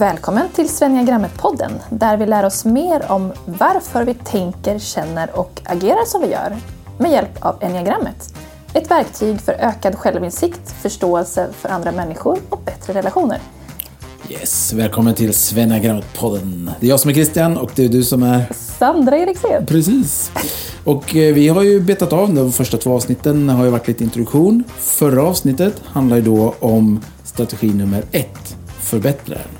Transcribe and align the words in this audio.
Välkommen 0.00 0.48
till 0.48 0.68
Svenniagrammet-podden 0.68 1.72
där 1.90 2.16
vi 2.16 2.26
lär 2.26 2.44
oss 2.44 2.64
mer 2.64 3.12
om 3.12 3.32
varför 3.44 4.04
vi 4.04 4.14
tänker, 4.14 4.78
känner 4.78 5.38
och 5.38 5.60
agerar 5.64 6.04
som 6.06 6.20
vi 6.20 6.26
gör 6.26 6.56
med 6.98 7.10
hjälp 7.10 7.44
av 7.44 7.56
enneagrammet. 7.60 8.34
Ett 8.72 8.90
verktyg 8.90 9.40
för 9.40 9.52
ökad 9.52 9.94
självinsikt, 9.94 10.70
förståelse 10.82 11.48
för 11.52 11.68
andra 11.68 11.92
människor 11.92 12.38
och 12.48 12.60
bättre 12.64 12.92
relationer. 12.92 13.38
Yes, 14.28 14.72
välkommen 14.72 15.14
till 15.14 15.32
Svenniagrammet-podden. 15.32 16.70
Det 16.80 16.86
är 16.86 16.90
jag 16.90 17.00
som 17.00 17.10
är 17.10 17.14
Christian 17.14 17.56
och 17.56 17.70
det 17.74 17.84
är 17.84 17.88
du 17.88 18.04
som 18.04 18.22
är... 18.22 18.52
Sandra 18.54 19.16
Eriksén. 19.16 19.66
Precis. 19.66 20.32
Och 20.84 21.16
eh, 21.16 21.34
vi 21.34 21.48
har 21.48 21.62
ju 21.62 21.80
betat 21.80 22.12
av 22.12 22.34
de 22.34 22.52
första 22.52 22.76
två 22.76 22.94
avsnitten 22.94 23.48
har 23.48 23.64
ju 23.64 23.70
varit 23.70 23.88
lite 23.88 24.04
introduktion. 24.04 24.64
Förra 24.78 25.22
avsnittet 25.22 25.74
handlar 25.86 26.16
ju 26.16 26.22
då 26.22 26.54
om 26.60 27.00
strategi 27.24 27.72
nummer 27.72 28.02
ett, 28.12 28.56
förbättraren. 28.80 29.59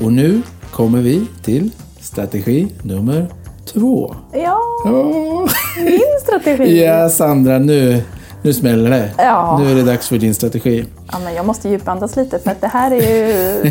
Och 0.00 0.12
nu 0.12 0.42
kommer 0.70 1.00
vi 1.00 1.26
till 1.42 1.70
strategi 2.00 2.68
nummer 2.82 3.28
två. 3.64 4.14
Ja, 4.32 4.60
Ja, 4.84 5.48
min 5.84 6.00
strategi. 6.22 6.84
ja 6.84 7.08
Sandra, 7.08 7.58
nu, 7.58 8.02
nu 8.42 8.54
smäller 8.54 8.90
det. 8.90 9.10
Ja. 9.18 9.58
Nu 9.62 9.70
är 9.70 9.74
det 9.74 9.82
dags 9.82 10.08
för 10.08 10.18
din 10.18 10.34
strategi. 10.34 10.84
Ja, 11.12 11.18
men 11.24 11.34
jag 11.34 11.46
måste 11.46 11.68
djupandas 11.68 12.16
lite 12.16 12.38
för 12.38 12.50
att 12.50 12.60
det 12.60 12.66
här 12.66 12.90
är 12.90 12.96
ju... 13.00 13.70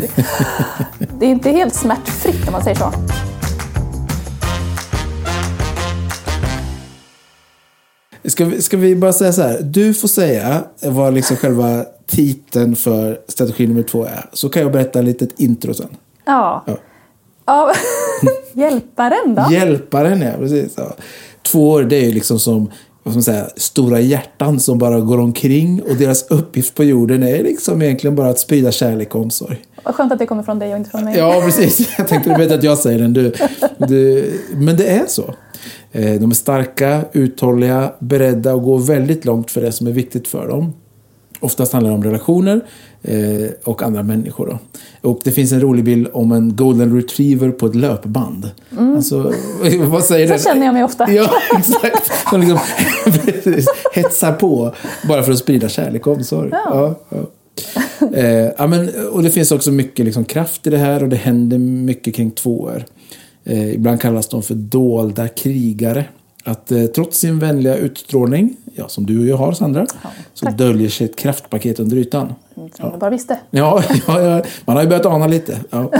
Det 1.18 1.26
är 1.26 1.30
inte 1.30 1.50
helt 1.50 1.74
smärtfritt 1.74 2.46
om 2.46 2.52
man 2.52 2.62
säger 2.62 2.76
så. 2.76 2.92
Ska 8.24 8.44
vi, 8.44 8.62
ska 8.62 8.76
vi 8.76 8.96
bara 8.96 9.12
säga 9.12 9.32
så 9.32 9.42
här. 9.42 9.60
Du 9.62 9.94
får 9.94 10.08
säga 10.08 10.64
vad 10.82 11.14
liksom 11.14 11.36
själva 11.36 11.84
titeln 12.06 12.76
för 12.76 13.20
strategi 13.28 13.66
nummer 13.66 13.82
två 13.82 14.04
är. 14.04 14.30
Så 14.32 14.48
kan 14.48 14.62
jag 14.62 14.72
berätta 14.72 15.00
lite 15.00 15.24
ett 15.24 15.40
intro 15.40 15.74
sen. 15.74 15.96
Ja. 16.24 16.64
Ja. 16.66 16.76
ja. 17.46 17.72
Hjälparen 18.52 19.34
då? 19.34 19.46
Hjälparen, 19.52 20.20
ja. 20.20 20.32
Precis. 20.38 20.74
Ja. 20.76 20.94
Två 21.42 21.70
år, 21.70 21.82
det 21.82 21.96
är 21.96 22.04
ju 22.04 22.12
liksom 22.12 22.38
som 22.38 22.70
vad 23.04 23.14
man 23.14 23.22
säga, 23.22 23.46
stora 23.56 24.00
hjärtan 24.00 24.60
som 24.60 24.78
bara 24.78 25.00
går 25.00 25.18
omkring 25.20 25.82
och 25.82 25.96
deras 25.96 26.30
uppgift 26.30 26.74
på 26.74 26.84
jorden 26.84 27.22
är 27.22 27.42
liksom 27.42 27.82
egentligen 27.82 28.16
bara 28.16 28.28
att 28.28 28.38
sprida 28.38 28.72
kärlek 28.72 29.14
och 29.14 29.20
omsorg. 29.20 29.56
Vad 29.84 29.94
skönt 29.94 30.12
att 30.12 30.18
det 30.18 30.26
kommer 30.26 30.42
från 30.42 30.58
dig 30.58 30.72
och 30.72 30.78
inte 30.78 30.90
från 30.90 31.04
mig. 31.04 31.18
Ja, 31.18 31.42
precis. 31.44 31.88
Jag 31.98 32.08
tänkte 32.08 32.30
du 32.30 32.36
vet 32.36 32.52
att 32.52 32.62
jag 32.62 32.78
säger 32.78 32.98
den. 32.98 33.12
Du, 33.12 33.32
du, 33.78 34.30
men 34.56 34.76
det 34.76 34.86
är 34.86 35.06
så. 35.06 35.34
Eh, 35.92 36.20
De 36.20 36.30
är 36.30 36.34
starka, 36.34 37.04
uthålliga, 37.12 37.92
beredda 37.98 38.52
att 38.52 38.62
gå 38.62 38.76
väldigt 38.76 39.24
långt 39.24 39.50
för 39.50 39.60
det 39.60 39.72
som 39.72 39.86
är 39.86 39.92
viktigt 39.92 40.28
för 40.28 40.48
dem. 40.48 40.72
Oftast 41.40 41.72
handlar 41.72 41.90
det 41.90 41.96
om 41.96 42.04
relationer 42.04 42.60
och 43.64 43.82
andra 43.82 44.02
människor. 44.02 44.46
Då. 44.46 44.58
Och 45.10 45.20
det 45.24 45.30
finns 45.30 45.52
en 45.52 45.60
rolig 45.60 45.84
bild 45.84 46.08
om 46.12 46.32
en 46.32 46.56
golden 46.56 46.96
retriever 46.96 47.50
på 47.50 47.66
ett 47.66 47.74
löpband. 47.74 48.50
Alltså, 48.78 49.32
vad 49.78 50.04
säger 50.04 50.26
Mm. 50.26 50.38
Så 50.38 50.48
känner 50.48 50.66
jag 50.66 50.72
mig 50.72 50.84
ofta. 50.84 51.12
Ja, 51.12 51.30
exakt. 51.58 52.28
Som 52.30 52.40
liksom 52.40 52.58
hetsar 53.94 54.32
på 54.32 54.74
bara 55.08 55.22
för 55.22 55.32
att 55.32 55.38
sprida 55.38 55.68
kärlek 55.68 56.06
och 56.06 56.16
omsorg. 56.16 56.48
Ja. 56.52 56.66
Ja, 56.70 56.94
ja. 57.08 57.26
Eh, 58.14 58.50
ja, 58.58 58.66
men, 58.66 58.90
och 59.12 59.22
det 59.22 59.30
finns 59.30 59.52
också 59.52 59.72
mycket 59.72 60.04
liksom, 60.04 60.24
kraft 60.24 60.66
i 60.66 60.70
det 60.70 60.78
här 60.78 61.02
och 61.02 61.08
det 61.08 61.16
händer 61.16 61.58
mycket 61.58 62.14
kring 62.14 62.30
tvåor. 62.30 62.84
Eh, 63.44 63.74
ibland 63.74 64.00
kallas 64.00 64.28
de 64.28 64.42
för 64.42 64.54
dolda 64.54 65.28
krigare. 65.28 66.04
Att 66.44 66.72
eh, 66.72 66.84
trots 66.84 67.18
sin 67.18 67.38
vänliga 67.38 67.76
utstrålning, 67.76 68.56
ja, 68.74 68.88
som 68.88 69.06
du 69.06 69.20
och 69.20 69.26
jag 69.26 69.36
har 69.36 69.52
Sandra, 69.52 69.86
så 70.34 70.46
tack. 70.46 70.58
döljer 70.58 70.88
sig 70.88 71.04
ett 71.04 71.16
kraftpaket 71.16 71.80
under 71.80 71.96
ytan. 71.96 72.32
Som 72.54 72.70
jag 72.90 72.98
bara 72.98 73.10
visste. 73.10 73.38
Ja, 73.50 73.82
ja, 74.06 74.20
ja, 74.20 74.42
man 74.64 74.76
har 74.76 74.82
ju 74.82 74.88
börjat 74.88 75.06
ana 75.06 75.26
lite. 75.26 75.58
Ja. 75.70 75.90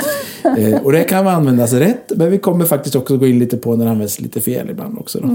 Eh, 0.59 0.82
och 0.82 0.92
det 0.92 1.04
kan 1.04 1.28
användas 1.28 1.72
rätt, 1.72 2.12
men 2.16 2.31
vi 2.31 2.38
kommer 2.38 2.65
faktiskt 2.65 2.97
också 2.97 3.16
gå 3.16 3.26
in 3.26 3.38
lite 3.38 3.56
på 3.56 3.76
när 3.76 3.84
det 3.84 3.91
används 3.91 4.20
lite 4.20 4.41
fel 4.41 4.70
ibland 4.70 4.98
också. 4.98 5.20
Då. 5.20 5.28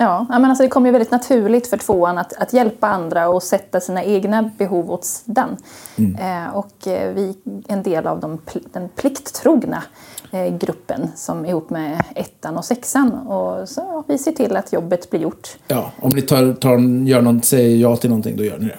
Ja, 0.00 0.26
ja, 0.28 0.38
men 0.38 0.44
alltså 0.44 0.62
det 0.62 0.68
kommer 0.68 0.88
ju 0.88 0.92
väldigt 0.92 1.10
naturligt 1.10 1.66
för 1.66 1.76
tvåan 1.76 2.18
att, 2.18 2.32
att 2.32 2.52
hjälpa 2.52 2.88
andra 2.88 3.28
och 3.28 3.42
sätta 3.42 3.80
sina 3.80 4.04
egna 4.04 4.50
behov 4.58 4.90
åt 4.90 5.04
sidan. 5.04 5.56
Eh, 5.98 6.56
och 6.56 6.88
eh, 6.88 7.14
vi 7.14 7.28
är 7.68 7.72
en 7.72 7.82
del 7.82 8.06
av 8.06 8.20
de, 8.20 8.38
den 8.72 8.88
plikttrogna 8.88 9.82
eh, 10.30 10.56
gruppen 10.58 11.08
som 11.16 11.46
ihop 11.46 11.70
med 11.70 12.02
ettan 12.14 12.56
och 12.56 12.64
sexan. 12.64 13.12
Och 13.12 13.68
så 13.68 13.80
ja, 13.80 14.04
vi 14.08 14.18
ser 14.18 14.32
till 14.32 14.56
att 14.56 14.72
jobbet 14.72 15.10
blir 15.10 15.20
gjort. 15.20 15.48
Ja, 15.68 15.92
om 16.00 16.10
ni 16.14 16.22
tar, 16.22 16.52
tar, 16.52 16.78
gör 17.06 17.22
något, 17.22 17.44
säger 17.44 17.76
ja 17.76 17.96
till 17.96 18.10
någonting, 18.10 18.36
då 18.36 18.44
gör 18.44 18.58
ni 18.58 18.64
det. 18.64 18.78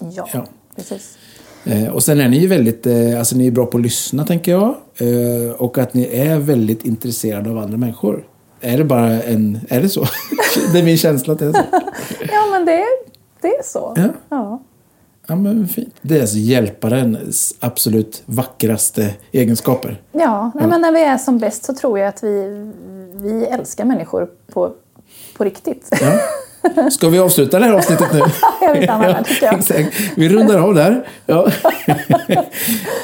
Ja, 0.00 0.28
Ja. 0.32 0.44
Precis. 0.78 1.18
Eh, 1.64 1.88
och 1.88 2.02
sen 2.02 2.20
är 2.20 2.28
ni 2.28 2.38
ju 2.38 2.46
väldigt, 2.46 2.86
eh, 2.86 3.18
alltså 3.18 3.36
ni 3.36 3.46
är 3.46 3.50
bra 3.50 3.66
på 3.66 3.78
att 3.78 3.82
lyssna 3.82 4.26
tänker 4.26 4.52
jag. 4.52 4.74
Eh, 4.96 5.52
och 5.52 5.78
att 5.78 5.94
ni 5.94 6.08
är 6.12 6.38
väldigt 6.38 6.84
intresserade 6.84 7.50
av 7.50 7.58
andra 7.58 7.76
människor. 7.76 8.26
Är 8.60 8.78
det 8.78 8.84
bara 8.84 9.22
en, 9.22 9.60
är 9.68 9.82
det 9.82 9.88
så? 9.88 10.06
det 10.72 10.78
är 10.78 10.82
min 10.82 10.98
känsla 10.98 11.32
att 11.32 11.38
det 11.38 11.46
är 11.46 11.52
så. 11.52 11.64
Ja, 12.32 12.46
men 12.50 12.64
det, 12.64 12.84
det 13.40 13.48
är 13.48 13.62
så. 13.62 13.94
Ja. 13.96 14.08
Ja. 14.28 14.62
Ja 15.26 15.36
men 15.36 15.68
fint. 15.68 15.94
Det 16.02 16.16
är 16.16 16.20
alltså 16.20 16.36
hjälparens 16.36 17.54
absolut 17.60 18.22
vackraste 18.24 19.14
egenskaper. 19.32 20.02
Ja, 20.12 20.50
nej, 20.54 20.66
men 20.66 20.80
när 20.80 20.92
vi 20.92 21.02
är 21.02 21.18
som 21.18 21.38
bäst 21.38 21.64
så 21.64 21.74
tror 21.74 21.98
jag 21.98 22.08
att 22.08 22.22
vi, 22.22 22.66
vi 23.14 23.44
älskar 23.44 23.84
människor 23.84 24.28
på, 24.52 24.72
på 25.36 25.44
riktigt. 25.44 25.88
Ja. 26.00 26.20
Ska 26.90 27.08
vi 27.08 27.18
avsluta 27.18 27.58
det 27.58 27.64
här 27.64 27.72
avsnittet 27.72 28.06
nu? 28.12 28.18
jag 28.60 28.74
där 29.00 29.22
tycker 29.22 29.46
jag. 29.46 29.54
Exakt. 29.58 29.88
Vi 30.16 30.28
rundar 30.28 30.58
av 30.58 30.74
där. 30.74 31.08
Ja. 31.26 31.48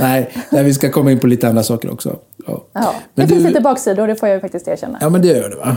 nej, 0.01 0.31
nej, 0.51 0.65
vi 0.65 0.75
ska 0.75 0.91
komma 0.91 1.13
in 1.13 1.19
på 1.21 1.27
lite 1.27 1.49
andra 1.49 1.63
saker 1.63 1.93
också. 1.93 2.17
Ja. 2.47 2.65
Ja, 2.73 2.81
det 2.81 2.87
Men 3.15 3.29
finns 3.29 3.43
du- 3.43 3.49
lite 3.49 3.61
baksidor, 3.61 4.07
det 4.07 4.17
får 4.17 4.29
jag 4.29 4.41
faktiskt 4.41 4.69
erkänna. 4.69 4.99
ja, 5.01 5.09
men 5.09 5.23
det 5.23 5.29
gör 5.29 5.51
det 5.51 5.57
va? 5.57 5.77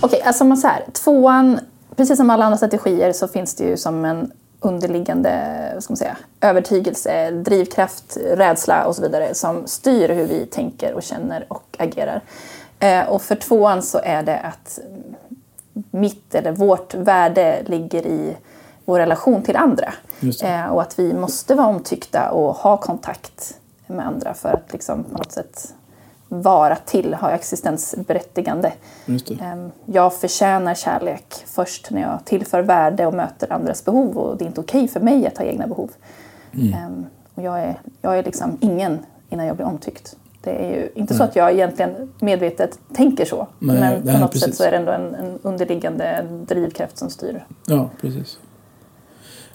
Okej, 0.00 0.22
alltså 0.24 0.44
man 0.44 0.56
så 0.56 0.66
här, 0.68 0.84
tvåan, 0.92 1.58
precis 1.96 2.16
som 2.16 2.30
alla 2.30 2.44
andra 2.44 2.56
strategier 2.56 3.12
så 3.12 3.28
finns 3.28 3.54
det 3.54 3.64
ju 3.64 3.76
som 3.76 4.04
en 4.04 4.30
underliggande 4.60 5.30
vad 5.74 5.82
ska 5.82 5.92
man 5.92 5.96
säga, 5.96 6.16
övertygelse, 6.40 7.30
drivkraft, 7.30 8.16
rädsla 8.36 8.84
och 8.84 8.96
så 8.96 9.02
vidare 9.02 9.34
som 9.34 9.66
styr 9.66 10.08
hur 10.08 10.26
vi 10.26 10.46
tänker 10.46 10.92
och 10.94 11.02
känner 11.02 11.44
och 11.48 11.76
agerar. 11.78 12.20
Eh, 12.78 13.08
och 13.08 13.22
för 13.22 13.34
tvåan 13.34 13.82
så 13.82 14.00
är 14.04 14.22
det 14.22 14.38
att 14.40 14.78
mitt 15.90 16.34
eller 16.34 16.52
vårt 16.52 16.94
värde 16.94 17.62
ligger 17.66 18.06
i 18.06 18.36
vår 18.84 18.98
relation 18.98 19.42
till 19.42 19.56
andra. 19.56 19.92
Eh, 20.42 20.66
och 20.66 20.82
att 20.82 20.98
vi 20.98 21.14
måste 21.14 21.54
vara 21.54 21.66
omtyckta 21.66 22.30
och 22.30 22.54
ha 22.54 22.76
kontakt 22.76 23.58
med 23.86 24.06
andra 24.06 24.34
för 24.34 24.48
att 24.48 24.72
liksom 24.72 25.04
på 25.04 25.18
något 25.18 25.32
sätt 25.32 25.74
vara 26.28 26.76
till, 26.76 27.14
ha 27.14 27.30
existensberättigande. 27.30 28.72
Ehm, 29.40 29.70
Jag 29.86 30.14
förtjänar 30.14 30.74
kärlek 30.74 31.34
först 31.46 31.90
när 31.90 32.00
jag 32.02 32.24
tillför 32.24 32.60
värde 32.62 33.06
och 33.06 33.14
möter 33.14 33.52
andras 33.52 33.84
behov 33.84 34.18
och 34.18 34.36
det 34.36 34.44
är 34.44 34.46
inte 34.46 34.60
okej 34.60 34.88
för 34.88 35.00
mig 35.00 35.26
att 35.26 35.38
ha 35.38 35.44
egna 35.44 35.66
behov. 35.66 35.90
Mm. 36.54 36.74
Ehm, 36.74 37.06
Och 37.34 37.42
jag 37.42 37.60
är, 37.60 37.80
jag 38.02 38.18
är 38.18 38.22
liksom 38.22 38.58
ingen 38.60 38.98
innan 39.30 39.46
jag 39.46 39.56
blir 39.56 39.66
omtyckt. 39.66 40.16
Det 40.44 40.50
är 40.50 40.70
ju 40.70 40.88
inte 40.94 41.14
så 41.14 41.22
att 41.22 41.36
jag 41.36 41.52
egentligen 41.52 42.12
medvetet 42.20 42.78
tänker 42.94 43.24
så. 43.24 43.46
Nej, 43.58 43.80
men 43.80 44.00
på 44.00 44.06
nej, 44.06 44.20
något 44.20 44.32
precis. 44.32 44.48
sätt 44.48 44.54
så 44.54 44.64
är 44.64 44.70
det 44.70 44.76
ändå 44.76 44.92
en, 44.92 45.14
en 45.14 45.38
underliggande 45.42 46.26
drivkraft 46.48 46.98
som 46.98 47.10
styr. 47.10 47.44
Ja, 47.66 47.90
precis. 48.00 48.38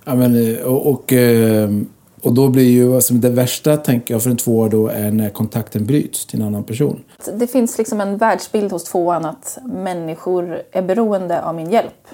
Ja, 0.05 0.15
men, 0.15 0.55
eh, 0.55 0.65
och, 0.65 0.87
och, 0.87 1.13
eh, 1.13 1.69
och 2.21 2.33
då 2.33 2.47
blir 2.47 2.69
ju 2.69 2.95
alltså, 2.95 3.13
det 3.13 3.29
värsta, 3.29 3.77
tänker 3.77 4.13
jag, 4.13 4.23
för 4.23 4.29
en 4.29 4.37
tvåa 4.37 4.69
då 4.69 4.87
är 4.87 5.11
när 5.11 5.29
kontakten 5.29 5.85
bryts 5.85 6.25
till 6.25 6.41
en 6.41 6.47
annan 6.47 6.63
person. 6.63 7.03
Det 7.33 7.47
finns 7.47 7.77
liksom 7.77 8.01
en 8.01 8.17
världsbild 8.17 8.71
hos 8.71 8.83
tvåan 8.83 9.25
att 9.25 9.57
människor 9.65 10.61
är 10.71 10.81
beroende 10.81 11.41
av 11.41 11.55
min 11.55 11.69
hjälp. 11.69 12.07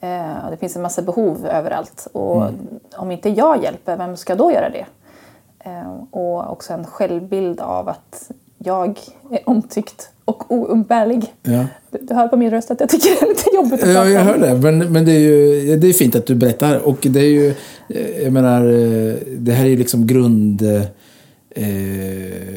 Eh, 0.00 0.50
det 0.50 0.56
finns 0.60 0.76
en 0.76 0.82
massa 0.82 1.02
behov 1.02 1.46
överallt. 1.46 2.08
Och 2.12 2.44
om 2.96 3.10
inte 3.10 3.28
jag 3.28 3.62
hjälper, 3.62 3.96
vem 3.96 4.16
ska 4.16 4.34
då 4.34 4.52
göra 4.52 4.70
det? 4.70 4.86
Eh, 5.68 6.04
och 6.10 6.52
också 6.52 6.72
en 6.72 6.84
självbild 6.84 7.60
av 7.60 7.88
att 7.88 8.30
jag 8.58 8.98
är 9.30 9.40
omtyckt 9.44 10.08
och 10.24 10.52
oumbärlig. 10.52 11.34
Ja. 11.42 11.64
Du, 11.90 11.98
du 12.02 12.14
hör 12.14 12.28
på 12.28 12.36
min 12.36 12.50
röst 12.50 12.70
att 12.70 12.80
jag 12.80 12.88
tycker 12.88 13.08
det 13.10 13.22
är 13.26 13.28
lite 13.28 13.54
jobbigt 13.54 13.72
att 13.72 13.80
prata 13.80 13.92
Ja, 13.92 14.08
jag 14.08 14.20
om. 14.20 14.26
hör 14.26 14.38
det. 14.38 14.54
Men, 14.72 14.92
men 14.92 15.04
det 15.04 15.12
är 15.12 15.18
ju 15.18 15.76
det 15.76 15.88
är 15.88 15.92
fint 15.92 16.16
att 16.16 16.26
du 16.26 16.34
berättar. 16.34 16.78
Och 16.78 16.98
det 17.00 17.20
är 17.20 17.24
ju, 17.30 17.54
eh, 17.88 18.22
jag 18.22 18.32
menar, 18.32 18.60
eh, 18.66 19.14
det 19.38 19.52
här 19.52 19.64
är 19.64 19.68
ju 19.68 19.76
liksom 19.76 20.06
grund... 20.06 20.62
eh, 21.58 21.68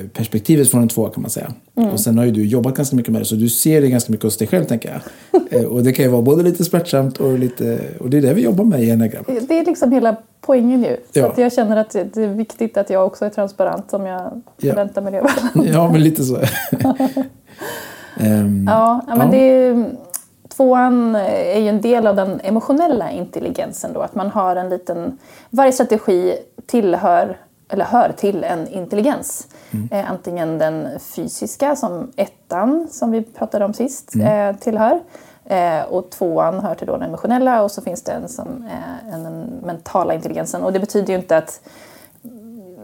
Eh, 0.01 0.07
perspektivet 0.13 0.71
från 0.71 0.81
en 0.81 0.87
tvåa 0.87 1.09
kan 1.09 1.21
man 1.21 1.29
säga. 1.31 1.51
Och 1.93 1.99
sen 1.99 2.17
har 2.17 2.25
ju 2.25 2.31
du 2.31 2.45
jobbat 2.45 2.75
ganska 2.75 2.95
mycket 2.95 3.11
med 3.11 3.21
det 3.21 3.25
så 3.25 3.35
du 3.35 3.49
ser 3.49 3.81
det 3.81 3.89
ganska 3.89 4.11
mycket 4.11 4.23
hos 4.23 4.37
dig 4.37 4.47
själv 4.47 4.65
tänker 4.65 4.89
jag. 4.91 5.01
Eh, 5.53 5.63
och 5.65 5.83
det 5.83 5.93
kan 5.93 6.05
ju 6.05 6.11
vara 6.11 6.21
både 6.21 6.43
lite 6.43 6.63
smärtsamt 6.65 7.17
och 7.17 7.39
lite... 7.39 7.79
Och 7.99 8.09
det 8.09 8.17
är 8.17 8.21
det 8.21 8.33
vi 8.33 8.41
jobbar 8.41 8.63
med 8.65 8.83
i 8.83 8.89
Enneagram. 8.89 9.23
Det 9.47 9.59
är 9.59 9.65
liksom 9.65 9.91
hela 9.91 10.15
poängen 10.41 10.83
ju. 10.83 10.95
Så 11.13 11.19
Ja. 11.19 11.27
att 11.27 11.37
jag 11.37 11.53
känner 11.53 11.77
att 11.77 11.89
det 11.91 12.17
är 12.17 12.27
viktigt 12.27 12.77
att 12.77 12.89
jag 12.89 13.05
också 13.05 13.25
är 13.25 13.29
transparent 13.29 13.93
om 13.93 14.05
jag 14.05 14.21
Ja. 14.57 14.69
förväntar 14.69 15.01
mig 15.01 15.11
det 15.11 15.19
av. 15.21 15.27
Ja, 15.73 15.91
men 15.91 16.03
lite 16.03 16.23
så. 16.23 16.37
Ja, 18.19 19.01
ja, 19.07 19.15
men 19.15 19.27
Ja. 19.27 19.27
det 19.31 19.37
är, 19.37 19.85
tvåan 20.55 21.15
är 21.15 21.59
ju 21.59 21.67
en 21.67 21.81
del 21.81 22.07
av 22.07 22.15
den 22.15 22.39
emotionella 22.43 23.11
intelligensen 23.11 23.93
då. 23.93 23.99
Att 24.01 24.15
man 24.15 24.27
har 24.29 24.55
en 24.55 24.69
liten... 24.69 25.17
Varje 25.49 25.71
strategi 25.71 26.33
tillhör 26.65 27.37
eller 27.71 27.85
hör 27.85 28.11
till 28.11 28.43
en 28.43 28.67
intelligens. 28.67 29.47
Eh, 29.91 30.11
antingen 30.11 30.57
den 30.57 30.87
fysiska 30.99 31.75
som 31.75 32.11
ettan 32.15 32.87
som 32.91 33.11
vi 33.11 33.21
pratade 33.21 33.65
om 33.65 33.73
sist 33.73 34.15
eh, 34.15 34.55
tillhör. 34.55 34.99
Eh, 35.45 35.81
och 35.89 36.09
tvåan 36.09 36.59
hör 36.59 36.75
till 36.75 36.87
då 36.87 36.93
den 36.93 37.01
emotionella 37.01 37.63
och 37.63 37.71
så 37.71 37.81
finns 37.81 38.03
det 38.03 38.11
en 38.11 38.29
som 38.29 38.47
är 38.69 39.13
en, 39.13 39.23
den 39.23 39.43
mentala 39.63 40.13
intelligensen. 40.13 40.63
Och 40.63 40.73
det 40.73 40.79
betyder 40.79 41.13
ju 41.13 41.19
inte 41.19 41.37
att 41.37 41.61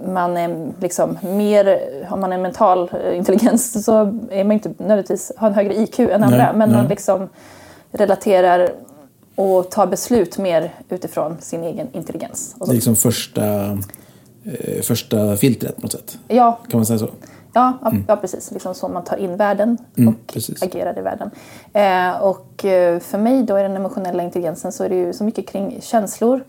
man 0.06 0.38
är 0.38 0.72
liksom 0.80 1.18
mer, 1.22 1.80
har 2.07 2.18
man 2.18 2.33
en 2.33 2.42
mental 2.42 2.92
eh, 3.04 3.18
intelligens 3.18 3.86
så 3.86 3.94
är 4.31 4.44
man 4.44 4.51
inte 4.51 4.69
nödvändigtvis 4.78 5.31
har 5.38 5.48
en 5.48 5.54
högre 5.54 5.74
IQ 5.74 6.00
än 6.00 6.24
andra. 6.24 6.38
Nej, 6.38 6.51
men 6.56 6.72
man 6.72 6.80
nej. 6.80 6.90
liksom 6.90 7.30
relaterar 7.92 8.69
och 9.36 9.72
tar 9.72 9.88
beslut 9.88 10.38
mer 10.38 10.74
utifrån 10.90 11.38
sin 11.40 11.63
egen 11.63 11.88
intelligens. 11.92 12.56
Det 12.60 12.72
är 12.72 12.74
liksom 12.74 12.95
första, 12.95 13.45
eh, 13.45 13.75
första 14.84 15.38
filtret 15.38 15.76
på 15.76 15.82
något 15.82 15.92
sätt. 15.92 16.18
Ja, 16.28 16.60
Kan 16.70 16.78
man 16.78 16.86
säga 16.86 17.00
så? 17.00 17.10
Ja, 17.54 17.74
ja, 17.84 17.92
ja 18.08 18.16
precis. 18.16 18.52
Liksom 18.52 18.74
så 18.76 18.88
man 18.88 19.04
tar 19.04 19.18
in 19.18 19.38
världen 19.38 19.78
Mm, 19.98 20.08
och 20.14 20.34
precis. 20.34 20.64
agerar 20.64 21.00
i 21.00 21.02
världen. 21.02 21.32
Eh, 21.74 22.22
och 22.22 22.66
eh, 22.66 23.00
för 23.00 23.18
mig 23.18 23.44
då 23.44 23.60
i 23.60 23.62
den 23.62 23.76
emotionella 23.76 24.24
intelligensen 24.24 24.72
så 24.72 24.84
är 24.84 24.90
det 24.90 24.96
ju 24.96 25.14
så 25.14 25.24
mycket 25.24 25.48
kring 25.50 25.78
känslor. 25.82 26.44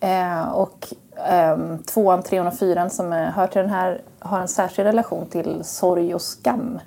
Eh, 0.00 0.48
och 0.48 0.88
ehm, 1.28 1.78
tvåan, 1.78 2.22
trean 2.22 2.46
och 2.46 2.54
fyran 2.58 2.90
som 2.90 3.12
eh, 3.12 3.18
hör 3.18 3.46
till 3.46 3.60
den 3.60 3.70
här 3.70 4.00
har 4.18 4.40
en 4.40 4.48
särskild 4.48 4.86
relation 4.86 5.26
till 5.26 5.60
sorg 5.64 6.14
och 6.14 6.22
skam. 6.22 6.78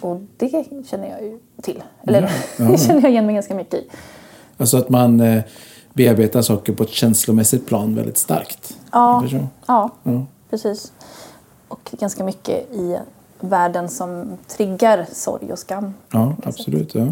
Och 0.00 0.20
det 0.36 0.64
känner 0.90 1.08
jag 1.10 1.22
ju 1.22 1.38
till. 1.62 1.82
Eller 2.06 2.18
Mm. 2.18 2.30
Ja, 2.58 2.64
det 2.72 2.78
känner 2.78 3.02
jag 3.02 3.10
igen 3.10 3.26
mig 3.26 3.34
ganska 3.34 3.54
mycket 3.54 3.74
i. 3.74 3.88
Alltså 4.56 4.76
att 4.76 4.88
man 4.88 5.20
eh, 5.20 5.42
bearbetar 5.92 6.42
saker 6.42 6.72
på 6.72 6.82
ett 6.82 6.90
känslomässigt 6.90 7.66
plan 7.66 7.94
väldigt 7.94 8.18
starkt. 8.18 8.76
Ja. 8.92 9.22
Ja, 9.66 9.90
Ja. 10.02 10.26
precis. 10.50 10.92
Och 11.68 11.90
ganska 12.00 12.24
mycket 12.24 12.72
i 12.72 12.98
världen 13.40 13.88
som 13.88 14.38
triggar 14.48 15.06
sorg 15.12 15.52
och 15.52 15.58
skam. 15.58 15.94
ja, 16.12 16.36
absolut. 16.44 16.94
Ja. 16.94 17.04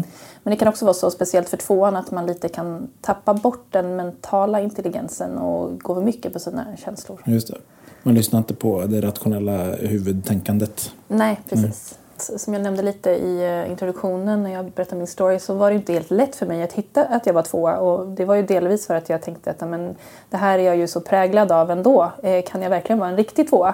Men 0.43 0.51
det 0.51 0.55
kan 0.55 0.67
också 0.67 0.85
vara 0.85 0.93
så, 0.93 1.11
speciellt 1.11 1.49
för 1.49 1.57
tvåan, 1.57 1.95
att 1.95 2.11
man 2.11 2.25
lite 2.25 2.49
kan 2.49 2.87
tappa 3.01 3.33
bort 3.33 3.65
den 3.69 3.95
mentala 3.95 4.61
intelligensen 4.61 5.37
och 5.37 5.79
gå 5.79 5.95
för 5.95 6.01
mycket 6.01 6.33
på 6.33 6.39
sina 6.39 6.65
känslor. 6.77 7.21
Just 7.25 7.47
det. 7.47 7.57
Man 8.03 8.13
lyssnar 8.13 8.39
inte 8.39 8.53
på 8.53 8.81
det 8.85 9.01
rationella 9.01 9.57
huvudtänkandet. 9.75 10.91
Nej, 11.07 11.39
precis. 11.49 11.97
Som 12.37 12.53
jag 12.53 12.63
nämnde 12.63 12.81
lite 12.83 13.09
i 13.11 13.43
eh, 13.63 13.71
introduktionen 13.71 14.43
när 14.43 14.51
jag 14.53 14.65
berättade 14.71 14.97
min 14.97 15.07
story 15.07 15.39
så 15.39 15.53
var 15.53 15.69
det 15.69 15.75
inte 15.75 15.93
helt 15.93 16.11
lätt 16.11 16.35
för 16.35 16.45
mig 16.45 16.63
att 16.63 16.73
hitta 16.73 17.05
att 17.05 17.25
jag 17.25 17.33
var 17.33 17.41
tvåa. 17.41 17.77
Och 17.77 18.07
det 18.07 18.25
var 18.25 18.35
ju 18.35 18.41
delvis 18.41 18.87
för 18.87 18.95
att 18.95 19.09
jag 19.09 19.21
tänkte 19.21 19.49
att 19.51 19.57
"Ja, 19.59 19.65
men, 19.67 19.95
det 20.29 20.37
här 20.37 20.59
är 20.59 20.63
jag 20.63 20.75
ju 20.75 20.87
så 20.87 21.01
präglad 21.01 21.51
av 21.51 21.71
ändå. 21.71 22.11
Eh, 22.23 22.43
kan 22.43 22.61
jag 22.61 22.69
verkligen 22.69 22.99
vara 22.99 23.09
en 23.09 23.17
riktig 23.17 23.49
tvåa? 23.49 23.73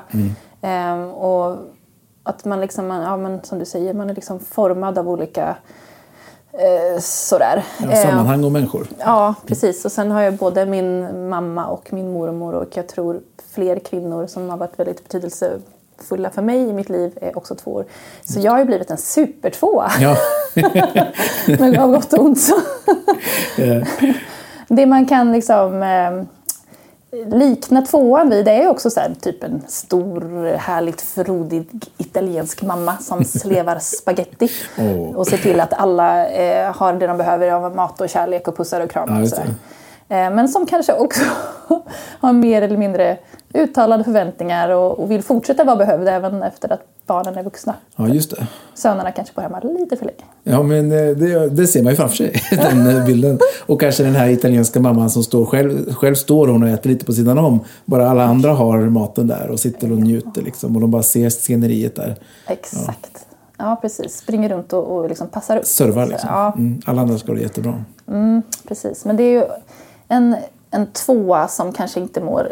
Ehm, 0.61 1.09
och 1.09 1.57
att 2.23 2.45
man 2.45 2.61
liksom, 2.61 2.87
man- 2.87 3.01
ja, 3.01 3.17
men, 3.17 3.43
som 3.43 3.59
du 3.59 3.65
säger, 3.65 3.93
man 3.93 4.09
är 4.09 4.15
liksom 4.15 4.39
formad 4.39 4.97
av 4.97 5.09
olika 5.09 5.55
eh, 6.51 6.99
sådär. 6.99 7.63
Ja, 7.79 7.95
sammanhang 7.95 8.43
och 8.43 8.51
människor. 8.51 8.87
Ja, 8.99 9.35
precis. 9.45 9.85
Och 9.85 9.91
sen 9.91 10.11
har 10.11 10.21
jag 10.21 10.33
både 10.33 10.65
min 10.65 11.29
mamma 11.29 11.65
och 11.67 11.93
min 11.93 12.11
mormor 12.13 12.53
och 12.53 12.77
jag 12.77 12.87
tror 12.87 13.19
fler 13.51 13.79
kvinnor 13.79 14.27
som 14.27 14.49
har 14.49 14.57
varit 14.57 14.79
väldigt 14.79 15.09
betydelsefulla 15.97 16.29
för 16.29 16.41
mig 16.41 16.69
i 16.69 16.73
mitt 16.73 16.89
liv 16.89 17.17
är 17.21 17.37
också 17.37 17.55
tvåor. 17.55 17.85
Så 18.21 18.39
jag 18.39 18.51
har 18.51 18.59
ju 18.59 18.65
blivit 18.65 18.89
en 18.91 18.97
supertvåa, 18.97 19.91
Ja. 19.99 20.17
men 21.59 21.79
av 21.79 21.91
gott 21.91 22.13
och 22.13 22.25
ont. 22.25 22.41
Så. 22.41 22.55
Det 24.67 24.85
man 24.85 25.05
kan 25.05 25.31
liksom 25.31 25.83
eh, 25.83 26.23
likna 27.27 27.81
tvåan 27.81 28.29
vid 28.29 28.45
det 28.45 28.51
är 28.63 28.69
också 28.69 28.89
så 28.89 28.99
här, 28.99 29.13
typ 29.21 29.43
en 29.43 29.61
stor, 29.67 30.53
härligt 30.57 31.01
frodig 31.01 31.67
italiensk 31.97 32.63
mamma 32.63 32.97
som 32.97 33.23
slevar 33.39 33.79
spaghetti 33.79 34.49
Åh. 34.77 35.15
och 35.15 35.27
ser 35.27 35.37
till 35.37 35.59
att 35.59 35.73
alla 35.73 36.27
eh, 36.29 36.75
har 36.75 36.93
det 36.93 37.07
de 37.07 37.17
behöver 37.17 37.51
av 37.51 37.75
mat 37.75 38.01
och 38.01 38.09
kärlek 38.09 38.47
och 38.47 38.57
pussar 38.57 38.81
och 38.81 38.91
kramar. 38.91 39.19
Ja, 39.21 39.25
och. 39.25 39.39
Eh, 39.39 39.51
men 40.07 40.49
som 40.49 40.65
kanske 40.65 40.93
också 40.93 41.21
har 42.19 42.33
mer 42.33 42.61
eller 42.61 42.77
mindre 42.77 43.17
uttalade 43.53 44.03
förväntningar 44.03 44.69
och, 44.69 45.11
vill 45.11 45.23
fortsätta 45.23 45.63
vara 45.63 45.75
behövda 45.75 46.11
även 46.11 46.43
efter 46.43 46.73
att 46.73 46.81
barnen 47.05 47.37
är 47.37 47.43
vuxna. 47.43 47.73
ja, 47.95 48.07
just 48.07 48.29
det. 48.29 48.47
Sönerna 48.73 49.11
kanske 49.11 49.33
bor 49.35 49.41
hemma 49.41 49.59
lite 49.59 49.95
för 49.97 50.05
länge. 50.05 50.23
Ja, 50.43 50.63
men 50.63 50.91
eh, 50.91 51.15
det, 51.15 51.49
det 51.49 51.67
ser 51.67 51.83
man 51.83 51.91
ju 51.91 51.95
framför 51.97 52.15
sig, 52.15 52.41
den 52.51 52.87
eh, 52.97 53.05
bilden. 53.05 53.39
Och 53.65 53.81
kanske 53.81 54.03
den 54.03 54.15
här 54.15 54.29
italienska 54.29 54.79
mamman 54.79 55.09
som 55.09 55.23
står 55.23 55.45
själv, 55.45 55.93
själv 55.93 56.15
står 56.15 56.47
hon 56.47 56.63
och 56.63 56.69
äter 56.69 56.89
lite 56.89 57.05
på 57.05 57.13
sidan 57.13 57.37
om. 57.37 57.59
Bara 57.85 58.09
alla 58.09 58.23
andra 58.23 58.51
har 58.51 58.77
maten 58.79 59.27
där 59.27 59.49
och 59.49 59.59
sitter 59.59 59.91
och 59.91 59.97
njuter 59.97 60.41
liksom. 60.41 60.75
Och 60.75 60.81
de 60.81 60.91
bara 60.91 61.03
ser 61.03 61.29
sceneriet 61.29 61.95
där. 61.95 62.15
Exakt. 62.47 63.25
Ja, 63.57 63.77
precis. 63.81 64.17
Springer 64.17 64.49
runt 64.49 64.73
och, 64.73 64.83
och 64.97 65.09
liksom 65.09 65.27
passar 65.27 65.57
upp. 65.57 65.65
Servar 65.65 66.07
liksom. 66.07 66.29
Ja, 66.31 66.53
Mm, 66.57 66.81
alla 66.85 67.01
andra 67.01 67.17
ska 67.17 67.27
ha 67.27 67.35
det 67.35 67.41
jättebra. 67.41 67.83
precis. 68.67 69.05
Men 69.05 69.17
det 69.17 69.23
är 69.23 69.31
ju 69.31 69.43
en, 70.07 70.35
en 70.71 70.87
tvåa 70.87 71.47
som 71.47 71.73
kanske 71.73 71.99
inte 71.99 72.21
mår 72.21 72.51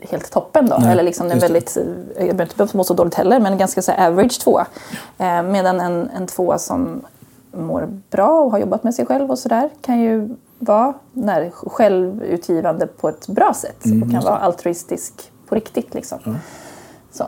helt 0.00 0.30
toppen 0.32 0.66
då. 0.66 0.76
Nej, 0.78 0.92
Eller 0.92 1.02
liksom 1.02 1.30
en 1.30 1.38
väldigt, 1.38 1.76
jag 2.16 2.36
behöver 2.36 2.62
inte 2.62 2.76
må 2.76 2.84
så 2.84 2.94
dåligt 2.94 3.14
heller, 3.14 3.40
men 3.40 3.58
ganska 3.58 3.82
så 3.82 3.92
average 3.92 4.40
tvåa. 4.40 4.66
Eh, 5.18 5.42
medan 5.42 5.80
en, 5.80 6.10
en 6.16 6.26
tvåa 6.26 6.58
som 6.58 7.02
mår 7.52 7.88
bra 8.10 8.40
och 8.40 8.50
har 8.50 8.58
jobbat 8.58 8.84
med 8.84 8.94
sig 8.94 9.06
själv 9.06 9.30
och 9.30 9.38
sådär 9.38 9.70
kan 9.80 10.00
ju 10.00 10.36
vara 10.58 10.94
när, 11.12 11.50
självutgivande 11.50 12.86
på 12.86 13.08
ett 13.08 13.28
bra 13.28 13.54
sätt 13.54 13.84
Mm, 13.84 14.02
och 14.02 14.10
kan 14.10 14.24
vara 14.24 14.38
altruistisk 14.38 15.32
på 15.48 15.54
riktigt. 15.54 15.94
Liksom. 15.94 16.18
Så. 17.12 17.26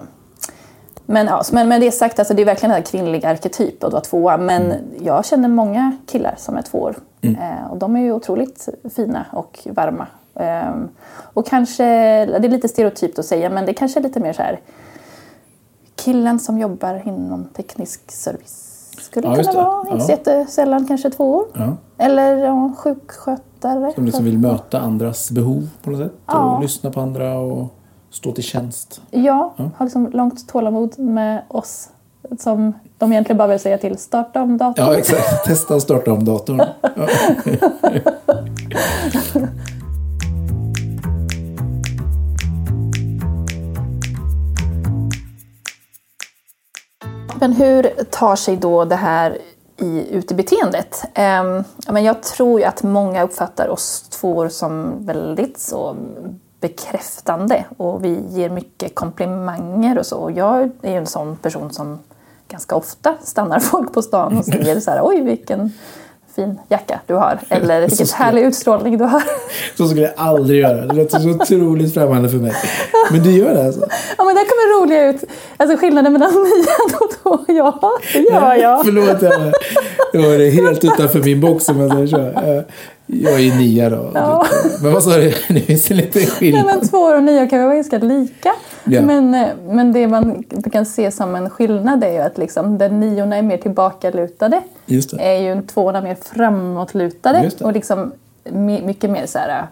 Men, 1.06 1.27
ja, 1.27 1.43
men 1.53 1.69
med 1.69 1.81
det 1.81 1.91
sagt, 1.91 2.19
alltså, 2.19 2.35
det 2.35 2.43
är 2.43 2.47
verkligen 2.47 2.75
en 2.75 2.83
kvinnlig 2.83 3.27
arketyp 3.27 3.85
att 3.85 3.93
vara 3.93 4.03
tvåa. 4.03 4.37
Men 4.37 4.62
Mm. 4.62 4.79
jag 5.03 5.25
känner 5.25 5.49
många 5.49 5.97
killar 6.06 6.35
som 6.39 6.56
är 6.56 6.62
tvåor. 6.62 6.97
Eh, 7.23 7.71
och 7.71 7.77
de 7.79 7.97
är 7.97 8.01
ju 8.01 8.12
otroligt 8.12 8.69
fina 8.97 9.25
och 9.33 9.59
varma. 9.71 10.06
Ehm, 10.35 10.89
och 11.17 11.47
kanske, 11.47 11.85
det 12.27 12.47
är 12.47 12.49
lite 12.49 12.69
stereotypt 12.69 13.19
att 13.19 13.25
säga, 13.27 13.51
men 13.51 13.67
det 13.67 13.75
kanske 13.75 14.01
är 14.01 14.03
lite 14.03 14.21
mer 14.21 14.33
så 14.33 14.43
här 14.43 14.61
killen 15.97 16.39
som 16.39 16.59
jobbar 16.59 17.03
inom 17.09 17.45
teknisk 17.45 18.11
service. 18.11 18.71
Skulle 19.01 19.29
Ja, 19.29 19.35
kunna 19.35 19.53
det. 19.53 19.59
vara, 19.59 19.81
inte 19.93 20.05
Ja. 20.05 20.11
jättesällan 20.19 20.87
kanske 20.87 21.11
tvåor. 21.11 21.44
Ja. 21.55 21.77
Eller 21.99 22.37
ja, 22.37 22.73
sjukskötare. 22.79 23.93
Som 23.94 24.05
liksom 24.05 24.25
vill 24.25 24.39
möta 24.39 24.81
andras 24.81 25.31
behov 25.31 25.69
på 25.82 25.91
något 25.91 25.99
sätt. 26.01 26.13
Och 26.27 26.63
lyssna 26.63 26.91
på 26.91 27.01
andra 27.01 27.39
och 27.39 27.67
stå 28.15 28.33
till 28.33 28.44
tjänst. 28.44 29.01
Ja, 29.11 29.55
har 29.77 29.87
liksom 29.87 30.11
långt 30.11 30.49
tålamod 30.49 30.99
med 30.99 31.43
oss. 31.49 31.89
Som 32.39 32.73
de 32.99 33.13
egentligen 33.13 33.39
bara 33.39 33.49
vill 33.49 33.61
säga 33.61 33.79
till, 33.79 33.99
starta 33.99 34.43
om 34.43 34.59
datorn. 34.59 34.87
Ja, 34.87 34.97
exakt. 34.97 35.44
Testa 35.47 35.75
att 35.75 35.83
starta 35.83 36.13
om 36.13 36.25
datorn. 36.25 36.63
Ja. 36.97 37.09
Men 47.41 47.53
hur 47.53 48.05
tar 48.05 48.37
sig 48.37 48.56
då 48.56 48.85
det 48.85 48.97
här 48.97 49.39
i, 49.77 50.17
ut 50.17 50.33
i 50.33 50.35
beteendet? 50.35 51.05
Ehm, 51.15 51.65
ja, 51.87 51.93
men 51.93 52.05
jag 52.05 52.23
tror 52.23 52.61
ju 52.61 52.67
att 52.67 52.83
många 52.83 53.23
uppfattar 53.23 53.69
oss 53.69 54.09
två 54.09 54.49
som 54.49 55.06
väldigt 55.06 55.59
så 55.59 55.97
bekräftande 56.65 57.65
och 57.77 58.05
vi 58.05 58.25
ger 58.29 58.51
mycket 58.51 58.94
komplimanger 58.94 59.99
och 59.99 60.06
så. 60.06 60.17
Och 60.17 60.33
jag 60.33 60.71
är 60.83 60.91
ju 60.91 60.97
en 60.97 61.06
sån 61.06 61.37
person 61.37 61.73
som 61.73 61.99
ganska 62.49 62.77
ofta 62.77 63.15
stannar 63.23 63.61
folk 63.73 63.93
på 63.93 64.03
stan 64.03 64.39
och 64.39 64.44
säger 64.44 64.81
så 64.81 64.91
här, 64.91 65.01
oj 65.03 65.21
vilken 65.21 65.73
fin 66.37 66.59
jacka 66.69 67.01
du 67.06 67.15
har 67.15 67.39
eller 67.49 67.81
vilken 67.81 68.06
härlig 68.15 68.43
utstrålning 68.43 68.99
du 68.99 69.05
har. 69.05 69.23
Så 69.77 69.89
skulle 69.89 70.03
jag 70.03 70.13
aldrig 70.17 70.61
göra. 70.61 70.87
Det 70.87 70.94
låter 70.94 71.19
så 71.19 71.29
otroligt 71.29 71.94
främmande 71.94 72.29
för 72.29 72.37
mig. 72.37 72.53
Men 73.11 73.23
du 73.23 73.31
gör 73.31 73.55
det 73.55 73.67
alltså? 73.67 73.81
Ja 74.19 74.25
men 74.25 74.35
där 74.35 74.44
kommer 74.44 74.83
roliga 74.83 75.11
ut. 75.11 75.25
Alltså 75.56 75.77
skillnaden 75.77 76.13
mellan 76.13 76.33
Mia 76.33 76.99
och 77.01 77.11
två, 77.23 77.53
ja 77.53 77.99
det 78.13 78.19
gör 78.19 78.55
jag. 78.55 78.85
Förlåt, 78.85 79.23
jag, 79.23 79.53
jag 80.13 80.23
var 80.31 80.39
det 80.39 80.51
helt 80.51 80.85
utanför 80.85 81.21
min 81.21 81.41
box 81.41 81.69
om 81.69 81.81
jag 81.81 81.93
säger 81.93 82.06
så. 82.06 82.65
Jag- 83.06 83.41
är 83.41 83.56
nia 83.58 83.91
då. 83.91 84.11
Ja. 84.15 84.46
Men 84.82 84.93
vad 84.93 85.03
sa 85.03 85.17
du? 85.17 85.34
Det 85.49 85.61
finns 85.61 85.91
en 85.91 85.96
liten 85.96 86.23
Nej, 86.23 86.27
skillnad. 86.31 86.67
men 86.67 86.89
två 86.89 86.99
och 86.99 87.23
nio 87.23 87.46
kan 87.46 87.65
vara 87.65 87.75
ganska 87.75 87.99
lika. 87.99 88.53
Ja. 88.84 89.03
Men, 89.03 89.34
eh, 89.34 89.49
men 89.69 89.93
det 89.93 90.06
man 90.08 90.43
kan 90.73 90.87
se 90.87 91.11
som 91.11 91.34
en 91.34 91.51
skillnad 91.51 92.05
är 92.05 92.13
ju 92.13 92.19
att 92.19 92.39
liksom, 92.39 92.79
den 92.79 93.01
niorna 93.01 93.37
är 93.37 93.43
mer 93.43 93.56
tillbakalutade. 93.56 94.61
Just 94.87 95.11
det. 95.11 95.17
Är 95.25 95.39
ju 95.55 95.63
tvåorna 95.63 96.01
mer 96.01 96.15
framåtlutade. 96.23 97.51
Och 97.61 97.73
liksom 97.73 98.13
my- 98.44 98.82
mycket 98.82 99.11
mer 99.11 99.27
så 99.27 99.39
här, 99.39 99.67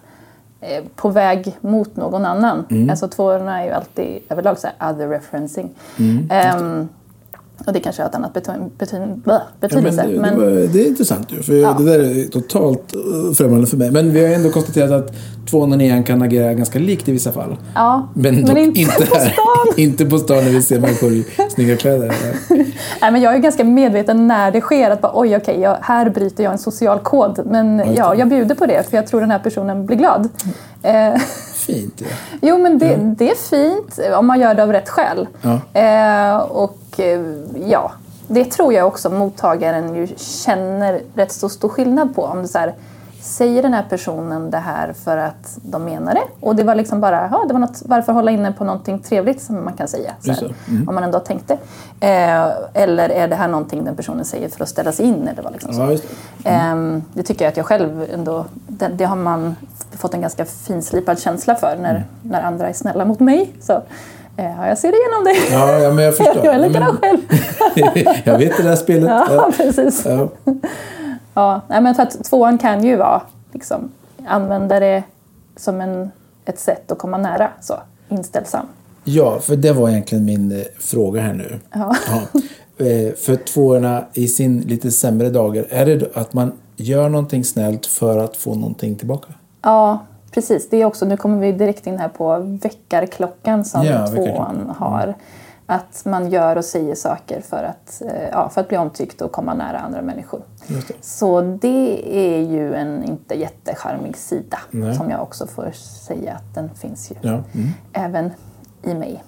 eh, 0.61 0.85
på 0.97 1.09
väg 1.09 1.57
mot 1.61 1.97
någon 1.97 2.25
annan. 2.25 2.65
Mm. 2.71 2.91
Alltså 2.91 3.09
tvåorna 3.09 3.61
är 3.62 3.67
ju 3.67 3.73
alltid 3.73 4.19
överlag 4.29 4.59
så 4.59 4.69
här 4.79 4.91
other 4.93 5.09
referencing. 5.09 5.71
Mm, 5.99 6.29
Ehm, 6.31 6.89
Och 7.66 7.73
det 7.73 7.81
kanske 7.81 8.02
har 8.02 8.09
ett 8.09 8.14
annat 8.14 8.33
betydelse. 8.33 8.66
Ja, 9.25 9.40
men 9.71 9.97
det, 9.97 10.21
men, 10.21 10.38
det, 10.38 10.66
det 10.66 10.83
är 10.83 10.87
intressant 10.87 11.33
ju, 11.33 11.42
för 11.42 11.52
Ja. 11.52 11.76
det 11.78 11.85
där 11.85 11.99
är 11.99 12.28
totalt 12.28 12.95
eh, 12.95 13.35
främmande 13.35 13.66
för 13.66 13.76
mig. 13.76 13.90
Men 13.90 14.12
vi 14.12 14.26
har 14.26 14.35
ändå 14.35 14.50
konstaterat 14.50 14.90
att 14.90 15.14
tvåan 15.50 15.73
och 15.73 15.78
nian 15.78 16.04
kan 16.04 16.23
agera 16.23 16.54
ganska 16.54 16.78
likt 16.78 17.09
i 17.09 17.12
vissa 17.12 17.33
fall. 17.33 17.57
ja, 17.75 18.09
Men, 18.14 18.45
dock 18.47 18.59
inte, 18.59 18.81
inte, 18.81 19.07
på 19.07 19.14
här. 19.16 19.25
stan. 19.33 19.75
inte 19.76 20.07
på 20.07 20.19
stan 20.19 20.37
när 20.45 20.50
vi 20.50 20.62
ser 20.62 20.81
människor 20.81 21.12
i 21.12 21.26
snygga 21.50 21.76
kläder. 21.76 22.14
Nej, 23.00 23.12
men 23.12 23.21
jag 23.21 23.35
är 23.35 23.38
ganska 23.38 23.64
medveten 23.64 24.26
när 24.26 24.50
det 24.50 24.61
sker. 24.61 24.90
Att 24.90 25.00
bara, 25.00 25.12
oj, 25.14 25.37
okej, 25.37 25.61
jag, 25.61 25.76
här 25.81 26.11
bryter 26.11 26.45
jag 26.45 26.52
en 26.52 26.59
social 26.59 26.99
kod. 26.99 27.40
Men 27.47 27.95
ja, 27.95 28.14
jag 28.14 28.28
bjuder 28.28 28.54
på 28.54 28.66
det 28.66 28.90
för 28.90 28.97
jag 28.97 29.07
tror 29.07 29.21
den 29.21 29.31
här 29.31 29.38
personen 29.38 29.87
blir 29.87 29.97
glad. 29.97 30.28
Eh, 30.83 31.14
Fint 31.66 32.00
ju. 32.00 32.07
jo, 32.40 32.59
men 32.59 32.78
det, 32.78 32.97
det 32.97 33.31
är 33.31 33.35
fint 33.35 33.99
om 34.19 34.26
man 34.26 34.40
gör 34.40 34.54
det 34.54 34.62
av 34.62 34.73
rätt 34.73 34.88
skäl. 34.88 35.28
Ja. 35.42 35.81
Eh, 35.81 36.37
och 36.37 37.00
eh, 37.00 37.21
ja, 37.66 37.92
det 38.28 38.45
tror 38.45 38.73
jag 38.73 38.87
också 38.87 39.11
mottagaren 39.11 39.95
ju 39.95 40.09
känner 40.16 41.00
rätt 41.14 41.33
så 41.33 41.49
stor 41.49 41.69
skillnad 41.69 42.14
på. 42.14 42.25
Om 42.25 42.42
det 42.42 42.49
så 42.49 42.59
här, 42.59 42.75
säger 43.21 43.62
den 43.62 43.75
här 43.75 43.85
personen 43.88 44.50
det 44.50 44.59
här 44.59 44.92
för 44.92 45.16
att 45.16 45.59
de 45.62 45.85
menar 45.85 46.14
det? 46.14 46.23
Och 46.40 46.57
det 46.57 46.64
var 46.64 46.75
liksom 46.75 47.00
bara, 47.00 47.28
ja, 47.31 47.45
det 47.49 47.52
var 47.52 47.61
något, 47.61 47.83
varför 47.85 48.12
hålla 48.12 48.31
inne 48.31 48.52
på 48.52 48.64
någonting 48.64 48.99
trevligt 48.99 49.42
som 49.42 49.64
man 49.64 49.73
kan 49.73 49.88
säga? 49.88 50.12
Här. 50.26 50.54
Mm. 50.69 50.88
Om 50.88 50.95
man 50.95 51.04
ändå 51.04 51.19
har 51.19 51.25
tänkt 51.25 51.49
det. 51.49 51.59
Eh, 52.07 52.83
eller 52.83 53.09
är 53.09 53.28
det 53.28 53.35
här 53.35 53.49
någonting 53.49 53.85
den 53.85 53.97
personen 53.97 54.25
säger 54.25 54.49
för 54.49 54.62
att 54.62 54.69
ställa 54.69 54.92
sig 54.92 55.07
in? 55.07 55.28
Eller 55.28 55.42
vad 55.42 55.52
liksom 55.52 55.75
så. 55.75 55.81
Ja, 55.81 55.87
det. 55.87 56.50
Ehm, 56.50 57.02
det 57.14 57.23
tycker 57.23 57.45
jag 57.45 57.50
att 57.50 57.57
jag 57.57 57.66
själv 57.66 58.07
ändå, 58.14 58.45
det, 58.66 58.88
det 58.88 59.04
har 59.04 59.16
man 59.16 59.57
fått 59.99 60.15
en 60.15 60.21
ganska 60.21 60.45
finslipad 60.45 61.19
känsla 61.21 61.55
för 61.55 61.77
när, 61.77 61.91
Mm. 61.91 62.03
när 62.23 62.43
andra 62.43 62.69
är 62.69 62.73
snälla 62.73 63.05
mot 63.05 63.21
mig. 63.21 63.53
Så 63.61 63.73
eh, 64.37 64.69
jag 64.69 64.79
ser 64.79 64.89
igenom 64.89 65.25
det. 65.25 65.55
Ja, 65.55 65.79
ja, 65.79 65.93
men 65.93 66.05
jag 66.05 66.17
förstår. 66.17 66.37
jag 66.45 66.55
är 66.55 66.61
Ja, 66.61 66.67
likadan 66.67 66.99
men- 67.01 67.11
själv. 67.11 67.21
jag 68.25 68.39
vet 68.39 68.57
det 68.57 68.63
där 68.63 68.77
spelet. 68.77 69.11
Ja, 69.11 69.27
Ja. 69.31 69.51
precis. 69.57 70.07
Ja. 70.07 70.29
Ja, 71.35 71.61
men 71.69 71.95
för 71.95 72.03
att 72.03 72.25
tvåan 72.25 72.59
kan 72.59 72.85
ju 72.85 72.97
vara, 72.97 73.23
liksom, 73.53 73.91
använda 74.27 74.81
det 74.81 75.03
som 75.57 75.81
en, 75.81 76.11
ett 76.45 76.59
sätt 76.59 76.93
att 76.93 76.99
komma 76.99 77.19
nära. 77.19 77.49
Så, 77.61 77.75
inställsam. 78.09 78.67
Ja, 79.05 79.41
för 79.41 79.57
det 79.57 79.73
var 79.73 79.89
egentligen 79.89 80.25
min 80.25 80.53
eh, 80.53 80.59
fråga 80.81 81.21
här 81.21 81.33
nu. 81.35 81.61
Ja. 81.73 81.95
Eh, 82.79 83.15
för 83.15 83.37
tvåorna 83.37 84.05
i 84.15 84.29
sin 84.29 84.61
lite 84.61 84.91
sämre 84.91 85.31
dagar, 85.31 85.67
är 85.71 85.87
det 85.87 86.17
att 86.17 86.33
man 86.35 86.53
gör 86.77 87.09
någonting 87.09 87.45
snällt 87.45 87.87
för 87.87 88.19
att 88.19 88.37
få 88.37 88.55
någonting 88.55 88.97
tillbaka? 88.97 89.29
Ja, 89.62 89.99
precis. 90.31 90.69
Det 90.71 90.76
är 90.76 90.85
också, 90.85 91.04
nu 91.07 91.16
kommer 91.16 91.38
vi 91.38 91.52
direkt 91.52 91.87
in 91.87 91.99
här 91.99 92.09
på 92.09 92.38
väckarklockan 92.62 93.64
som 93.64 93.85
Ja, 93.85 94.07
tvåan 94.07 94.14
väckarklockan. 94.14 94.75
har. 94.78 95.14
Att 95.66 96.02
man 96.04 96.31
gör 96.31 96.57
och 96.57 96.64
säger 96.64 96.95
saker 96.95 97.40
för 97.40 97.64
att, 97.64 98.02
eh, 98.02 98.28
ja, 98.33 98.49
för 98.49 98.61
att 98.61 98.69
bli 98.69 98.76
omtyckt 98.78 99.21
och 99.23 99.33
komma 99.33 99.54
nära 99.54 99.78
andra 99.78 100.02
människor. 100.02 100.42
Det. 100.66 100.92
Så 101.00 101.40
det 101.40 102.00
är 102.19 102.38
ju 102.38 102.75
en 102.75 103.04
inte 103.04 103.35
jättecharmig 103.35 104.16
sida 104.16 104.59
Nej. 104.71 104.95
som 104.95 105.11
jag 105.11 105.23
också 105.23 105.47
får 105.47 105.71
säga 106.07 106.33
att 106.35 106.54
den 106.54 106.71
finns 106.75 107.11
ju 107.11 107.14
Ja. 107.21 107.31
Mm. 107.31 107.69
även 107.92 108.31
i 108.83 108.95
mig. 108.95 109.23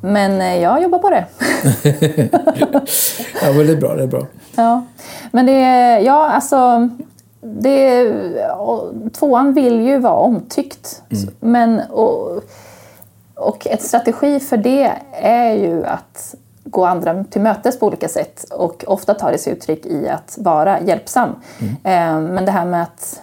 Men 0.00 0.40
eh, 0.40 0.56
jag 0.62 0.82
jobbar 0.82 0.98
på 0.98 1.10
det. 1.10 1.24
ja, 3.42 3.52
men 3.52 3.66
det 3.66 3.72
är 3.72 3.76
bra. 3.80 3.94
Det 3.94 4.02
är 4.02 4.06
bra. 4.06 4.26
Ja, 4.56 4.84
men 5.32 5.46
det, 5.46 5.60
ja 6.00 6.30
alltså, 6.30 6.88
det, 7.44 8.12
tvåan 9.12 9.52
vill 9.54 9.80
ju 9.80 9.98
vara 9.98 10.14
omtyckt. 10.14 11.02
Men, 11.40 11.80
och, 11.90 12.42
och 13.34 13.66
ett 13.66 13.82
strategi 13.82 14.40
för 14.40 14.56
det 14.56 14.92
är 15.12 15.52
ju 15.54 15.84
att 15.84 16.34
gå 16.64 16.84
andra 16.84 17.24
till 17.24 17.40
mötes 17.40 17.78
på 17.78 17.86
olika 17.86 18.08
sätt 18.08 18.44
och 18.50 18.84
ofta 18.86 19.14
tar 19.14 19.32
det 19.32 19.38
sig 19.38 19.52
uttryck 19.52 19.86
i 19.86 20.08
att 20.08 20.38
vara 20.40 20.80
hjälpsam. 20.80 21.28
Eh, 21.60 22.20
Men 22.20 22.44
det 22.44 22.50
här 22.50 22.64
med 22.64 22.82
att 22.82 23.22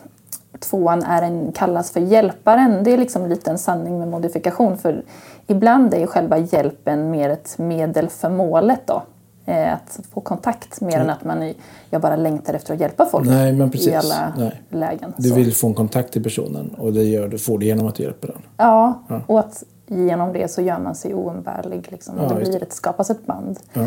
tvåan 0.60 1.04
är 1.04 1.22
en, 1.22 1.52
kallas 1.52 1.92
för 1.92 2.00
hjälparen, 2.00 2.84
det 2.84 2.92
är 2.92 2.98
liksom 2.98 3.28
lite 3.28 3.52
en 3.52 3.58
sanning 3.58 4.00
med 4.00 4.08
modifikation. 4.08 4.78
För 4.78 5.04
ibland 5.48 5.94
är 5.94 6.00
ju 6.00 6.08
själva 6.08 6.38
hjälpen 6.38 7.12
mer 7.12 7.30
ett 7.30 7.58
medel 7.58 8.10
för 8.10 8.30
målet 8.30 8.88
då. 8.88 9.04
Eh, 9.52 9.74
Att 9.74 10.00
få 10.14 10.22
kontakt 10.22 10.82
mer 10.82 10.98
än 11.00 11.10
att 11.10 11.24
man 11.24 11.54
jag 11.90 12.02
bara 12.02 12.16
längtar 12.16 12.54
efter 12.54 12.74
att 12.74 12.80
hjälpa 12.80 13.06
folk 13.06 13.28
Nej, 13.28 13.54
men 13.54 13.72
precis. 13.72 13.88
i 13.88 13.94
alla 13.96 14.34
Nej. 14.38 14.62
lägen. 14.70 15.14
Du 15.18 15.30
Så. 15.30 15.36
vill 15.36 15.54
få 15.56 15.68
en 15.68 15.74
kontakt 15.74 16.14
till 16.14 16.24
personen 16.24 16.76
och 16.78 16.94
det 16.94 17.04
gör 17.04 17.28
du, 17.28 17.38
får 17.38 17.60
du 17.60 17.66
genom 17.66 17.88
att 17.88 17.96
du 17.96 18.04
hjälper 18.04 18.28
den. 18.28 18.42
Ja, 18.58 19.04
och 19.28 19.40
att 19.40 19.64
genom 19.88 20.34
det 20.34 20.52
så 20.52 20.62
gör 20.62 20.80
man 20.80 20.96
sig 20.96 21.14
oumbärlig. 21.14 21.88
Liksom. 21.92 22.14
Ja, 22.18 22.28
det 22.36 22.36
blir 22.36 22.64
ett, 22.64 22.74
skapas 22.74 23.10
ett 23.10 23.26
band. 23.26 23.60
Ja. 23.74 23.86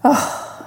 Ah, 0.00 0.16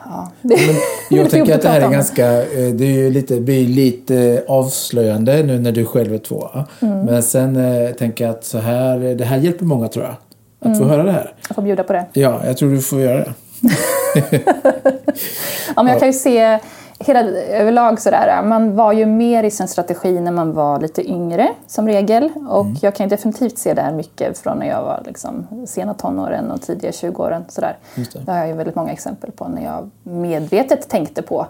ja. 0.05 0.31
Det, 0.41 0.55
Men 0.67 0.75
jag 1.19 1.33
jobbigt 1.33 1.53
att 1.55 1.61
det 1.61 1.69
här 1.69 1.81
är 1.81 1.89
ganska, 1.91 2.27
eh, 2.43 2.73
det 2.75 2.85
är 2.85 2.91
ju 2.93 3.09
lite, 3.09 3.41
blir 3.41 3.67
lite 3.67 4.43
avslöjande 4.47 5.43
nu 5.43 5.59
när 5.59 5.71
du 5.71 5.85
själv 5.85 6.13
är 6.13 6.17
tvåa. 6.17 6.65
Mm. 6.81 6.99
Men 7.05 7.23
sen 7.23 7.55
eh, 7.55 7.91
tänker 7.91 8.25
jag 8.25 8.31
att 8.35 8.45
så 8.45 8.57
här, 8.57 8.97
det 9.15 9.25
här 9.25 9.37
hjälper 9.37 9.65
många 9.65 9.87
tror 9.87 10.05
jag. 10.05 10.13
Att 10.59 10.65
Mm. 10.65 10.77
få 10.79 10.85
höra 10.85 11.03
det 11.03 11.11
här. 11.11 11.33
Jag 11.47 11.55
får 11.55 11.61
bjuda 11.61 11.83
på 11.83 11.93
det. 11.93 12.05
Ja, 12.13 12.45
jag 12.45 12.57
tror 12.57 12.69
du 12.71 12.81
får 12.81 13.01
göra 13.01 13.17
det. 13.17 13.33
Ja, 15.75 15.83
men 15.83 15.87
jag 15.87 15.99
kan 15.99 16.07
ju 16.07 16.13
se 16.13 16.59
hela, 16.99 17.19
överlag 17.39 18.01
sådär, 18.01 18.43
man 18.43 18.75
var 18.75 18.93
ju 18.93 19.05
mer 19.05 19.43
i 19.43 19.51
sin 19.51 19.67
strategi 19.67 20.19
när 20.19 20.31
man 20.31 20.53
var 20.53 20.79
lite 20.79 21.09
yngre 21.09 21.49
som 21.67 21.87
regel. 21.87 22.31
Och 22.49 22.65
Mm. 22.65 22.77
jag 22.81 22.95
kan 22.95 23.05
ju 23.05 23.09
definitivt 23.09 23.57
se 23.57 23.73
det 23.73 23.81
här 23.81 23.93
mycket 23.93 24.37
från 24.37 24.57
när 24.59 24.67
jag 24.67 24.81
var 24.81 25.01
liksom, 25.05 25.47
sena 25.67 25.93
tonåren 25.93 26.51
och 26.51 26.61
tidiga 26.61 26.91
20-åren. 26.91 27.45
Sådär. 27.47 27.77
Just 27.95 28.13
det. 28.13 28.19
Det 28.19 28.31
har 28.31 28.39
jag 28.39 28.47
ju 28.47 28.53
väldigt 28.53 28.75
många 28.75 28.91
exempel 28.91 29.31
på 29.31 29.47
när 29.47 29.63
jag 29.65 29.89
medvetet 30.03 30.89
tänkte 30.89 31.21
på 31.21 31.47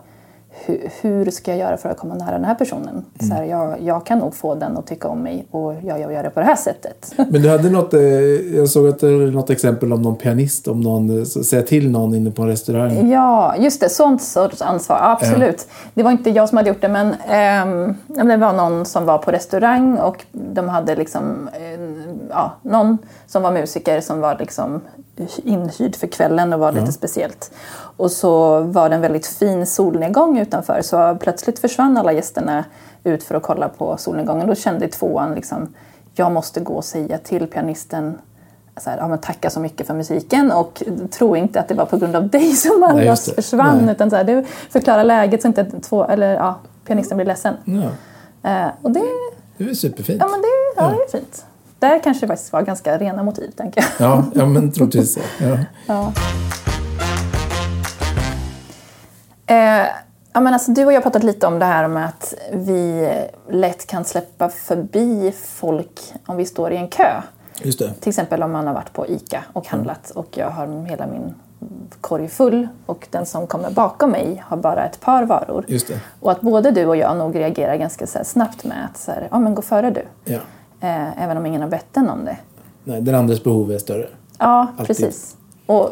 hur, 0.65 0.89
hur 1.01 1.31
ska 1.31 1.51
jag 1.51 1.59
göra 1.59 1.77
för 1.77 1.89
att 1.89 1.97
komma 1.97 2.15
nära 2.15 2.31
den 2.31 2.45
här 2.45 2.55
personen? 2.55 3.05
Så 3.19 3.25
Mm. 3.25 3.37
här, 3.37 3.43
jag, 3.43 3.81
jag 3.81 4.05
kan 4.05 4.19
nog 4.19 4.35
få 4.35 4.55
den 4.55 4.77
att 4.77 4.87
tycka 4.87 5.07
om 5.07 5.19
mig 5.19 5.45
och 5.51 5.73
jag, 5.83 5.99
jag 5.99 6.13
gör 6.13 6.23
det 6.23 6.29
på 6.29 6.39
det 6.39 6.45
här 6.45 6.55
sättet. 6.55 7.13
Men 7.17 7.41
du 7.41 7.49
hade 7.49 7.69
något, 7.69 7.93
eh, 7.93 8.01
jag 8.55 8.69
såg 8.69 8.87
att 8.87 8.99
det 8.99 9.17
var 9.17 9.25
något 9.31 9.49
exempel 9.49 9.93
om 9.93 10.01
någon 10.01 10.15
pianist, 10.15 10.67
om 10.67 10.81
någon, 10.81 11.17
eh, 11.19 11.23
så- 11.23 11.43
säga 11.43 11.61
till 11.61 11.91
någon 11.91 12.15
inne 12.15 12.31
på 12.31 12.41
en 12.41 12.47
restaurang. 12.47 13.09
Ja, 13.11 13.55
just 13.57 13.81
det. 13.81 13.89
Sånt 13.89 14.21
sorts 14.23 14.61
ansvar. 14.61 14.97
Absolut. 15.01 15.67
Det 15.93 16.03
var 16.03 16.11
inte 16.11 16.29
jag 16.29 16.49
som 16.49 16.57
hade 16.57 16.69
gjort 16.69 16.81
det, 16.81 16.89
men 16.89 17.15
ja, 17.29 17.65
men 18.23 18.27
det 18.27 18.37
var 18.37 18.53
någon 18.53 18.85
som 18.85 19.05
var 19.05 19.17
på 19.17 19.31
restaurang 19.31 19.97
och 19.97 20.25
de 20.31 20.69
hade 20.69 20.95
liksom, 20.95 21.49
eh, 21.53 21.79
ja, 22.29 22.51
någon 22.61 22.97
som 23.27 23.41
var 23.43 23.51
musiker 23.51 24.01
som 24.01 24.19
var 24.19 24.35
liksom 24.39 24.81
inhyrd 25.43 25.95
för 25.95 26.07
kvällen 26.07 26.53
och 26.53 26.59
var 26.59 26.71
lite 26.71 26.91
speciellt. 26.91 27.51
Och 27.97 28.11
så 28.11 28.59
var 28.59 28.89
det 28.89 28.95
en 28.95 29.01
väldigt 29.01 29.27
fin 29.27 29.65
solnedgång 29.65 30.39
utanför 30.39 30.81
så 30.81 31.17
plötsligt 31.19 31.59
försvann 31.59 31.97
alla 31.97 32.11
gästerna 32.13 32.65
ut 33.03 33.23
för 33.23 33.35
att 33.35 33.43
kolla 33.43 33.69
på 33.69 33.97
solnedgången. 33.97 34.47
Då 34.47 34.55
kände 34.55 34.87
tvåan 34.87 35.35
liksom, 35.35 35.73
jag 36.13 36.31
måste 36.31 36.59
gå 36.59 36.73
och 36.73 36.85
säga 36.85 37.17
till 37.17 37.47
pianisten 37.47 38.17
så 38.77 38.89
här, 38.89 38.97
ja, 38.97 39.07
men 39.07 39.17
tacka 39.17 39.49
så 39.49 39.59
mycket 39.59 39.87
för 39.87 39.93
musiken 39.93 40.51
och 40.51 40.83
tro 41.11 41.35
inte 41.35 41.59
att 41.59 41.67
det 41.67 41.73
var 41.73 41.85
på 41.85 41.97
grund 41.97 42.15
av 42.15 42.29
dig 42.29 42.53
som 42.53 42.83
alla 42.83 43.15
försvann. 43.15 43.77
Nej. 43.77 43.91
Utan 43.91 44.09
så 44.09 44.15
här, 44.15 44.23
du 44.23 44.45
förklarar 44.69 45.03
läget 45.03 45.41
så 45.41 45.47
inte 45.47 45.65
två, 45.65 46.05
eller, 46.05 46.33
ja, 46.33 46.59
pianisten 46.85 47.17
blir 47.17 47.25
ledsen. 47.25 47.53
Ja, 47.65 47.89
Eh, 48.45 48.67
och 48.81 48.91
det, 48.91 49.01
det 49.57 49.69
är 49.69 49.73
superfint. 49.73 50.21
ja, 50.21 50.27
men 50.27 50.41
det, 50.41 50.47
ja, 50.75 50.87
det 50.87 51.17
är 51.17 51.19
fint. 51.19 51.45
Där 51.79 51.99
kanske 52.03 52.25
det 52.25 52.27
faktiskt 52.27 52.53
var 52.53 52.61
ganska 52.61 52.97
rena 52.97 53.23
motiv, 53.23 53.51
tänker 53.51 53.81
jag. 53.81 54.09
Ja, 54.09 54.25
ja 54.35 54.45
men 54.45 54.71
troligtvis 54.71 55.13
så. 55.13 55.19
Ja. 55.39 55.57
Ja. 55.87 56.13
Eh, 59.47 59.87
ja, 60.33 60.39
men 60.39 60.53
alltså, 60.53 60.71
du 60.71 60.85
och 60.85 60.91
jag 60.91 60.97
har 60.97 61.01
pratat 61.01 61.23
lite 61.23 61.47
om 61.47 61.59
det 61.59 61.65
här 61.65 61.87
med 61.87 62.05
att 62.05 62.33
vi 62.51 63.11
lätt 63.49 63.87
kan 63.87 64.05
släppa 64.05 64.49
förbi 64.49 65.33
folk 65.45 66.13
om 66.25 66.37
vi 66.37 66.45
står 66.45 66.71
i 66.71 66.77
en 66.77 66.87
kö. 66.87 67.21
Just 67.61 67.79
det. 67.79 67.93
Till 67.93 68.09
exempel 68.09 68.43
om 68.43 68.51
man 68.51 68.67
har 68.67 68.73
varit 68.73 68.93
på 68.93 69.07
ICA 69.07 69.43
och 69.53 69.67
handlat 69.67 70.09
och 70.09 70.27
jag 70.37 70.49
har 70.49 70.85
hela 70.85 71.07
min 71.07 71.33
korg 72.01 72.27
full 72.27 72.67
och 72.85 73.07
den 73.11 73.25
som 73.25 73.47
kommer 73.47 73.71
bakom 73.71 74.11
mig 74.11 74.43
har 74.45 74.57
bara 74.57 74.85
ett 74.85 74.99
par 74.99 75.23
varor. 75.23 75.65
Just 75.67 75.87
det. 75.87 75.99
Och 76.19 76.31
att 76.31 76.41
både 76.41 76.71
du 76.71 76.85
och 76.85 76.97
jag 76.97 77.17
nog 77.17 77.35
reagerar 77.35 77.75
ganska 77.75 78.07
snabbt 78.07 78.63
med 78.63 78.85
att 78.85 78.97
så 78.97 79.11
här, 79.11 79.27
ja, 79.31 79.39
men 79.39 79.55
gå 79.55 79.61
före 79.61 79.91
du. 79.91 80.05
Ja. 80.25 80.39
Eh, 80.81 81.23
även 81.23 81.37
om 81.37 81.45
ingen 81.45 81.61
har 81.61 81.69
bett 81.69 81.97
en 81.97 82.09
om 82.09 82.25
det. 82.25 82.37
Nej, 82.83 83.01
den 83.01 83.15
andres 83.15 83.43
behov 83.43 83.71
är 83.71 83.77
större. 83.77 84.07
Ja, 84.39 84.67
Alltid. 84.71 84.87
precis. 84.87 85.35
Och, 85.65 85.89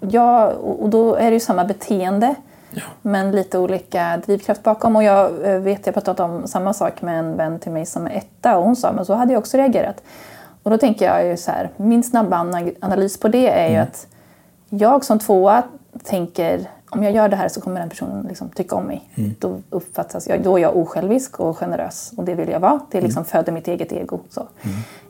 ja, 0.00 0.52
och 0.52 0.88
då 0.90 1.14
är 1.14 1.24
det 1.30 1.34
ju 1.34 1.40
samma 1.40 1.64
beteende 1.64 2.34
Ja. 2.74 2.82
men 3.02 3.30
lite 3.30 3.58
olika 3.58 4.20
drivkraft 4.26 4.62
bakom. 4.62 4.96
Och 4.96 5.02
jag 5.02 5.46
eh, 5.54 5.58
vet, 5.60 5.86
jag 5.86 5.92
har 5.94 6.00
pratat 6.00 6.20
om 6.20 6.46
samma 6.46 6.72
sak 6.72 7.02
med 7.02 7.18
en 7.18 7.36
vän 7.36 7.58
till 7.58 7.72
mig 7.72 7.86
som 7.86 8.06
är 8.06 8.10
etta 8.10 8.56
och 8.58 8.64
hon 8.64 8.76
sa, 8.76 8.92
men 8.92 9.04
så 9.04 9.14
hade 9.14 9.32
jag 9.32 9.40
också 9.40 9.56
reagerat. 9.56 10.02
Och 10.62 10.70
då 10.70 10.78
tänker 10.78 11.04
jag 11.04 11.26
ju 11.26 11.36
så 11.36 11.50
här, 11.50 11.70
min 11.76 12.02
snabba 12.02 12.36
ana- 12.36 12.74
analys 12.80 13.20
på 13.20 13.28
det 13.28 13.48
är 13.48 13.68
ju 13.70 13.76
att 13.76 14.06
jag 14.68 15.04
som 15.04 15.18
tvåa 15.18 15.62
tänker, 16.04 16.60
om 16.92 17.02
jag 17.02 17.14
gör 17.14 17.28
det 17.28 17.36
här 17.36 17.48
så 17.48 17.60
kommer 17.60 17.80
den 17.80 17.88
personen 17.88 18.26
liksom 18.28 18.48
tycka 18.48 18.76
om 18.76 18.84
mig. 18.84 19.08
Då 19.38 19.60
uppfattas 19.70 20.28
jag, 20.28 20.42
då 20.42 20.56
är 20.56 20.62
jag 20.62 20.76
osjälvisk 20.76 21.40
och 21.40 21.58
generös 21.58 22.12
och 22.16 22.24
det 22.24 22.34
vill 22.34 22.48
jag 22.48 22.60
vara. 22.60 22.80
Det 22.90 23.00
liksom 23.00 23.24
föder 23.24 23.52
mitt 23.52 23.68
eget 23.68 23.92
ego. 23.92 24.20
Så. 24.30 24.48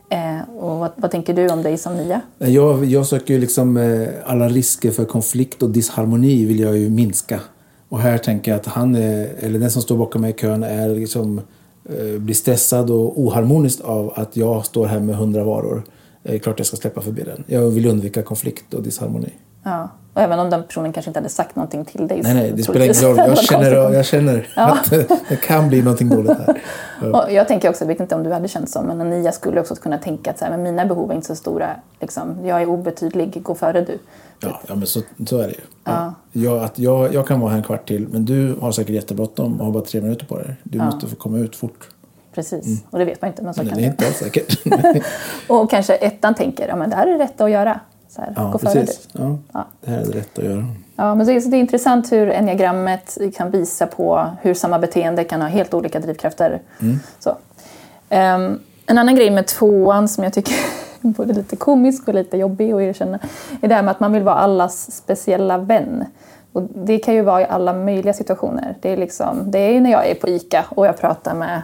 Eh, 0.08 0.40
och 0.58 0.78
vad, 0.78 0.90
vad, 0.96 1.10
tänker 1.10 1.34
du 1.34 1.48
om 1.48 1.62
dig 1.62 1.78
som 1.78 1.96
nia? 1.96 2.20
Jag, 2.38 2.84
jag 2.84 3.06
söker 3.06 3.38
liksom 3.38 3.76
eh, 3.76 4.08
alla 4.24 4.48
risker 4.48 4.90
för 4.90 5.04
konflikt 5.04 5.62
och 5.62 5.70
disharmoni 5.70 6.44
vill 6.44 6.60
jag 6.60 6.78
ju 6.78 6.90
minska. 6.90 7.40
Och 7.88 7.98
här 7.98 8.18
tänker 8.18 8.50
jag 8.50 8.60
att 8.60 8.66
han, 8.66 8.94
är, 8.94 9.30
eller 9.40 9.58
den 9.58 9.70
som 9.70 9.82
står 9.82 9.96
bakom 9.96 10.20
mig 10.20 10.30
i 10.30 10.34
kön, 10.34 10.62
är 10.62 10.88
liksom, 10.88 11.40
eh, 11.84 12.18
blir 12.18 12.34
stressad 12.34 12.90
och 12.90 13.20
oharmonisk 13.20 13.80
av 13.84 14.12
att 14.16 14.36
jag 14.36 14.66
står 14.66 14.86
här 14.86 15.00
med 15.00 15.16
hundra 15.16 15.44
varor. 15.44 15.82
Det 16.22 16.34
är 16.34 16.38
klart 16.38 16.58
jag 16.58 16.66
ska 16.66 16.76
släppa 16.76 17.00
förbi 17.00 17.22
den. 17.22 17.44
Jag 17.46 17.70
vill 17.70 17.86
undvika 17.86 18.22
konflikt 18.22 18.74
och 18.74 18.82
disharmoni. 18.82 19.32
Ja. 19.62 19.88
Och 20.14 20.20
även 20.20 20.38
om 20.38 20.50
den 20.50 20.62
personen 20.62 20.92
kanske 20.92 21.10
inte 21.10 21.20
hade 21.20 21.28
sagt 21.28 21.56
någonting 21.56 21.84
till 21.84 22.08
dig. 22.08 22.20
Nej, 22.22 22.34
nej, 22.34 22.52
det 22.56 22.62
spelar 22.62 22.84
ingen 22.84 23.02
roll. 23.02 23.16
Jag 23.16 23.38
känner, 23.38 23.92
jag 23.92 24.04
känner 24.04 24.48
ja. 24.56 24.72
att 24.72 24.90
det 25.28 25.36
kan 25.42 25.68
bli 25.68 25.82
någonting 25.82 26.08
dåligt 26.08 26.38
här. 26.38 26.62
Ja. 27.00 27.22
Och 27.22 27.32
jag 27.32 27.48
tänker 27.48 27.68
också, 27.70 27.84
jag 27.84 27.88
vet 27.88 28.00
inte 28.00 28.14
om 28.14 28.22
du 28.22 28.32
hade 28.32 28.48
känt 28.48 28.70
så, 28.70 28.82
men 28.82 29.00
en 29.00 29.10
nia 29.10 29.32
skulle 29.32 29.60
också 29.60 29.74
kunna 29.74 29.98
tänka 29.98 30.30
att 30.30 30.38
så 30.38 30.44
här, 30.44 30.52
men 30.52 30.62
mina 30.62 30.86
behov 30.86 31.10
är 31.10 31.14
inte 31.14 31.26
så 31.26 31.36
stora. 31.36 31.70
Liksom, 32.00 32.46
jag 32.46 32.62
är 32.62 32.68
obetydlig, 32.68 33.42
gå 33.42 33.54
före 33.54 33.80
du. 33.80 33.98
Ja, 34.40 34.60
ja 34.66 34.74
men 34.74 34.86
så, 34.86 35.00
så 35.26 35.38
är 35.38 35.42
det 35.42 35.54
ju. 35.54 35.60
Ja. 35.84 36.14
Jag, 36.32 36.64
att 36.64 36.78
jag, 36.78 37.14
jag 37.14 37.26
kan 37.26 37.40
vara 37.40 37.50
här 37.50 37.58
en 37.58 37.64
kvart 37.64 37.88
till, 37.88 38.08
men 38.08 38.24
du 38.24 38.56
har 38.60 38.72
säkert 38.72 38.94
jättebråttom 38.94 39.60
och 39.60 39.64
har 39.64 39.72
bara 39.72 39.84
tre 39.84 40.00
minuter 40.00 40.26
på 40.26 40.38
dig. 40.38 40.56
Du 40.62 40.78
måste 40.78 41.06
få 41.06 41.16
komma 41.16 41.38
ut 41.38 41.56
fort. 41.56 41.88
Precis, 42.34 42.66
mm. 42.66 42.78
och 42.90 42.98
det 42.98 43.04
vet 43.04 43.22
man 43.22 43.30
inte. 43.30 43.42
Men 43.42 43.54
så 43.54 43.62
Nej, 43.62 43.70
kan 43.70 43.78
det 43.78 43.84
är 43.84 43.90
inte 43.90 44.06
alls 44.06 44.16
säkert. 44.16 44.58
och 45.48 45.70
kanske 45.70 45.94
ettan 45.94 46.34
tänker, 46.34 46.68
ja 46.68 46.76
men 46.76 46.90
det 46.90 46.96
här 46.96 47.06
är 47.06 47.18
rätt 47.18 47.40
att 47.40 47.50
göra. 47.50 47.80
Så 48.14 48.20
här, 48.20 48.32
ja, 48.36 48.50
gå 48.50 48.58
precis. 48.58 49.08
Ja, 49.12 49.38
ja, 49.52 49.66
Det 49.80 49.90
här 49.90 50.00
är 50.00 50.04
det 50.04 50.18
rätt 50.18 50.38
att 50.38 50.44
göra. 50.44 50.64
Ja, 50.96 51.14
men 51.14 51.26
det 51.26 51.32
är, 51.32 51.50
det 51.50 51.56
är 51.56 51.60
intressant 51.60 52.12
hur 52.12 52.30
enneagrammet 52.30 53.18
kan 53.36 53.50
visa 53.50 53.86
på 53.86 54.26
hur 54.42 54.54
samma 54.54 54.78
beteende 54.78 55.24
kan 55.24 55.40
ha 55.40 55.48
helt 55.48 55.74
olika 55.74 56.00
drivkrafter. 56.00 56.62
Mm. 56.80 57.00
Så. 57.18 57.30
Um, 57.30 58.60
en 58.86 58.98
annan 58.98 59.16
grej 59.16 59.30
med 59.30 59.46
tvåan 59.46 60.08
som 60.08 60.24
jag 60.24 60.32
tycker 60.32 60.52
är 61.00 61.08
både 61.08 61.32
lite 61.32 61.56
komisk 61.56 62.08
och 62.08 62.14
lite 62.14 62.36
jobbig 62.36 62.72
att 62.72 62.80
erkänna 62.80 63.18
är 63.60 63.68
det 63.68 63.74
här 63.74 63.82
med 63.82 63.90
att 63.90 64.00
man 64.00 64.12
vill 64.12 64.22
vara 64.22 64.34
allas 64.34 64.92
speciella 64.92 65.58
vän. 65.58 66.04
Och 66.52 66.62
det 66.62 66.98
kan 66.98 67.14
ju 67.14 67.22
vara 67.22 67.40
i 67.40 67.44
alla 67.44 67.72
möjliga 67.72 68.12
situationer. 68.12 68.76
Det 68.80 68.90
är, 68.92 68.96
liksom, 68.96 69.50
det 69.50 69.58
är 69.58 69.80
när 69.80 69.90
jag 69.90 70.06
är 70.06 70.14
på 70.14 70.28
ICA 70.28 70.64
och 70.68 70.86
jag 70.86 70.98
pratar 70.98 71.34
med 71.34 71.62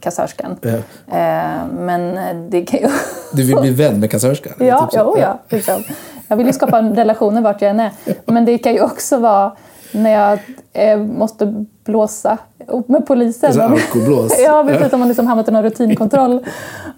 kassörskan. 0.00 0.56
Ja. 0.60 0.70
Eh, 1.18 1.66
men 1.78 2.16
det 2.50 2.62
kan 2.62 2.80
ju... 2.80 2.88
Du 3.32 3.42
vill 3.42 3.56
bli 3.56 3.70
vän 3.70 4.00
med 4.00 4.10
kassörskan? 4.10 4.52
Ja, 4.58 4.88
typ 4.90 5.00
jo, 5.04 5.16
ja. 5.18 5.38
Liksom. 5.48 5.82
Jag 6.28 6.36
vill 6.36 6.46
ju 6.46 6.52
skapa 6.52 6.82
relationer 6.82 7.40
vart 7.40 7.62
jag 7.62 7.70
än 7.70 7.80
är. 7.80 7.90
Men 8.26 8.44
det 8.44 8.58
kan 8.58 8.72
ju 8.72 8.80
också 8.80 9.18
vara 9.18 9.52
när 9.92 10.10
jag 10.10 10.38
eh, 10.72 10.98
måste 10.98 11.64
blåsa 11.84 12.38
upp 12.66 12.88
med 12.88 13.06
polisen. 13.06 13.46
Alltså 13.46 13.62
alkoblås? 13.62 14.38
ja, 14.44 14.64
precis. 14.68 14.92
Om 14.92 14.98
man 14.98 15.08
liksom 15.08 15.26
hamnat 15.26 15.48
i 15.48 15.50
någon 15.50 15.62
rutinkontroll. 15.62 16.46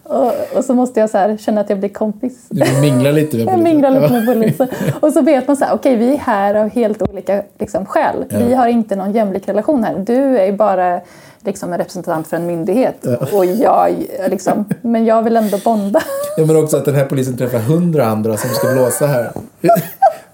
Och, 0.02 0.33
och, 0.57 0.64
så 0.64 0.75
måste 0.75 1.00
jag 1.00 1.11
så 1.11 1.19
här, 1.19 1.37
känna 1.37 1.61
att 1.61 1.71
jag 1.71 1.78
blir 1.78 1.88
kompis. 1.88 2.47
Du 2.49 2.81
minglar 2.81 3.12
lite 3.12 3.37
med 3.37 3.47
polisen? 3.47 3.64
Jag 3.64 3.75
minglar 3.75 3.90
lite 3.90 4.12
med 4.12 4.26
polisen. 4.26 4.69
Och 5.00 5.12
så 5.12 5.21
vet 5.21 5.47
man 5.47 5.57
så 5.57 5.64
här, 5.64 5.75
okej 5.75 5.95
okay, 5.95 6.07
vi 6.07 6.14
är 6.14 6.19
här 6.19 6.55
av 6.55 6.69
helt 6.69 7.02
olika 7.02 7.43
liksom, 7.59 7.87
skäl. 7.87 8.25
Ja. 8.28 8.38
Vi 8.38 8.55
har 8.55 8.69
inte 8.69 8.97
någon 8.97 9.12
jämlik 9.12 9.49
relation 9.49 9.85
här. 9.85 9.95
Du 9.99 10.38
är 10.38 10.52
bara 10.52 11.00
liksom 11.46 11.72
en 11.72 11.78
representant 11.78 12.26
för 12.26 12.36
en 12.36 12.46
myndighet. 12.46 12.96
Ja. 13.00 13.16
Och 13.32 13.44
jag, 13.44 14.06
liksom, 14.30 14.64
men 14.82 15.04
jag 15.04 15.22
vill 15.22 15.36
ändå 15.36 15.58
bonda. 15.58 16.02
Ja, 16.36 16.46
men 16.46 16.56
också 16.56 16.76
att 16.76 16.84
den 16.84 16.94
här 16.94 17.04
polisen 17.04 17.36
träffar 17.36 17.58
hundra 17.58 18.06
andra 18.06 18.36
som 18.36 18.50
ska 18.50 18.72
blåsa 18.72 19.06
här. 19.06 19.32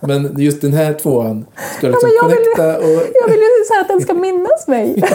Men 0.01 0.35
just 0.39 0.61
den 0.61 0.73
här 0.73 0.93
tvåan 0.95 1.47
ska 1.79 1.87
liksom 1.87 2.09
ja, 2.09 2.15
jag 2.15 2.23
connecta 2.23 2.79
vill, 2.79 2.97
och... 2.97 3.03
Jag 3.15 3.29
vill 3.29 3.41
ju 3.41 3.65
säga 3.69 3.81
att 3.81 3.89
den 3.89 4.01
ska 4.01 4.15
minnas 4.15 4.69
mig. 4.69 5.05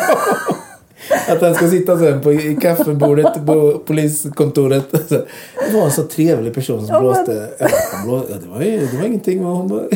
Ja. 1.10 1.34
Att 1.34 1.42
han 1.42 1.56
ska 1.56 1.68
sitta 1.68 1.98
sen 2.00 2.22
på 2.22 2.40
kaffebordet 2.62 3.46
på 3.46 3.82
poliskontoret. 3.86 4.92
Det 5.10 5.74
var 5.74 5.82
en 5.82 5.92
så 5.92 6.04
trevlig 6.04 6.54
person 6.54 6.88
som 6.88 6.96
ja, 6.96 7.00
blåste. 7.00 7.32
Men... 7.32 7.70
Ja, 7.70 8.04
blåste. 8.06 8.34
Det, 8.34 8.48
var, 8.48 8.60
det 8.60 8.98
var 8.98 9.06
ingenting. 9.06 9.44
Hon. 9.44 9.70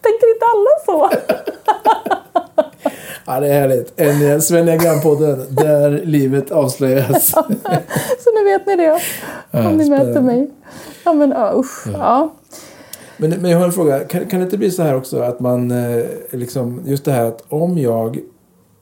Tänkte 0.00 0.26
inte 0.26 0.46
alla 0.52 0.70
så? 0.86 1.10
Ja, 3.26 3.40
det 3.40 3.46
är 3.48 3.60
härligt. 3.60 4.00
En 4.00 4.40
Svenniagram-podden 4.40 5.46
där 5.50 6.00
livet 6.04 6.50
avslöjas. 6.50 7.30
så 8.20 8.30
nu 8.34 8.44
vet 8.44 8.66
ni 8.66 8.76
det. 8.76 8.92
Om 8.92 9.00
ja, 9.50 9.70
ni 9.70 9.90
möter 9.90 10.20
mig. 10.20 10.50
Ja, 11.04 11.12
men 11.12 11.32
uh, 11.32 11.58
usch. 11.58 11.86
Ja. 11.86 11.98
ja. 11.98 12.34
Men, 13.16 13.30
men 13.30 13.50
jag 13.50 13.58
har 13.58 13.66
en 13.66 13.72
fråga. 13.72 14.04
Kan, 14.04 14.26
kan 14.26 14.40
det 14.40 14.44
inte 14.44 14.58
bli 14.58 14.70
så 14.70 14.82
här 14.82 14.96
också 14.96 15.20
att 15.20 15.40
man 15.40 15.70
eh, 15.70 16.04
liksom, 16.30 16.82
just 16.84 17.04
det 17.04 17.12
här 17.12 17.24
att 17.24 17.44
om 17.48 17.78
jag 17.78 18.18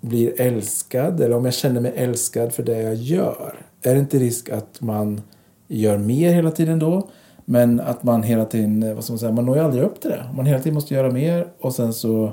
blir 0.01 0.41
älskad 0.41 1.21
eller 1.21 1.37
om 1.37 1.45
jag 1.45 1.55
känner 1.55 1.81
mig 1.81 1.93
älskad 1.97 2.53
för 2.53 2.63
det 2.63 2.83
jag 2.83 2.95
gör. 2.95 3.55
Är 3.83 3.95
det 3.95 4.01
inte 4.01 4.19
risk 4.19 4.51
att 4.51 4.81
man 4.81 5.21
gör 5.69 5.99
mer 5.99 6.33
hela 6.33 6.51
tiden 6.51 6.79
då? 6.79 7.09
Men 7.45 7.81
att 7.81 8.03
man 8.03 8.23
hela 8.23 8.45
tiden, 8.45 8.83
eh, 8.83 8.95
vad 8.95 9.05
ska 9.05 9.13
man 9.13 9.19
säga, 9.19 9.33
man 9.33 9.47
når 9.47 9.57
ju 9.57 9.63
aldrig 9.63 9.85
upp 9.85 10.01
till 10.01 10.11
det. 10.11 10.25
Man 10.37 10.47
hela 10.47 10.59
tiden 10.59 10.75
måste 10.75 10.95
göra 10.95 11.11
mer 11.11 11.47
och 11.61 11.75
sen 11.75 11.93
så 11.93 12.33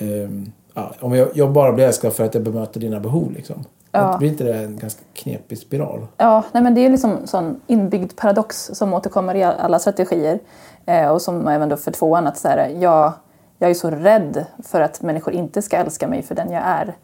um, 0.00 0.52
ja, 0.74 0.92
om 1.00 1.14
jag, 1.14 1.28
jag, 1.34 1.52
bara 1.52 1.72
blir 1.72 1.86
älskad 1.86 2.12
för 2.12 2.24
att 2.24 2.34
jag 2.34 2.42
bemöter 2.42 2.80
dina 2.80 3.00
behov. 3.00 3.32
Liksom. 3.32 3.64
Ja. 3.92 4.16
Blir 4.18 4.28
inte 4.28 4.44
det 4.44 4.54
en 4.54 4.78
ganska 4.78 5.02
knepig 5.14 5.58
spiral? 5.58 6.06
Ja, 6.16 6.44
nej, 6.52 6.62
men 6.62 6.74
det 6.74 6.80
är 6.80 6.90
liksom 6.90 7.18
en 7.34 7.60
inbyggd 7.66 8.16
paradox 8.16 8.70
som 8.74 8.94
återkommer 8.94 9.34
i 9.34 9.42
alla 9.42 9.78
strategier. 9.78 10.38
Eh, 10.86 11.08
och 11.08 11.22
som 11.22 11.48
även 11.48 11.68
då 11.68 11.76
för 11.76 11.90
tvåan, 11.90 12.26
att 12.26 12.38
så 12.38 12.48
här, 12.48 12.68
jag, 12.68 13.12
jag 13.58 13.70
är 13.70 13.74
så 13.74 13.90
rädd 13.90 14.44
för 14.64 14.80
att 14.80 15.02
människor 15.02 15.34
inte 15.34 15.62
ska 15.62 15.76
älska 15.76 16.08
mig 16.08 16.22
för 16.22 16.34
den 16.34 16.52
jag 16.52 16.62
är. 16.64 16.94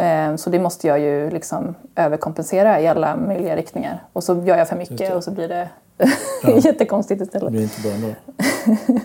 Eh, 0.00 0.36
så 0.36 0.50
det 0.50 0.58
måste 0.58 0.86
jag 0.86 1.00
ju 1.00 1.30
liksom 1.30 1.74
överkompensera 1.96 2.80
i 2.80 2.88
alla 2.88 3.16
möjliga 3.16 3.56
riktningar. 3.56 4.02
Och 4.12 4.24
så 4.24 4.42
gör 4.44 4.58
jag 4.58 4.68
för 4.68 4.76
mycket 4.76 5.14
och 5.14 5.24
så 5.24 5.30
blir 5.30 5.48
det 5.48 5.68
ja. 6.42 6.58
jättekonstigt 6.58 7.22
istället. 7.22 7.46
Det 7.46 7.50
blir 7.50 7.62
inte 7.62 7.80
bra 7.80 7.90
ändå. 7.90 8.14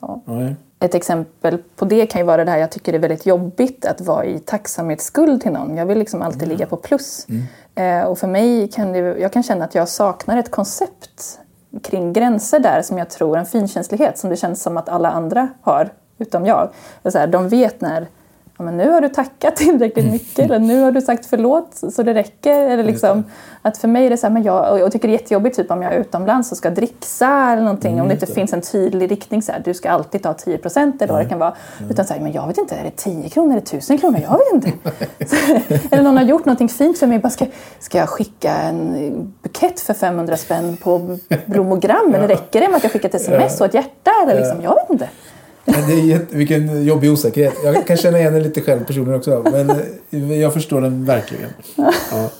ja. 0.00 0.20
Nej. 0.24 0.56
Ett 0.84 0.94
exempel 0.94 1.58
på 1.76 1.84
det 1.84 2.06
kan 2.06 2.20
ju 2.20 2.26
vara 2.26 2.44
det 2.44 2.50
här 2.50 2.58
jag 2.58 2.70
tycker 2.70 2.92
det 2.92 2.98
är 2.98 3.00
väldigt 3.00 3.26
jobbigt 3.26 3.86
att 3.86 4.00
vara 4.00 4.24
i 4.24 4.38
tacksamhetsskuld 4.38 5.42
till 5.42 5.52
någon. 5.52 5.76
Jag 5.76 5.86
vill 5.86 5.98
liksom 5.98 6.22
alltid 6.22 6.42
mm. 6.42 6.56
ligga 6.56 6.66
på 6.66 6.76
plus. 6.76 7.26
Mm. 7.28 8.02
Eh, 8.02 8.06
och 8.06 8.18
för 8.18 8.26
mig 8.26 8.68
kan 8.68 8.92
det, 8.92 8.98
jag 8.98 9.32
kan 9.32 9.42
känna 9.42 9.64
att 9.64 9.74
jag 9.74 9.88
saknar 9.88 10.36
ett 10.36 10.50
koncept 10.50 11.38
kring 11.82 12.12
gränser 12.12 12.58
där 12.58 12.82
som 12.82 12.98
jag 12.98 13.10
tror, 13.10 13.36
en 13.38 13.46
finkänslighet 13.46 14.18
som 14.18 14.30
det 14.30 14.36
känns 14.36 14.62
som 14.62 14.76
att 14.76 14.88
alla 14.88 15.10
andra 15.10 15.48
har, 15.60 15.92
utom 16.18 16.46
jag. 16.46 16.70
Så 17.04 17.18
här, 17.18 17.26
de 17.26 17.48
vet 17.48 17.80
när 17.80 18.06
ja, 18.58 18.64
men 18.64 18.76
nu 18.76 18.90
har 18.90 19.00
du 19.00 19.08
tackat 19.08 19.56
tillräckligt 19.56 20.12
mycket 20.12 20.38
eller 20.38 20.58
nu 20.58 20.82
har 20.82 20.92
du 20.92 21.00
sagt 21.00 21.26
förlåt 21.26 21.82
så 21.92 22.02
det 22.02 22.14
räcker. 22.14 22.68
Eller 22.68 22.84
liksom, 22.84 23.24
att 23.62 23.78
för 23.78 23.88
mig 23.88 24.06
är 24.06 24.10
det 24.10 24.16
så 24.16 24.26
här, 24.26 24.34
men 24.34 24.42
jag, 24.42 24.80
jag 24.80 24.92
tycker 24.92 25.08
det 25.08 25.14
är 25.14 25.18
jättejobbigt 25.18 25.56
typ 25.56 25.70
om 25.70 25.82
jag 25.82 25.94
är 25.94 26.00
utomlands 26.00 26.52
och 26.52 26.58
ska 26.58 26.70
dricksa 26.70 27.50
eller 27.52 27.62
någonting. 27.62 27.92
Mm, 27.92 28.02
om 28.02 28.08
det 28.08 28.14
inte 28.14 28.26
finns 28.26 28.52
en 28.52 28.60
tydlig 28.60 29.10
riktning 29.10 29.42
så 29.42 29.52
här, 29.52 29.62
du 29.64 29.74
ska 29.74 29.90
alltid 29.90 30.22
ta 30.22 30.34
10 30.34 30.58
procent 30.58 31.02
eller 31.02 31.12
vad 31.12 31.22
det 31.22 31.28
kan 31.28 31.38
vara. 31.38 31.54
Mm. 31.78 31.90
Utan 31.90 32.04
så 32.04 32.14
här, 32.14 32.20
men 32.20 32.32
jag 32.32 32.46
vet 32.46 32.58
inte, 32.58 32.74
är 32.74 32.84
det 32.84 32.96
10 32.96 33.28
kronor, 33.28 33.54
det 33.54 33.60
1000 33.60 33.98
kronor? 33.98 34.20
Jag 34.22 34.38
vet 34.38 34.52
inte. 34.52 34.90
eller 35.90 36.02
någon 36.02 36.16
har 36.16 36.24
gjort 36.24 36.44
någonting 36.44 36.68
fint 36.68 36.98
för 36.98 37.06
mig, 37.06 37.18
bara 37.18 37.30
ska, 37.30 37.46
ska 37.78 37.98
jag 37.98 38.08
skicka 38.08 38.52
en 38.52 39.34
bukett 39.42 39.80
för 39.80 39.94
500 39.94 40.36
spänn 40.36 40.76
på 40.76 41.18
blomogram? 41.46 42.14
Eller 42.14 42.28
räcker 42.28 42.60
det 42.60 42.68
med 42.68 42.76
att 42.76 42.82
jag 42.82 42.92
skickar 42.92 43.08
ett 43.08 43.14
sms 43.14 43.60
och 43.60 43.66
ett 43.66 43.74
hjärta? 43.74 44.10
Eller 44.22 44.34
liksom, 44.34 44.62
jag 44.62 44.74
vet 44.74 44.90
inte. 44.90 45.08
Det 45.64 45.92
är 45.92 46.04
jätte, 46.04 46.36
vilken 46.36 46.84
jobbig 46.84 47.12
osäkerhet. 47.12 47.54
Jag 47.64 47.86
kan 47.86 47.96
känna 47.96 48.18
igen 48.18 48.32
den 48.32 48.42
lite 48.42 48.60
själv 48.60 48.84
personligen 48.84 49.18
också. 49.18 49.44
Men 49.52 49.70
eh, 50.10 50.40
jag 50.40 50.52
förstår 50.52 50.80
den 50.80 51.04
verkligen. 51.04 51.50
Ja. 51.76 51.84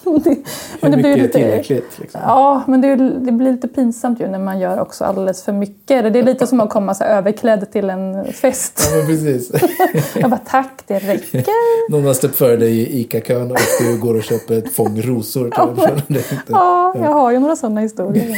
det, 0.24 0.36
Hur 0.80 0.90
det 0.90 0.96
mycket 0.96 1.18
lite, 1.18 1.38
är 1.38 1.42
tillräckligt? 1.42 1.98
Liksom. 2.00 2.20
Ja, 2.24 2.62
men 2.66 2.80
det, 2.80 2.96
det, 2.96 3.32
blir 3.32 3.52
lite 3.52 3.68
pinsamt 3.68 4.20
ju 4.20 4.28
när 4.28 4.38
man 4.38 4.60
gör 4.60 4.80
också 4.80 5.04
alldeles 5.04 5.42
för 5.42 5.52
mycket. 5.52 6.12
Det 6.12 6.18
är 6.18 6.22
lite 6.22 6.46
som 6.46 6.60
att 6.60 6.70
komma 6.70 6.94
så 6.94 7.04
överklädd 7.04 7.72
till 7.72 7.90
en 7.90 8.32
fest. 8.32 8.88
Ja, 8.90 8.96
men 8.96 9.06
precis. 9.06 9.50
jag 10.14 10.30
bara, 10.30 10.40
tack, 10.46 10.82
det 10.86 10.98
räcker. 10.98 11.44
Någon 11.90 12.04
har 12.04 12.14
släppt 12.14 12.36
för 12.36 12.56
dig 12.56 12.78
i 12.78 13.00
ICA-kön 13.00 13.50
och 13.50 13.58
du 13.80 13.98
går 13.98 14.16
och 14.16 14.22
köper 14.22 14.58
ett 14.58 14.72
fång 14.72 15.02
rosor. 15.02 15.52
Ja, 15.56 15.74
men, 15.76 16.22
ja, 16.48 16.94
jag 16.96 17.10
har 17.10 17.30
ju 17.32 17.38
några 17.38 17.56
sådana 17.56 17.80
historier. 17.80 18.36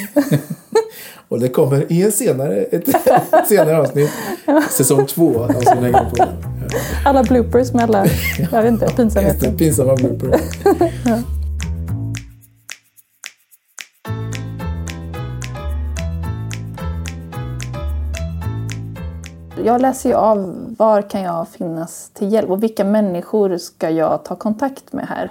Och 1.29 1.41
det 1.41 1.49
kommer 1.49 1.93
i 1.93 2.03
en 2.03 2.13
senare, 2.13 2.57
ett, 2.57 2.89
ett 2.89 3.49
senare 3.49 3.79
avsnitt. 3.79 4.11
Säsong 4.71 5.07
två 5.07 5.43
av 5.43 5.49
på. 5.49 6.25
Alla 7.05 7.23
bloopers 7.23 7.73
med 7.73 7.83
alla, 7.83 8.07
jag 8.53 8.63
vet 8.63 8.73
inte, 8.73 8.87
pinsamheter. 8.97 9.53
Pinsamma 9.53 9.95
bloopers. 9.95 10.41
ja. 11.05 11.19
Jag 19.65 19.81
läser 19.81 20.09
ju 20.09 20.15
av 20.15 20.55
var 20.79 21.03
kan 21.03 21.23
jag 21.23 21.49
finnas 21.49 22.11
till 22.15 22.33
hjälp 22.33 22.51
och 22.51 22.63
vilka 22.63 22.85
människor 22.85 23.59
ska 23.59 23.91
jag 23.91 24.25
ta 24.25 24.37
kontakt 24.37 24.93
med 24.93 25.07
här. 25.09 25.31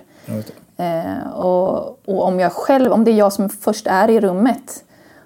Eh, 0.77 1.31
och, 1.31 1.99
och, 2.05 2.23
om 2.23 2.39
jag 2.39 2.51
själv, 2.51 2.91
om 2.91 3.03
det 3.03 3.11
är 3.11 3.15
jag 3.15 3.33
som 3.33 3.49
först 3.49 3.87
är 3.87 4.09
i 4.09 4.19
rummet 4.19 4.84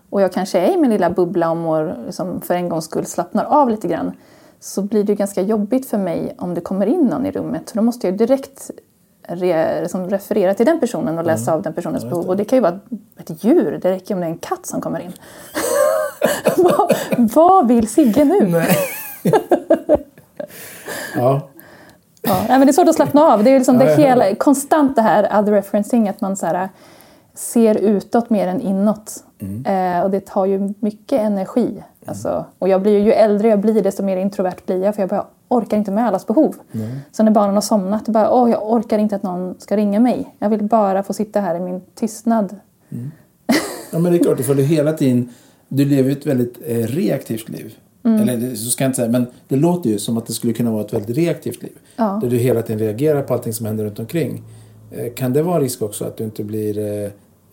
och 0.10 0.22
jag 0.22 0.34
kanske 0.34 0.60
är 0.60 0.74
i 0.74 0.78
min 0.78 0.90
lilla 0.90 1.10
bubbla 1.10 1.52
och 1.52 1.58
mår, 1.58 1.98
liksom, 2.06 2.42
för 2.42 2.56
en 2.56 2.70
gångs 2.70 2.86
skull 2.86 3.06
slappnar 3.06 3.46
av 3.46 3.70
lite 3.70 3.88
grann 3.88 4.12
så 4.60 4.82
blir 4.82 5.04
det 5.04 5.16
ganska 5.16 5.42
jobbigt 5.42 5.90
för 5.90 5.98
mig 5.98 6.36
om 6.38 6.54
det 6.54 6.62
kommer 6.62 6.86
in 6.86 7.06
någon 7.06 7.26
i 7.26 7.32
rummet. 7.32 7.72
Då 7.76 7.82
måste 7.82 8.08
jag 8.08 8.18
direkt 8.18 8.72
re, 9.28 9.90
som 9.90 10.10
referera 10.10 10.54
till 10.54 10.66
den 10.66 10.80
personen 10.80 11.18
och 11.18 11.26
läsa 11.26 11.54
av 11.54 11.62
den 11.62 11.74
personens 11.74 12.04
behov. 12.04 12.24
det. 12.24 12.30
Och 12.30 12.38
det 12.38 12.46
kan 12.46 12.58
ju 12.58 12.62
vara 12.62 12.80
ett 13.18 13.44
djur, 13.44 13.80
det 13.82 13.92
räcker 13.92 14.16
om 14.16 14.20
det 14.22 14.26
är 14.26 14.32
en 14.32 14.38
katt 14.38 14.66
som 14.66 14.82
kommer 14.82 15.00
in. 15.00 15.14
vad, 16.58 16.96
vad 17.36 17.68
vill 17.68 17.88
Sigge 17.88 18.26
nu? 18.26 18.48
Nej. 18.48 18.78
ja, 21.16 21.50
Ja, 22.22 22.46
men 22.48 22.62
det 22.62 22.72
är 22.72 22.74
svårt 22.74 22.88
att 22.88 22.96
slappna 22.96 23.22
av. 23.22 23.44
Det 23.44 23.50
är 23.50 23.58
liksom 23.58 23.82
Ja, 23.82 23.86
det 23.86 23.96
hela, 23.96 24.36
konstant 24.36 24.96
det 24.96 25.02
här 25.02 25.40
other 25.40 25.52
referencing, 25.52 26.10
att 26.10 26.22
man 26.22 26.38
så 26.38 26.46
här, 26.46 26.70
ser 27.34 27.76
utåt 27.76 28.30
mer 28.30 28.48
än 28.48 28.62
inåt. 28.62 29.24
Mm. 29.42 29.66
Eh, 29.66 30.04
och 30.04 30.12
det 30.12 30.26
tar 30.26 30.46
ju 30.46 30.74
mycket 30.80 31.22
energi. 31.22 31.84
Alltså, 32.06 32.46
och 32.60 32.70
jag 32.70 32.82
blir 32.82 32.92
ju, 32.92 33.00
ju 33.00 33.12
äldre 33.12 33.48
jag 33.48 33.60
blir 33.60 33.84
desto 33.84 34.04
mer 34.04 34.18
introvert 34.18 34.66
blir 34.66 34.84
jag 34.84 34.96
för 34.96 35.02
jag 35.02 35.10
bara 35.10 35.26
orkar 35.48 35.78
inte 35.78 35.92
med 35.92 36.08
allas 36.08 36.28
behov. 36.28 36.56
Så 37.12 37.24
när 37.24 37.32
barnen 37.32 37.54
har 37.54 37.62
somnat, 37.62 38.08
bara, 38.08 38.32
åh, 38.32 38.52
jag 38.52 38.72
orkar 38.72 39.00
inte 39.00 39.16
att 39.16 39.24
någon 39.24 39.56
ska 39.60 39.78
ringa 39.78 40.00
mig. 40.00 40.36
Jag 40.40 40.50
vill 40.50 40.64
bara 40.64 41.04
få 41.04 41.14
sitta 41.14 41.42
här 41.42 41.56
i 41.56 41.60
min 41.60 41.82
tystnad. 41.96 42.56
Ja, 43.92 44.00
men 44.00 44.12
det 44.12 44.18
är 44.18 44.24
klart, 44.24 44.40
för 44.40 44.56
du 44.56 44.64
hela 44.64 44.94
tiden... 44.94 45.30
Du 45.68 45.86
lever 45.86 46.12
ett 46.12 46.26
väldigt 46.26 46.58
eh, 46.66 46.76
reaktivt 46.76 47.50
liv. 47.50 47.76
Mm. 48.04 48.30
Eller 48.30 48.56
så 48.56 48.70
ska 48.70 48.84
jag 48.84 48.90
inte 48.90 48.96
säga, 48.96 49.10
men 49.10 49.28
det 49.48 49.56
låter 49.56 49.90
ju 49.90 50.00
som 50.00 50.18
att 50.18 50.26
det 50.26 50.34
skulle 50.34 50.54
kunna 50.54 50.72
vara 50.72 50.86
ett 50.86 50.94
väldigt 50.94 51.18
reaktivt 51.18 51.64
liv. 51.64 51.78
Ja. 51.96 52.20
Där 52.24 52.30
du 52.30 52.38
hela 52.38 52.62
tiden 52.62 52.80
reagerar 52.80 53.22
på 53.22 53.34
allting 53.34 53.54
som 53.54 53.66
händer 53.66 53.86
runt 53.86 54.00
omkring. 54.00 54.44
Eh, 54.92 55.14
kan 55.14 55.34
det 55.34 55.42
vara 55.42 55.56
en 55.56 55.62
risk 55.62 55.82
också 55.82 56.06
att 56.06 56.18
du 56.18 56.24
inte 56.24 56.44
blir... 56.44 57.12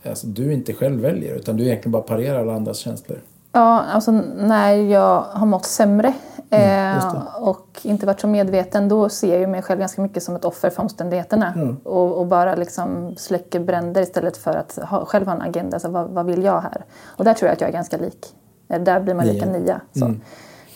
Alltså, 0.09 0.27
du 0.27 0.53
inte 0.53 0.73
själv 0.73 1.01
väljer, 1.01 1.35
utan 1.35 1.57
du 1.57 1.65
egentligen 1.65 1.93
bara 1.93 2.03
parerar 2.03 2.41
alla 2.41 2.55
andras 2.55 2.79
känslor? 2.79 3.21
Ja, 3.53 3.81
alltså 3.81 4.13
när 4.37 4.73
jag 4.73 5.21
har 5.23 5.47
mått 5.47 5.65
sämre 5.65 6.15
Mm, 6.51 6.99
eh, 6.99 7.43
och 7.43 7.81
inte 7.83 8.07
varit 8.07 8.21
så 8.21 8.27
medveten 8.27 8.89
då 8.89 9.09
ser 9.09 9.31
jag 9.31 9.41
ju 9.41 9.47
mig 9.47 9.63
själv 9.63 9.81
ganska 9.81 10.03
mycket 10.03 10.23
som 10.23 10.37
ett 10.37 10.45
offer 10.45 10.71
för 10.71 10.83
omständigheterna. 10.83 11.53
Mm. 11.55 11.77
Och, 11.85 12.19
och 12.19 12.27
bara 12.27 12.55
liksom 12.55 13.17
släcker 13.17 13.61
bränder 13.61 14.03
istället 14.03 14.37
för 14.37 14.55
att 14.55 14.79
ha, 14.83 15.05
själv 15.05 15.27
ha 15.27 15.35
en 15.35 15.43
agenda. 15.43 15.79
Så 15.79 15.91
vad, 15.91 16.09
vad 16.09 16.27
vill 16.27 16.43
jag 16.43 16.61
här? 16.61 16.85
Och 17.05 17.25
där 17.25 17.35
tror 17.35 17.47
jag 17.47 17.55
att 17.55 17.61
jag 17.61 17.69
är 17.69 17.73
ganska 17.73 17.97
lik. 17.97 18.35
Eh, 18.69 18.81
Där 18.81 19.01
blir 19.01 19.15
man 19.15 19.27
lika 19.27 19.47
Nia. 19.47 19.81
Mm. 19.97 20.21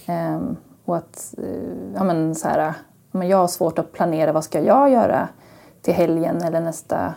Ehm, 0.07 0.57
och 0.85 0.97
att 0.97 1.35
eh, 1.39 1.95
ja, 1.95 2.05
men 2.05 2.35
så 2.35 2.49
här, 2.49 2.75
men 3.11 3.29
jag 3.29 3.37
har 3.37 3.49
svårt 3.49 3.79
att 3.79 3.93
planera 3.93 4.33
vad 4.33 4.45
ska 4.45 4.61
jag 4.61 4.91
göra 4.91 5.29
till 5.83 5.95
helgen 5.95 6.43
eller 6.43 6.61
nästa 6.61 7.15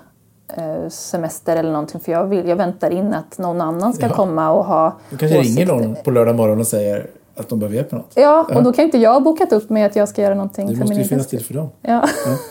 semester 0.89 1.55
eller 1.55 1.71
någonting. 1.71 1.99
För 2.01 2.11
jag, 2.11 2.25
vill, 2.25 2.47
jag 2.47 2.55
väntar 2.55 2.91
in 2.91 3.13
att 3.13 3.37
någon 3.37 3.61
annan 3.61 3.93
ska 3.93 4.05
Ja. 4.07 4.13
komma 4.13 4.51
och 4.51 4.65
ha 4.65 4.97
Du 5.09 5.17
kanske 5.17 5.37
ringer 5.37 5.41
åsikter. 5.41 5.65
någon 5.87 5.95
på 6.03 6.11
lördag 6.11 6.35
morgon 6.35 6.59
och 6.59 6.67
säger 6.67 7.07
att 7.35 7.49
de 7.49 7.59
behöver 7.59 7.75
hjälp 7.75 7.91
med 7.91 8.01
något. 8.01 8.11
Ja, 8.15 8.47
och 8.55 8.63
då 8.63 8.73
kan 8.73 8.85
inte 8.85 8.97
jag 8.97 9.13
ha 9.13 9.19
bokat 9.19 9.51
upp 9.53 9.69
med 9.69 9.85
att 9.85 9.95
jag 9.95 10.09
ska 10.09 10.21
göra 10.21 10.35
någonting 10.35 10.67
Det 10.67 10.73
för 10.73 10.79
måste 10.79 10.95
ju 10.95 11.03
finnas 11.03 11.27
till 11.27 11.45
för 11.45 11.53
dem. 11.53 11.69
Ja. 11.81 12.07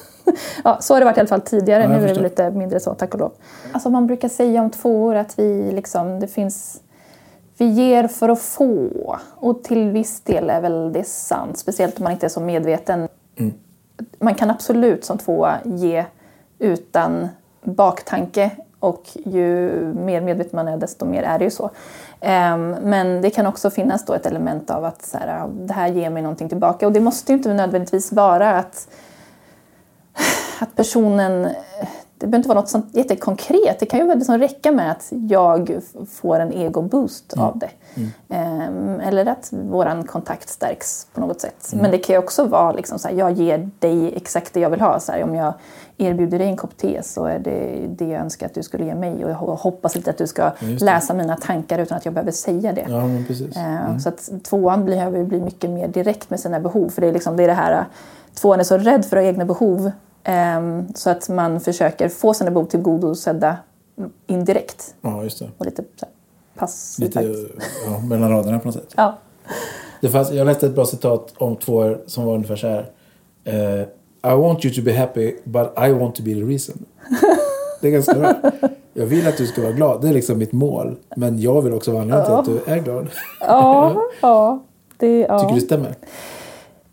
ja, 0.65 0.79
så 0.81 0.95
har 0.95 1.01
det 1.01 1.05
varit 1.05 1.17
i 1.17 1.21
alla 1.21 1.29
fall 1.29 1.41
tidigare. 1.41 1.83
Ja, 1.83 1.89
nu 1.89 1.95
är 1.95 2.01
det 2.01 2.09
förstår. 2.09 2.23
lite 2.23 2.51
mindre 2.51 2.81
så, 2.81 2.95
tack 2.95 3.15
och 3.15 3.21
lov. 3.21 3.33
Alltså 3.73 3.91
man 3.91 4.07
brukar 4.07 4.29
säga 4.29 4.63
om 4.63 4.71
två 4.71 5.03
år 5.05 5.15
att 5.15 5.39
vi 5.39 5.73
liksom, 5.73 6.21
det 6.21 6.27
finns 6.29 6.81
vi 7.59 7.65
ger 7.67 8.09
för 8.09 8.29
att 8.29 8.41
få. 8.41 9.17
Och 9.37 9.65
till 9.65 9.91
viss 9.91 10.21
del 10.21 10.51
är 10.51 10.61
väl 10.61 10.93
det 10.93 11.07
sant. 11.07 11.59
Speciellt 11.59 11.99
om 11.99 12.05
man 12.05 12.13
inte 12.13 12.27
är 12.27 12.31
så 12.31 12.41
medveten. 12.41 13.09
Mm. 13.39 13.53
Man 14.19 14.35
kan 14.35 14.51
absolut 14.51 15.05
som 15.05 15.19
tvåa 15.19 15.59
ge 15.65 16.05
utan 16.59 17.29
baktanke. 17.63 18.51
Och 18.79 19.03
ju 19.25 19.71
mer 19.95 20.21
medveten 20.21 20.51
man 20.57 20.69
är 20.69 20.77
desto 20.77 21.05
mer 21.05 21.23
är 21.23 21.39
det 21.39 21.45
ju 21.45 21.51
så. 21.51 21.71
Ehm, 22.21 22.71
men 22.71 23.23
det 23.23 23.31
kan 23.31 23.47
också 23.47 23.71
finnas 23.71 24.05
då 24.05 24.13
ett 24.15 24.27
element 24.27 24.71
av 24.71 24.85
att 24.85 25.03
så 25.03 25.19
här, 25.19 25.49
det 25.49 25.73
här 25.73 25.89
ger 25.89 26.11
mig 26.11 26.23
någonting 26.23 26.49
tillbaka. 26.49 26.87
Och 26.87 26.93
det 26.93 27.01
måste 27.01 27.33
ju 27.33 27.39
inte 27.39 27.55
nödvändigtvis 27.55 28.13
vara 28.13 28.59
att 28.59 28.89
att 30.59 30.77
personen... 30.77 31.49
Det 32.23 32.27
behöver 32.27 32.39
inte 32.39 32.49
vara 32.49 32.61
något 32.61 32.69
sånt 32.69 32.87
jättekonkret. 32.93 33.81
Det 33.81 33.87
kan 33.87 34.01
ju 34.01 34.15
liksom 34.15 34.39
räcka 34.39 34.73
med 34.73 34.91
att 34.91 35.13
jag 35.29 35.81
får 36.11 36.41
en 36.41 36.53
ego-boost 36.53 37.35
av 37.39 37.59
det. 37.59 37.71
Ehm, 38.29 39.01
eller 39.01 39.27
att 39.27 39.49
vår 39.51 40.07
kontakt 40.07 40.49
stärks 40.49 41.07
på 41.15 41.21
något 41.21 41.41
sätt. 41.41 41.73
Men 41.73 41.91
det 41.91 41.99
kan 41.99 42.15
ju 42.15 42.19
också 42.19 42.45
vara 42.45 42.73
liksom 42.73 42.99
så 42.99 43.09
här, 43.09 43.15
jag 43.15 43.33
ger 43.33 43.71
dig 43.79 44.13
exakt 44.17 44.55
det 44.55 44.61
jag 44.61 44.71
vill 44.71 44.81
ha. 44.81 45.01
Så 45.01 45.13
här, 45.13 45.23
om 45.23 45.35
jag 45.35 45.55
erbjuder 45.99 46.39
dig 46.39 46.49
en 46.49 46.57
kopp 46.57 46.77
te 46.77 47.03
så 47.03 47.25
är 47.25 47.39
det 47.39 47.87
det 47.89 48.05
jag 48.09 48.21
önskar 48.21 48.47
att 48.47 48.55
du 48.55 48.63
skulle 48.63 48.85
ge 48.85 48.95
mig. 48.95 49.25
Och 49.25 49.31
jag 49.31 49.35
hoppas 49.37 49.95
lite 49.97 50.11
att 50.11 50.19
du 50.19 50.27
ska 50.27 50.51
läsa 50.81 51.15
mina 51.15 51.37
tankar 51.37 51.79
utan 51.79 51.97
att 51.97 52.05
jag 52.05 52.15
behöver 52.15 52.33
säga 52.33 52.73
det. 52.73 52.87
Ja, 52.89 53.07
men 53.07 53.25
precis. 53.27 53.57
Eh, 53.57 53.99
Så 53.99 54.09
att 54.09 54.31
tvåan 54.45 54.85
behöver 54.85 55.25
bli 55.25 55.41
mycket 55.41 55.71
mer 55.71 55.89
direkt 55.89 56.31
med 56.31 56.41
sina 56.41 56.61
behov. 56.61 56.89
För 56.89 57.01
det 57.01 57.07
är, 57.09 57.13
liksom, 57.13 57.37
det, 57.37 57.43
är 57.43 57.49
det 57.49 57.55
här, 57.55 57.85
tvåan 58.35 58.61
är 58.61 58.65
så 58.65 58.79
rädd 58.79 59.05
för 59.05 59.17
att 59.17 59.23
ha 59.23 59.29
egna 59.29 59.45
behov. 59.45 59.91
Ehm, 60.25 60.95
så 60.95 61.11
att 61.11 61.29
man 61.29 61.61
försöker 61.61 62.09
få 62.09 62.35
sina 62.35 62.51
behov 62.51 62.67
tillgodosedda 62.67 63.57
indirekt. 64.27 64.95
Ja, 65.01 65.23
just 65.23 65.39
det. 65.39 65.51
Och 65.59 65.67
lite 65.67 65.85
passivt 66.55 67.15
Lite 67.15 67.35
ja, 67.87 67.99
mellan 67.99 68.31
raderna 68.31 68.59
på 68.59 68.69
något 68.69 68.75
sätt. 68.75 68.95
Ja. 68.97 69.19
Det 70.01 70.09
fanns, 70.09 70.33
jag 70.33 70.47
läste 70.47 70.67
ett 70.67 70.75
bra 70.75 70.87
citat 70.87 71.33
om 71.37 71.57
två 71.57 71.97
som 72.07 72.25
var 72.25 72.35
ungefär 72.35 72.57
så 72.57 72.69
här. 72.69 72.91
Eh, 73.45 73.87
I 74.33 74.35
want 74.37 74.65
you 74.65 74.75
to 74.75 74.83
be 74.83 74.93
happy 74.93 75.35
but 75.45 75.73
I 75.79 75.93
want 75.93 76.15
to 76.15 76.23
be 76.23 76.35
the 76.35 76.41
reason. 76.41 76.85
Det 77.81 77.89
är 77.89 77.93
ganska 77.93 78.15
bra. 78.15 78.35
Jag 78.95 79.07
vill 79.07 79.29
att 79.29 79.37
du 79.37 79.47
ska 79.47 79.63
vara 79.63 79.73
glad. 79.73 80.03
Det 80.03 80.09
är 80.09 80.13
liksom 80.13 80.39
mitt 80.39 80.53
mål. 80.53 80.97
Men 81.17 81.41
jag 81.41 81.63
vill 81.63 81.73
också 81.73 81.91
vara 81.91 82.03
anledningen 82.03 82.45
till 82.45 82.55
att 82.55 82.65
du 82.67 82.73
är 82.73 82.79
glad. 82.79 83.09
Ja, 83.41 84.03
ja, 84.21 84.63
det, 84.97 85.19
ja. 85.19 85.39
Tycker 85.39 85.55
du 85.55 85.61
det 85.61 85.67
stämmer? 85.67 85.95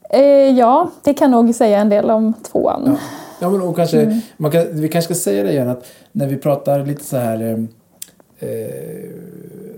Eh, 0.09 0.21
ja, 0.57 0.89
det 1.03 1.13
kan 1.13 1.31
nog 1.31 1.55
säga 1.55 1.79
en 1.79 1.89
del 1.89 2.11
om 2.11 2.33
tvåan. 2.51 2.83
Ja. 2.85 2.95
Ja, 3.41 3.49
men 3.49 3.61
och 3.61 3.75
kanske, 3.75 4.01
Mm. 4.01 4.19
man 4.37 4.51
kan, 4.51 4.65
vi 4.71 4.87
kanske 4.89 5.13
ska 5.15 5.23
säga 5.23 5.43
det 5.43 5.51
igen 5.51 5.69
att 5.69 5.85
när 6.11 6.27
vi 6.27 6.37
pratar 6.37 6.85
lite 6.85 7.03
så 7.03 7.17
här 7.17 7.41
eh, 7.41 8.49
eh, 8.49 9.09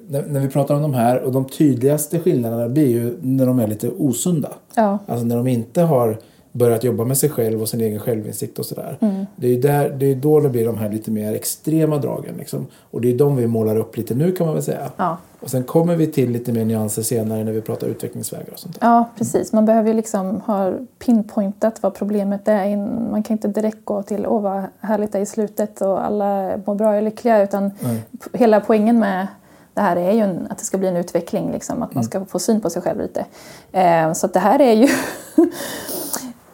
när, 0.09 0.21
när 0.27 0.39
vi 0.39 0.47
pratar 0.47 0.75
om 0.75 0.81
de 0.81 0.93
här 0.93 1.19
och 1.21 1.31
de 1.31 1.45
tydligaste 1.49 2.19
skillnaderna 2.19 2.69
blir 2.69 2.87
ju 2.87 3.17
när 3.21 3.45
de 3.45 3.59
är 3.59 3.67
lite 3.67 3.89
osunda. 3.89 4.49
Ja. 4.75 4.99
Alltså 5.07 5.25
när 5.25 5.35
de 5.37 5.47
inte 5.47 5.81
har 5.81 6.17
börjat 6.51 6.83
jobba 6.83 7.05
med 7.05 7.17
sig 7.17 7.29
själv 7.29 7.61
och 7.61 7.69
sin 7.69 7.81
egen 7.81 7.99
självinsikt 7.99 8.59
och 8.59 8.65
sådär. 8.65 8.97
Det 9.35 9.47
är 9.47 9.51
ju 9.51 9.61
där, 9.61 9.89
det 9.89 10.05
är 10.05 10.15
då 10.15 10.39
det 10.39 10.49
blir 10.49 10.65
de 10.65 10.77
här 10.77 10.89
lite 10.89 11.11
mer 11.11 11.33
extrema 11.33 11.97
dragen. 11.97 12.35
Liksom. 12.37 12.67
Och 12.91 13.01
det 13.01 13.09
är 13.13 13.17
de 13.17 13.35
vi 13.35 13.47
målar 13.47 13.75
upp 13.77 13.97
lite 13.97 14.15
nu 14.15 14.31
kan 14.31 14.45
man 14.45 14.53
väl 14.55 14.63
säga. 14.63 14.91
Ja. 14.97 15.17
Och 15.39 15.49
sen 15.49 15.63
kommer 15.63 15.95
vi 15.95 16.07
till 16.07 16.31
lite 16.31 16.51
mer 16.51 16.65
nyanser 16.65 17.01
senare 17.01 17.43
när 17.43 17.51
vi 17.51 17.61
pratar 17.61 17.87
utvecklingsvägar 17.87 18.53
och 18.53 18.59
sånt 18.59 18.79
där. 18.79 18.87
Ja, 18.87 19.09
precis. 19.17 19.53
Man 19.53 19.65
behöver 19.65 19.87
ju 19.89 19.93
liksom 19.95 20.41
ha 20.41 20.73
pinpointat 20.99 21.83
vad 21.83 21.93
problemet 21.95 22.47
är. 22.47 22.77
Man 23.11 23.23
kan 23.23 23.33
inte 23.33 23.47
direkt 23.47 23.85
gå 23.85 24.03
till 24.03 24.27
åh 24.27 24.41
vad 24.41 24.63
härligt 24.79 25.11
det 25.11 25.17
är 25.17 25.21
i 25.21 25.25
slutet 25.25 25.81
och 25.81 26.05
alla 26.05 26.51
mår 26.65 26.75
bra 26.75 26.89
och 26.89 26.95
är 26.95 27.01
lyckliga. 27.01 27.41
Utan 27.43 27.71
Nej. 27.79 28.01
hela 28.33 28.59
poängen 28.59 28.99
med 28.99 29.27
det 29.73 29.81
här 29.81 29.95
är 29.95 30.11
ju 30.11 30.19
en, 30.19 30.47
att 30.49 30.57
det 30.57 30.65
ska 30.65 30.77
bli 30.77 30.87
en 30.87 30.97
utveckling. 30.97 31.51
Liksom, 31.51 31.75
att 31.83 31.95
man 31.95 32.03
Mm. 32.03 32.09
ska 32.09 32.25
få 32.25 32.39
syn 32.39 32.61
på 32.61 32.69
sig 32.69 32.81
själv 32.81 33.01
lite. 33.01 33.25
Eh, 33.71 34.13
så 34.13 34.27
det 34.27 34.39
här 34.39 34.61
är 34.61 34.73
ju 34.73 34.87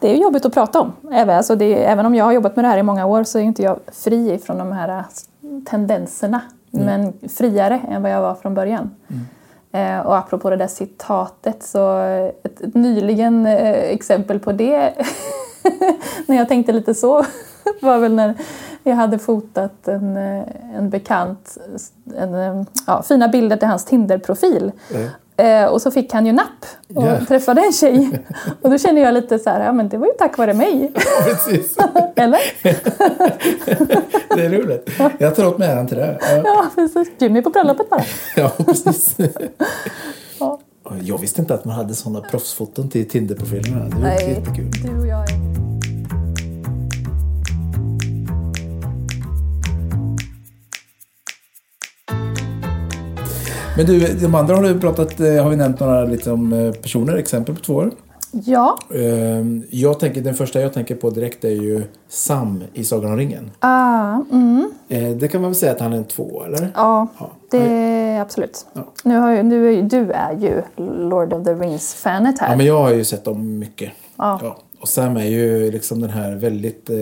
det 0.00 0.12
är 0.12 0.16
jobbigt 0.16 0.44
att 0.44 0.54
prata 0.54 0.80
om. 0.80 0.92
Även, 1.12 1.36
alltså 1.36 1.56
det, 1.56 1.84
även 1.84 2.06
om 2.06 2.14
jag 2.14 2.24
har 2.24 2.32
jobbat 2.32 2.56
med 2.56 2.64
det 2.64 2.68
här 2.68 2.78
i 2.78 2.82
många 2.82 3.06
år 3.06 3.24
så 3.24 3.38
är 3.38 3.42
inte 3.42 3.62
jag 3.62 3.78
fri 3.92 4.38
från 4.38 4.58
de 4.58 4.72
här 4.72 5.04
tendenserna. 5.66 6.40
Mm. 6.72 6.86
Men 6.86 7.28
friare 7.28 7.80
än 7.88 8.02
vad 8.02 8.10
jag 8.12 8.20
var 8.20 8.34
från 8.34 8.54
början. 8.54 8.90
Eh, 9.72 9.98
och 9.98 10.16
apropå 10.16 10.50
det 10.50 10.56
där 10.56 10.66
citatet 10.66 11.62
så 11.62 11.98
ett, 12.42 12.60
ett 12.60 12.74
nyligen 12.74 13.46
eh, 13.46 13.70
exempel 13.70 14.40
på 14.40 14.52
det 14.52 14.94
när 16.26 16.36
jag 16.36 16.48
tänkte 16.48 16.72
lite 16.72 16.94
så 16.94 17.24
var 17.80 17.98
väl 17.98 18.14
när 18.14 18.34
jag 18.82 18.96
hade 18.96 19.18
fotat 19.18 19.88
en, 19.88 20.16
eh, 20.16 20.76
en 20.76 20.90
bekant 20.90 21.58
en, 22.16 22.34
eh, 22.34 22.62
ja, 22.86 23.02
fina 23.02 23.28
bilder 23.28 23.56
till 23.56 23.68
hans 23.68 23.84
Tinder-profil. 23.84 24.72
Eh, 24.94 25.10
och 25.70 25.82
så 25.82 25.90
fick 25.90 26.12
han 26.12 26.26
ju 26.26 26.32
napp 26.32 26.66
och 26.94 27.06
Ja. 27.06 27.24
träffade 27.28 27.60
en 27.60 27.72
tjej. 27.72 28.10
Och 28.62 28.70
då 28.70 28.78
kände 28.78 29.00
jag 29.00 29.14
lite 29.14 29.38
så 29.38 29.50
här, 29.50 29.64
ja 29.64 29.72
men 29.72 29.88
det 29.88 29.98
var 29.98 30.06
ju 30.06 30.12
tack 30.12 30.38
vare 30.38 30.54
mig. 30.54 30.92
Precis. 31.24 31.76
Eller? 32.16 32.38
Det 34.36 34.44
är 34.46 34.50
roligt. 34.50 34.90
Jag 35.18 35.34
tar 35.34 35.46
åt 35.46 35.58
mig 35.58 35.68
äran 35.68 35.86
till 35.86 35.96
det. 35.96 36.18
Ja. 36.20 36.42
Ja, 36.44 36.66
precis. 36.74 37.08
Jimmy 37.18 37.42
på 37.42 37.50
bröllopet 37.50 37.90
bara. 37.90 38.02
Ja, 38.36 38.52
precis. 38.66 39.16
Ja. 40.40 40.58
Jag 41.02 41.18
visste 41.18 41.40
inte 41.40 41.54
att 41.54 41.64
man 41.64 41.74
hade 41.74 41.94
sådana 41.94 42.20
proffsfoton 42.20 42.88
till 42.90 43.08
Tinder-profilerna. 43.08 43.84
Det 43.84 43.94
var 43.96 44.02
Nej, 44.02 44.28
jättekul. 44.30 44.70
du 44.84 44.98
och 45.00 45.06
jag 45.06 45.20
är... 45.30 45.47
Men 53.78 53.86
du, 53.86 54.14
de 54.20 54.34
andra 54.34 54.54
har 54.56 54.62
du 54.62 54.80
pratat, 54.80 55.20
eh, 55.20 55.42
har 55.42 55.50
vi 55.50 55.56
nämnt 55.56 55.80
några 55.80 56.04
liksom, 56.04 56.52
eh, 56.52 56.72
personer, 56.72 57.16
exempel 57.16 57.54
på 57.54 57.60
två 57.60 57.74
år. 57.74 57.90
Ja, 58.32 58.78
Ehm, 58.94 59.62
Jag 59.70 60.00
tänker, 60.00 60.20
den 60.20 60.34
första 60.34 60.60
jag 60.60 60.72
tänker 60.72 60.94
på 60.94 61.10
direkt 61.10 61.44
är 61.44 61.48
ju 61.48 61.82
Sam 62.08 62.62
i 62.74 62.84
Sagan 62.84 63.10
om 63.12 63.16
ringen. 63.18 63.50
ah, 63.60 64.16
mm, 64.32 64.70
Eh, 64.88 65.08
Det 65.10 65.28
kan 65.28 65.40
man 65.40 65.50
väl 65.50 65.56
säga 65.56 65.72
att 65.72 65.80
han 65.80 65.92
är 65.92 65.96
en 65.96 66.04
två, 66.04 66.42
eller? 66.46 66.68
ja, 66.74 67.06
Ja. 67.18 67.30
det 67.50 67.58
är 67.58 68.20
absolut. 68.20 68.66
Ja. 68.72 68.92
Nu, 69.04 69.16
har 69.18 69.30
ju, 69.32 69.42
nu 69.42 69.66
är 69.68 69.70
ju, 69.72 69.82
du 69.82 70.10
är 70.12 70.32
ju 70.32 70.62
Lord 71.08 71.32
of 71.32 71.44
the 71.44 71.50
Rings-fanet 71.54 72.34
här. 72.40 72.50
Ja, 72.50 72.56
men 72.56 72.66
jag 72.66 72.82
har 72.82 72.90
ju 72.94 73.04
sett 73.04 73.24
dem 73.24 73.58
mycket. 73.58 73.90
Ja. 74.16 74.40
Ja. 74.42 74.56
och 74.80 74.88
Sam 74.88 75.16
är 75.16 75.24
ju 75.24 75.70
liksom 75.70 76.00
den 76.00 76.10
här 76.10 76.34
väldigt 76.34 76.90
eh, 76.90 76.96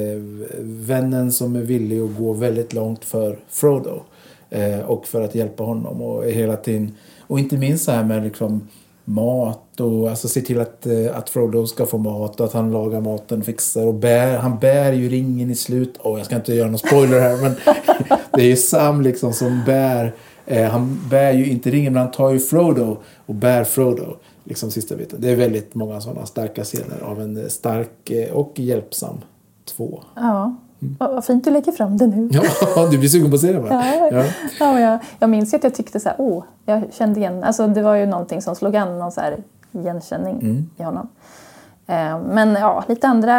vännen 0.63 1.33
som 1.33 1.57
är 1.57 1.61
villig 1.61 2.01
att 2.01 2.17
gå 2.19 2.33
väldigt 2.33 2.73
långt 2.73 3.05
för 3.05 3.39
Frodo. 3.51 4.01
Eh, 4.51 4.81
och 4.81 5.07
för 5.07 5.23
att 5.23 5.35
hjälpa 5.35 5.65
honom. 5.65 6.03
Och 6.03 6.25
hela 6.25 6.57
tiden, 6.57 6.95
och 7.21 7.39
inte 7.39 7.57
minst 7.57 7.85
så 7.85 7.91
här 7.91 8.05
med 8.05 8.23
liksom 8.23 8.69
mat 9.05 9.81
och 9.81 10.11
alltså 10.11 10.29
se 10.29 10.41
till 10.41 10.61
att, 10.61 10.87
eh, 10.87 11.17
att 11.17 11.31
Frodo 11.31 11.67
ska 11.67 11.87
få 11.87 11.99
mat 11.99 12.41
och 12.41 12.47
att 12.47 12.53
han 12.53 12.73
lagar 12.73 13.01
maten, 13.01 13.39
och 13.39 13.47
fixar 13.47 13.87
och 13.87 13.95
bär. 13.95 14.39
Han 14.39 14.59
bär 14.59 14.93
ju 14.93 15.09
ringen 15.09 15.51
i 15.51 15.55
slut. 15.55 15.95
Åh, 16.03 16.13
Oh, 16.13 16.19
jag 16.19 16.27
ska 16.27 16.37
inte 16.37 16.55
göra 16.55 16.69
någon 16.69 16.79
spoiler 16.79 17.21
här 17.21 17.37
men 17.43 17.55
det 18.33 18.43
är 18.43 18.47
ju 18.47 18.57
Sam 18.57 19.03
liksom 19.03 19.33
som 19.33 19.63
bär. 19.67 20.15
Eh, 20.47 20.71
han 20.71 21.01
bär 21.11 21.33
ju 21.33 21.47
inte 21.47 21.71
ringen 21.71 21.93
men 21.93 22.03
han 22.03 22.11
tar 22.11 22.31
ju 22.31 22.39
Frodo 22.39 22.97
och 23.27 23.35
bär 23.35 23.65
Frodo. 23.65 24.17
Liksom 24.45 24.71
sista 24.71 24.97
biten. 24.97 25.21
Det 25.21 25.31
är 25.31 25.37
väldigt 25.37 25.75
många 25.75 26.01
sådana 26.01 26.27
starka 26.27 26.65
scener 26.65 27.01
av 27.03 27.21
en 27.21 27.51
stark 27.51 28.11
eh, 28.11 28.33
och 28.33 28.53
hjälpsam 28.57 29.17
två. 29.77 30.03
Ja. 30.17 30.57
Mm. 30.83 30.97
Vad 30.99 31.25
fint 31.25 31.45
du 31.45 31.51
lägger 31.51 31.73
fram 31.73 31.97
det 31.97 32.07
nu. 32.07 32.29
Ja, 32.33 32.87
du 32.91 32.99
blir 32.99 33.09
sugen 33.09 33.31
på 33.31 33.35
att 33.35 33.41
se 33.41 33.53
det 33.53 33.59
va? 33.61 33.69
Ja, 33.71 34.09
ja. 34.13 34.25
ja 34.61 34.81
jag, 34.81 34.99
jag 35.19 35.31
minns 35.31 35.55
att 35.55 35.65
jag 35.65 35.75
tyckte 35.75 36.01
så 36.01 36.09
här, 36.09 36.17
åh, 36.21 36.45
jag 36.65 36.83
kände 36.93 37.21
igen, 37.21 37.45
alltså 37.45 37.67
det 37.67 37.83
var 37.83 37.95
ju 37.95 38.07
någonting 38.07 38.43
som 38.43 38.55
slog 38.57 38.77
an 38.77 38.99
någon 38.99 39.13
så 39.13 39.21
här 39.21 39.37
igenkänning 39.73 40.41
mm. 40.43 40.71
i 40.77 40.83
honom. 40.83 41.09
Eh, 41.87 42.19
men 42.19 42.53
ja, 42.55 42.85
lite 42.89 43.09
andra 43.09 43.35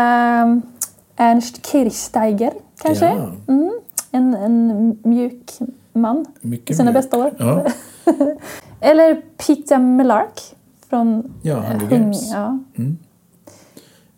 Ernst 1.16 1.66
Kirchsteiger 1.66 2.52
kanske. 2.82 3.06
Ja. 3.06 3.30
Mm, 3.54 3.72
en, 4.12 4.34
en 4.36 4.98
mjuk 5.04 5.52
man 5.94 6.26
Mycket 6.42 6.70
i 6.70 6.74
sina 6.74 6.92
mjuk. 6.92 6.96
bästa 7.04 7.18
år. 7.18 7.32
Ja. 7.38 7.66
Eller 8.80 9.22
Peter 9.48 9.78
Mellark 9.78 10.42
från 10.90 11.34
Ja, 11.42 11.56
Hunger 11.56 11.80
Hung- 11.80 11.90
Games. 11.90 12.32
ja. 12.34 12.60
Mm. 12.76 12.98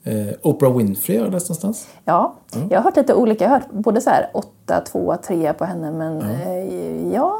Eh, 0.10 0.34
Oprah 0.43 0.78
Winfrey 0.78 1.17
har 1.17 1.26
jag 1.26 1.34
läst 1.34 1.50
någonstans. 1.50 1.88
Ja, 2.06 2.34
Ja. 2.52 2.60
jag 2.69 2.78
har 2.80 2.84
hört 2.84 2.95
lite 2.98 3.13
olika. 3.13 3.43
Jag 3.43 3.52
har 3.52 3.60
hört 3.60 3.72
både 3.72 4.02
så 4.02 4.10
här 4.10 4.30
8, 4.34 4.82
2, 4.82 5.15
3 5.24 5.54
på 5.54 5.65
henne 5.65 5.91
men 5.91 6.22
eh, 6.22 7.13
jag 7.13 7.32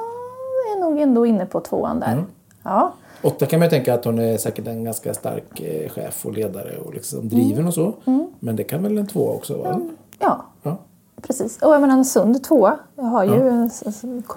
är 0.76 0.80
nog 0.82 1.00
ändå 1.00 1.26
inne 1.26 1.46
på 1.46 1.60
tvåan 1.60 2.00
där. 2.00 2.16
Ja. 2.16 2.24
Ja. 2.64 2.94
Åtta 3.22 3.46
kan 3.46 3.60
man 3.60 3.66
ju 3.66 3.70
tänka 3.70 3.94
att 3.94 4.06
hon 4.06 4.20
är 4.20 4.38
säkert 4.38 4.68
en 4.68 4.84
ganska 4.84 5.14
stark 5.14 5.62
eh, 5.62 5.90
chef 5.90 6.26
och 6.26 6.34
ledare 6.34 6.78
och 6.86 6.94
liksom 6.94 7.20
Mm. 7.20 7.30
driven 7.30 7.68
och 7.68 7.74
så. 7.74 7.94
Men 8.40 8.56
det 8.56 8.64
kan 8.64 8.84
väl 8.84 8.98
en 8.98 9.08
tvåa 9.08 9.34
också 9.34 9.58
vara? 9.58 9.82
ja, 10.20 10.46
Ja, 10.64 10.78
precis. 11.22 11.62
Och 11.62 11.74
jag 11.74 11.82
menar 11.82 11.98
en 11.98 12.06
sund 12.06 12.44
tvåa. 12.44 12.78
Jag 12.96 13.04
har 13.04 13.24
ju 13.24 13.50
en 13.50 13.70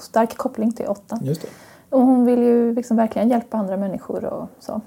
stark 0.01 0.37
koppling 0.37 0.73
till 0.73 0.87
åttan. 0.87 1.19
just 1.23 1.43
det. 1.43 1.49
Och 1.91 2.01
hon 2.01 2.25
vill 2.25 2.43
ju 2.43 2.75
liksom 2.75 2.97
verkligen 2.97 3.29
hjälpa 3.31 3.57
andra 3.57 3.77
människor 3.77 4.25
och 4.25 4.47
så. 4.61 4.81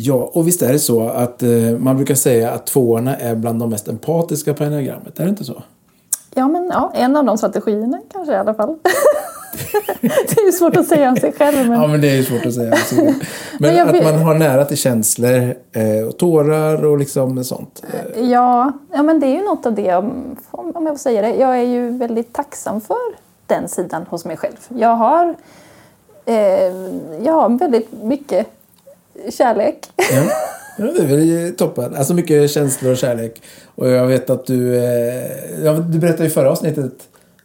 Ja, 0.00 0.30
och 0.32 0.48
visst 0.48 0.62
är 0.62 0.72
det 0.72 0.78
så 0.78 1.08
att 1.08 1.42
eh, 1.42 1.50
man 1.78 1.96
brukar 1.96 2.14
säga 2.14 2.50
att 2.50 2.66
tvåorna 2.66 3.16
är 3.16 3.34
bland 3.34 3.60
de 3.60 3.70
mest 3.70 3.88
empatiska 3.88 4.54
på 4.54 4.64
enneagrammet. 4.64 5.20
Är 5.20 5.24
det 5.24 5.30
inte 5.30 5.44
så? 5.44 5.62
Ja, 6.34 6.48
men 6.48 6.68
ja, 6.72 6.92
en 6.94 7.16
av 7.16 7.24
de 7.24 7.38
strategierna 7.38 8.00
kanske 8.12 8.32
i 8.32 8.36
alla 8.36 8.54
fall. 8.54 8.76
det 10.00 10.40
är 10.40 10.46
ju 10.46 10.52
svårt 10.52 10.76
att 10.76 10.86
säga 10.86 11.10
om 11.10 11.16
sig 11.16 11.32
själv. 11.32 11.68
Men... 11.68 11.80
Ja, 11.80 11.86
men 11.86 12.00
det 12.00 12.10
är 12.10 12.16
ju 12.16 12.24
svårt 12.24 12.46
att 12.46 12.54
säga. 12.54 12.72
alltså. 12.72 12.94
Men, 13.04 13.14
Men 13.58 13.76
jag 13.76 13.96
att 13.96 14.04
man 14.04 14.22
har 14.22 14.34
nära 14.34 14.64
till 14.64 14.76
känslor 14.76 15.54
eh, 15.72 16.06
och 16.08 16.18
tårar 16.18 16.84
och 16.84 16.98
liksom 16.98 17.44
sånt. 17.44 17.82
Eh, 17.92 18.30
Ja, 18.30 18.72
ja, 18.92 19.02
men 19.02 19.20
det 19.20 19.26
är 19.26 19.34
ju 19.34 19.44
något 19.44 19.66
av 19.66 19.74
det, 19.74 19.94
om 19.94 20.36
om 20.50 20.86
jag 20.86 20.94
får 20.94 20.98
säga 20.98 21.22
det. 21.22 21.34
Jag 21.34 21.58
är 21.58 21.62
ju 21.62 21.90
väldigt 21.90 22.32
tacksam 22.32 22.80
för 22.80 22.96
den 23.46 23.68
sidan 23.68 24.06
hos 24.08 24.24
mig 24.24 24.36
själv. 24.36 24.56
Jag 24.68 24.94
har, 24.96 25.34
eh, 26.24 26.34
jag 27.22 27.32
har 27.32 27.58
väldigt 27.58 28.02
mycket 28.02 28.46
kärlek. 29.30 29.78
Ja. 29.96 30.22
Ja, 30.78 30.84
det 30.84 31.02
är 31.02 31.06
väl 31.06 31.54
toppen. 31.56 31.94
Alltså 31.96 32.14
mycket 32.14 32.50
känslor 32.50 32.92
och 32.92 32.96
kärlek. 32.96 33.42
Och 33.74 33.88
jag 33.88 34.06
vet 34.06 34.30
att 34.30 34.46
du... 34.46 34.76
Eh, 34.76 35.64
ja, 35.64 35.72
du 35.72 35.98
berättade 35.98 36.26
i 36.26 36.30
förra 36.30 36.50
avsnittet, 36.50 36.92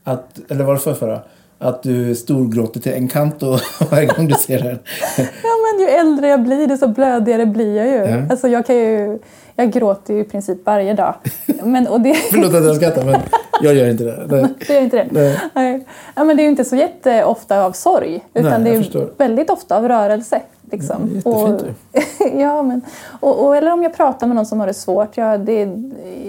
att, 0.03 0.39
eller 0.49 0.63
var 0.63 0.73
det 0.73 0.79
för 0.79 0.93
förra? 0.93 1.19
Att 1.59 1.83
du 1.83 2.15
storgråter 2.15 2.79
till 2.79 2.93
Encanto 2.93 3.57
varje 3.91 4.05
gång 4.05 4.27
du 4.27 4.33
ser 4.33 4.59
den. 4.59 4.79
Ja, 5.17 5.53
men 5.63 5.81
ju 5.81 5.87
äldre 5.87 6.27
jag 6.27 6.43
blir, 6.43 6.67
desto 6.67 6.87
blödigare 6.87 7.45
blir 7.45 7.75
jag 7.75 7.87
ju. 7.87 8.15
Ja. 8.15 8.21
Alltså, 8.29 8.47
jag, 8.47 8.65
kan 8.65 8.75
ju 8.75 9.19
jag 9.55 9.71
gråter 9.71 10.13
ju 10.13 10.19
i 10.19 10.23
princip 10.23 10.65
varje 10.65 10.93
dag. 10.93 11.15
Men, 11.63 11.87
och 11.87 12.01
det, 12.01 12.13
Förlåt 12.13 12.53
att 12.53 12.65
jag 12.65 12.75
skrattar 12.75 13.05
men 13.05 13.21
jag 13.63 13.75
gör 13.75 13.89
inte 13.89 14.03
det. 14.03 14.25
Nej. 14.29 14.45
det 14.67 14.77
är 14.77 14.81
inte 14.81 14.97
det. 14.97 15.07
Nej. 15.11 15.39
Nej. 15.53 15.85
Ja, 16.15 16.23
men 16.23 16.37
det 16.37 16.41
är 16.41 16.43
ju 16.43 16.49
inte 16.49 16.65
så 16.65 16.75
jätteofta 16.75 17.63
av 17.63 17.71
sorg. 17.71 18.23
Utan 18.33 18.63
Nej, 18.63 18.71
det 18.71 18.77
är 18.77 18.83
förstår. 18.83 19.13
väldigt 19.17 19.49
ofta 19.49 19.77
av 19.77 19.87
rörelse. 19.87 20.41
Liksom. 20.71 21.21
Ja, 21.25 21.49
jättefint 21.49 21.77
och, 22.21 22.39
ja, 22.39 22.61
men, 22.61 22.81
och, 23.19 23.45
och, 23.45 23.57
eller 23.57 23.71
om 23.71 23.83
jag 23.83 23.93
pratar 23.93 24.27
med 24.27 24.35
någon 24.35 24.45
som 24.45 24.59
har 24.59 24.67
det 24.67 24.73
svårt. 24.73 25.17
Ja, 25.17 25.37
det, 25.37 25.67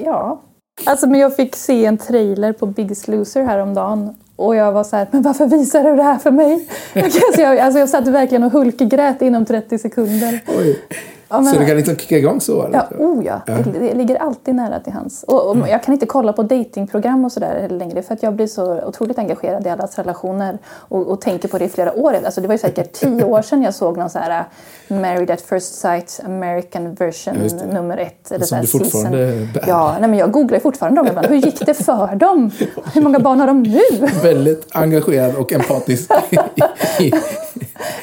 ja. 0.04 0.40
Alltså, 0.84 1.06
men 1.06 1.20
jag 1.20 1.36
fick 1.36 1.56
se 1.56 1.86
en 1.86 1.98
trailer 1.98 2.52
på 2.52 2.66
Biggest 2.66 3.08
Loser 3.08 3.42
häromdagen. 3.42 4.16
Och 4.36 4.56
jag 4.56 4.72
var 4.72 4.84
så 4.84 4.96
här, 4.96 5.06
men 5.10 5.22
varför 5.22 5.46
visar 5.46 5.84
du 5.84 5.96
det 5.96 6.02
här 6.02 6.18
för 6.18 6.30
mig? 6.30 6.68
alltså, 6.94 7.40
jag, 7.40 7.58
alltså, 7.58 7.78
jag 7.78 7.88
satt 7.88 8.06
verkligen 8.06 8.42
och 8.42 8.52
hulkgrät 8.52 9.22
inom 9.22 9.44
30 9.44 9.78
sekunder. 9.78 10.40
Oj. 10.58 10.80
Ja, 11.34 11.40
men- 11.40 11.52
Så 11.54 11.58
du 11.60 11.66
kan 11.66 11.76
liksom 11.76 11.96
kicka 11.96 12.18
igång 12.18 12.40
så? 12.40 12.62
Eller? 12.62 12.86
Ja, 12.90 12.96
oh 13.06 13.24
ja. 13.26 13.40
Det, 13.46 13.62
det 13.78 13.94
ligger 13.94 14.16
alltid 14.16 14.54
nära 14.54 14.80
till 14.80 14.92
hands. 14.92 15.22
Och, 15.22 15.46
och 15.50 15.68
jag 15.68 15.82
kan 15.82 15.94
inte 15.94 16.06
kolla 16.06 16.32
på 16.32 16.42
datingprogram 16.42 17.24
och 17.24 17.32
sådär 17.32 17.68
längre 17.68 18.02
för 18.02 18.14
att 18.14 18.22
jag 18.22 18.34
blir 18.34 18.46
så 18.46 18.82
otroligt 18.82 19.18
engagerad 19.18 19.66
i 19.66 19.70
allas 19.70 19.98
relationer 19.98 20.58
och, 20.88 21.06
och 21.06 21.20
tänker 21.20 21.48
på 21.48 21.58
det 21.58 21.64
i 21.64 21.68
flera 21.68 21.92
år. 21.92 22.16
Alltså 22.24 22.40
det 22.40 22.46
var 22.48 22.54
ju 22.54 22.58
säkert 22.58 22.92
tio 22.92 23.24
år 23.24 23.42
sedan 23.42 23.62
jag 23.62 23.74
såg 23.74 23.96
någon 23.96 24.10
så 24.10 24.18
här 24.18 24.44
uh, 24.90 25.00
Married 25.00 25.30
at 25.30 25.40
first 25.40 25.74
sight 25.74 26.20
American 26.24 26.94
version 26.94 27.34
Ja, 27.42 27.56
det. 27.66 27.72
nummer 27.72 27.96
ett. 27.98 28.30
Eller 28.32 28.38
Som 28.44 28.48
så 28.48 28.54
här 28.54 28.62
du 28.62 28.68
fortfarande 28.68 29.48
bär. 29.54 29.64
Ja, 29.66 29.96
nej, 30.00 30.10
men 30.10 30.18
jag 30.18 30.30
googlar 30.30 30.58
fortfarande 30.58 31.00
dem 31.00 31.06
ibland. 31.08 31.26
Hur 31.26 31.36
gick 31.36 31.66
det 31.66 31.74
för 31.74 32.14
dem? 32.16 32.50
Hur 32.94 33.02
många 33.02 33.18
barn 33.18 33.40
har 33.40 33.46
de 33.46 33.62
nu? 33.62 33.80
Väldigt 34.22 34.66
engagerad 34.72 35.36
och 35.36 35.52
empatisk. 35.52 36.10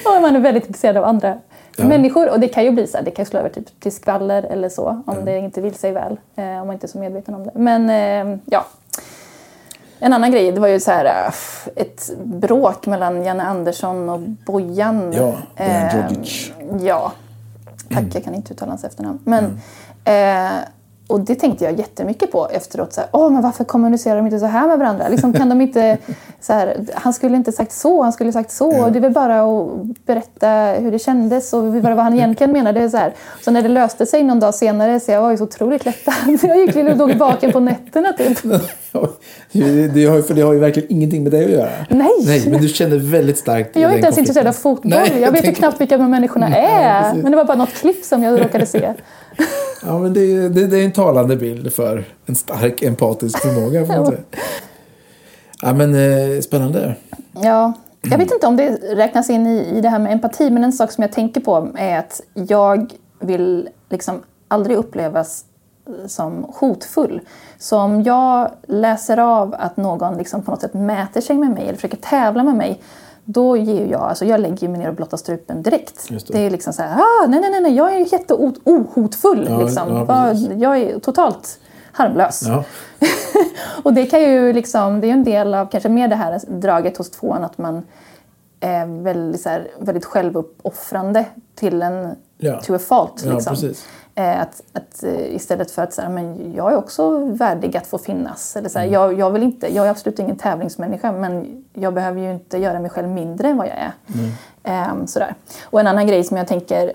Och 0.06 0.22
man 0.22 0.36
är 0.36 0.40
väldigt 0.40 0.68
intresserad 0.68 0.98
av 0.98 1.04
andra 1.04 1.38
Ja. 1.78 1.86
människor. 1.86 2.30
Och 2.30 2.40
det 2.40 2.48
kan 2.48 2.64
ju 2.64 2.72
bli 2.72 2.88
så 2.88 2.98
här, 2.98 3.04
det 3.04 3.12
kan 3.12 3.26
slå 3.26 3.40
över 3.40 3.50
typ 3.50 3.80
till 3.80 3.92
skvaller 3.92 4.44
eller 4.44 4.70
så. 4.70 5.02
Om 5.06 5.26
det 5.26 5.38
inte 5.38 5.62
vill 5.62 5.76
sig 5.76 5.92
väl. 5.92 6.20
Eh, 6.36 6.46
om 6.46 6.68
man 6.68 6.74
inte 6.74 6.86
är 6.86 6.88
så 6.88 6.98
medveten 6.98 7.36
om 7.36 7.44
det. 7.44 7.52
Men 7.54 7.90
eh, 7.90 8.40
ja. 8.46 8.66
En 10.00 10.14
annan 10.14 10.32
grej, 10.32 10.52
det 10.52 10.60
var 10.60 10.68
ju 10.68 10.80
så 10.80 10.92
här 10.92 11.06
eh, 11.06 11.34
ett 11.76 12.10
bråk 12.24 12.86
mellan 12.88 13.24
Janne 13.24 13.44
Andersson 13.44 14.10
och 14.10 14.20
Bojan. 14.20 15.14
Ja, 15.14 15.34
Bojan 15.58 15.72
Eh, 15.72 15.96
Djordjic. 16.10 16.52
Ja, 16.82 17.12
tack. 17.94 18.04
Jag 18.14 18.24
kan 18.24 18.36
inte 18.36 18.54
uttala 18.54 18.72
hans 18.72 18.84
efternamn. 18.84 19.20
Men, 19.24 19.62
eh, 20.04 20.52
och 21.12 21.20
det 21.20 21.36
tänkte 21.36 21.66
jag 21.66 21.80
jättemycket 21.80 22.32
på 22.32 22.48
efteråt. 22.50 22.94
Så 22.94 23.02
här, 23.02 23.10
Åh, 23.14 23.30
men 23.30 23.42
varför 23.42 23.64
kommunicerar 23.64 24.16
de 24.16 24.26
inte 24.26 24.40
så 24.40 24.46
här 24.46 24.68
med 24.68 24.80
varandra? 24.80 25.08
Liksom, 25.08 25.34
kan 25.34 25.50
de 25.50 25.62
inte, 25.62 25.98
så 26.42 26.54
här, 26.54 26.86
han 26.94 27.14
skulle 27.14 27.38
inte 27.38 27.52
sagt 27.52 27.72
så, 27.72 28.04
han 28.04 28.14
skulle 28.14 28.32
sagt 28.32 28.52
så. 28.52 28.90
Det 28.90 29.00
är 29.00 29.02
väl 29.02 29.12
bara 29.12 29.42
att 29.42 29.70
berätta 30.06 30.50
hur 30.80 30.92
det 30.92 31.00
kändes 31.00 31.54
och 31.54 31.64
vad 31.74 32.00
han 32.00 32.14
egentligen 32.14 32.54
menade. 32.54 32.90
Så, 32.90 32.98
här. 32.98 33.14
så 33.46 33.52
när 33.52 33.62
det 33.62 33.70
löste 33.70 34.06
sig 34.06 34.24
någon 34.24 34.40
dag 34.40 34.56
senare 34.56 35.00
så 35.00 35.12
jag 35.12 35.22
var 35.22 35.32
ju 35.32 35.38
så 35.38 35.44
otroligt 35.44 35.86
lättad. 35.86 36.14
Jag 36.42 36.58
gick 36.58 36.76
och 36.76 36.98
låg 36.98 37.12
vaken 37.12 37.52
på 37.52 37.60
nätterna 37.60 38.14
typ. 38.14 38.38
det, 39.94 40.06
har, 40.06 40.16
ju- 40.16 40.24
för 40.24 40.34
det 40.34 40.42
har 40.42 40.54
ju 40.54 40.60
verkligen 40.60 40.92
ingenting 40.92 41.24
med 41.24 41.32
dig 41.32 41.46
att 41.46 41.52
göra. 41.52 41.70
Nej. 41.90 42.10
Nej, 42.26 42.50
men 42.50 42.62
du 42.62 42.68
känner 42.68 42.98
väldigt 42.98 43.38
starkt 43.38 43.76
Jag 43.76 43.92
är 43.92 43.96
inte 43.96 44.06
ens 44.06 44.18
intresserad 44.18 44.48
av 44.48 44.54
fotboll. 44.54 44.92
Nej, 44.92 45.22
jag 45.22 45.32
vet 45.32 45.48
ju 45.48 45.52
knappt 45.52 45.82
vilka 45.82 45.98
de 45.98 46.12
människorna 46.12 46.48
Nej, 46.50 46.66
är. 46.66 47.04
precis. 47.04 47.24
Men 47.24 47.32
det 47.32 47.38
var 47.38 47.46
bara 47.46 47.58
något 47.58 47.74
klipp 47.74 48.06
som 48.06 48.24
jag 48.24 48.42
råkade 48.42 48.66
se. 48.66 48.94
Ja, 49.86 50.00
men 50.00 50.14
det, 50.14 50.20
är- 50.22 50.50
det, 50.50 50.68
det 50.68 50.78
är 50.80 50.86
en 50.86 50.92
talande 50.92 51.36
bild 51.36 51.74
för 51.74 52.06
en 52.26 52.36
stark 52.36 52.82
empatisk 52.82 53.40
förmåga. 53.40 53.86
Får 53.86 53.94
man 53.96 54.06
säga. 54.06 54.20
Ja, 55.64 55.74
men 55.74 55.96
eh, 55.96 56.42
spännande. 56.42 56.96
Ja, 57.44 57.74
jag 58.02 58.18
vet 58.18 58.32
inte 58.32 58.48
om 58.48 58.56
det 58.58 58.70
räknas 58.96 59.30
in 59.30 59.48
i, 59.48 59.78
i 59.78 59.82
det 59.82 59.90
här 59.90 60.00
med 60.00 60.12
empati, 60.14 60.50
men 60.50 60.64
en 60.64 60.74
sak 60.74 60.92
som 60.92 61.02
jag 61.02 61.12
tänker 61.12 61.42
på 61.42 61.68
är 61.76 61.98
att 62.00 62.22
jag 62.34 62.94
vill 63.20 63.70
liksom 63.90 64.22
aldrig 64.48 64.78
upplevas 64.78 65.46
som 66.08 66.46
hotfull. 66.54 67.22
Så 67.60 67.78
om 67.80 68.04
jag 68.04 68.52
läser 68.68 69.18
av 69.18 69.56
att 69.60 69.78
någon 69.78 70.18
liksom 70.18 70.42
på 70.42 70.52
något 70.52 70.62
sätt 70.62 70.74
mäter 70.74 71.22
sig 71.22 71.38
med 71.38 71.52
mig 71.52 71.64
eller 71.64 71.76
försöker 71.76 71.98
tävla 71.98 72.44
med 72.44 72.56
mig, 72.56 72.82
då 73.26 73.58
ger 73.58 73.86
jag, 73.86 74.02
alltså 74.02 74.26
jag 74.26 74.40
lägger 74.40 74.68
mig 74.68 74.80
ner 74.80 74.88
och 74.88 74.96
blottar 74.96 75.18
strupen 75.18 75.62
direkt. 75.62 76.10
Det. 76.10 76.28
Det. 76.28 76.40
är 76.40 76.50
liksom 76.50 76.74
så 76.74 76.82
här, 76.82 77.00
ah, 77.00 77.28
nej, 77.28 77.42
nej, 77.42 77.62
nej, 77.62 77.76
jag 77.76 77.96
är 77.96 78.14
jätteohotfull. 78.14 79.48
Ja, 79.50 79.62
liksom. 79.62 80.06
ja, 80.08 80.34
jag 80.58 80.78
är 80.78 81.00
totalt 81.00 81.60
harmlös. 81.92 82.44
Ja. 82.48 82.64
och 83.84 83.94
det 83.94 84.06
kan 84.06 84.22
ju 84.22 84.54
liksom, 84.54 85.02
det 85.02 85.08
är 85.08 85.12
en 85.12 85.24
del 85.24 85.54
av 85.54 85.66
kanske 85.66 85.90
mer 85.90 86.08
det 86.08 86.16
här 86.16 86.40
draget 86.48 86.98
hos 86.98 87.12
tvåan 87.12 87.44
att 87.44 87.58
man 87.58 87.84
är 88.62 89.04
väldigt, 89.04 89.42
så 89.42 89.50
här, 89.50 89.68
väldigt 89.80 90.06
självuppoffrande 90.06 91.26
till 91.56 91.82
en 91.82 92.16
Ja. 92.38 92.62
to 92.62 92.76
a 92.76 92.80
fault. 92.80 93.22
Ja, 93.26 93.34
Liksom. 93.34 93.54
precis. 93.54 93.86
Eh, 94.16 94.42
Att, 94.42 94.62
att, 94.74 95.04
eh, 95.04 95.36
istället 95.36 95.72
för 95.72 95.82
att 95.82 95.94
säga 95.94 96.10
men 96.10 96.54
jag 96.56 96.72
är 96.72 96.78
också 96.78 97.26
värdig 97.26 97.78
att 97.78 97.88
få 97.88 97.98
finnas. 97.98 98.56
Eller 98.56 98.70
så 98.70 98.80
här, 98.80 98.86
Mm. 98.86 98.94
jag, 98.94 99.20
jag, 99.20 99.32
vill 99.32 99.44
inte, 99.44 99.76
jag 99.76 99.86
är 99.86 99.90
absolut 99.90 100.20
ingen 100.20 100.36
tävlingsmänniska 100.36 101.12
men 101.12 101.64
jag 101.74 101.94
behöver 101.94 102.22
ju 102.22 102.32
inte 102.32 102.58
göra 102.58 102.80
mig 102.80 102.90
själv 102.90 103.08
mindre 103.10 103.48
än 103.48 103.58
vad 103.58 103.68
jag 103.68 103.76
är. 103.78 103.92
Mm. 104.14 104.32
Ehm, 104.64 105.08
sådär. 105.08 105.36
Och 105.66 105.80
en 105.80 105.88
annan 105.88 106.08
grej 106.08 106.24
som 106.24 106.38
jag 106.38 106.48
tänker 106.48 106.94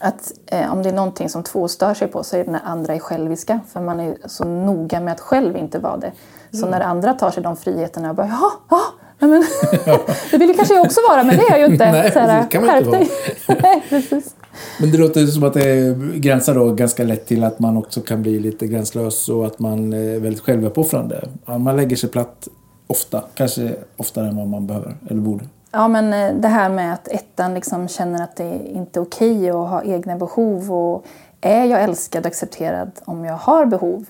att 0.00 0.32
eh, 0.46 0.72
om 0.72 0.82
det 0.82 0.88
är 0.88 0.92
någonting 0.92 1.28
som 1.28 1.42
två 1.42 1.68
stör 1.68 1.94
sig 1.94 2.08
på 2.08 2.24
så 2.24 2.36
är 2.36 2.44
det 2.44 2.50
när 2.50 2.60
andra 2.64 2.94
är 2.94 2.98
själviska. 2.98 3.60
För 3.68 3.80
man 3.80 4.00
är 4.00 4.16
så 4.26 4.44
noga 4.44 5.00
med 5.00 5.12
att 5.12 5.20
själv 5.20 5.56
inte 5.56 5.78
vara 5.78 5.96
det. 5.96 6.12
Så 6.52 6.66
när 6.66 6.80
andra 6.80 7.14
tar 7.14 7.30
sig 7.30 7.42
de 7.42 7.56
friheterna 7.56 8.10
och 8.10 8.16
bara 8.16 8.26
ja, 8.26 8.50
ja, 8.70 8.80
men, 9.28 9.44
det 10.30 10.38
vill 10.38 10.48
ju 10.48 10.54
kanske 10.54 10.74
jag 10.74 10.86
också 10.86 11.00
vara 11.08 11.22
men 11.22 11.36
det 11.36 11.42
är 11.42 11.50
jag 11.50 11.60
ju 11.60 11.66
inte. 11.72 11.92
Nej, 11.92 12.12
så 12.12 12.18
här, 12.18 12.42
det 12.42 12.48
kan 12.48 12.66
man 12.66 12.78
inte 12.78 12.90
dig. 12.90 13.10
Nej, 13.62 13.82
precis. 13.88 14.34
Men 14.80 14.90
det 14.90 14.98
låter 14.98 15.26
som 15.26 15.44
att 15.44 15.54
det 15.54 15.96
gränsar 16.14 16.54
då 16.54 16.72
ganska 16.72 17.04
lätt 17.04 17.26
till 17.26 17.44
att 17.44 17.58
man 17.58 17.76
också 17.76 18.00
kan 18.00 18.22
bli 18.22 18.38
lite 18.38 18.66
gränslös 18.66 19.28
och 19.28 19.46
att 19.46 19.58
man 19.58 19.92
är 19.92 20.20
väldigt 20.20 20.42
självuppoffrande. 20.42 21.28
Man 21.44 21.76
lägger 21.76 21.96
sig 21.96 22.10
platt 22.10 22.48
ofta, 22.86 23.24
kanske 23.34 23.74
oftare 23.96 24.28
än 24.28 24.36
vad 24.36 24.48
man 24.48 24.66
behöver 24.66 24.96
eller 25.08 25.20
borde. 25.20 25.44
Ja, 25.70 25.88
men 25.88 26.12
eh, 26.12 26.40
det 26.40 26.48
här 26.48 26.68
med 26.68 26.94
att 26.94 27.08
ettan 27.08 27.54
liksom 27.54 27.88
känner 27.88 28.24
att 28.24 28.36
det 28.36 28.60
inte 28.66 29.00
är 29.00 29.02
okej 29.02 29.50
att 29.50 29.54
ha 29.54 29.82
egna 29.82 30.16
behov 30.16 30.72
och 30.72 31.04
är 31.40 31.64
jag 31.64 31.82
älskad 31.82 32.20
och 32.20 32.26
accepterad 32.26 32.90
om 33.04 33.24
jag 33.24 33.34
har 33.34 33.66
behov? 33.66 34.04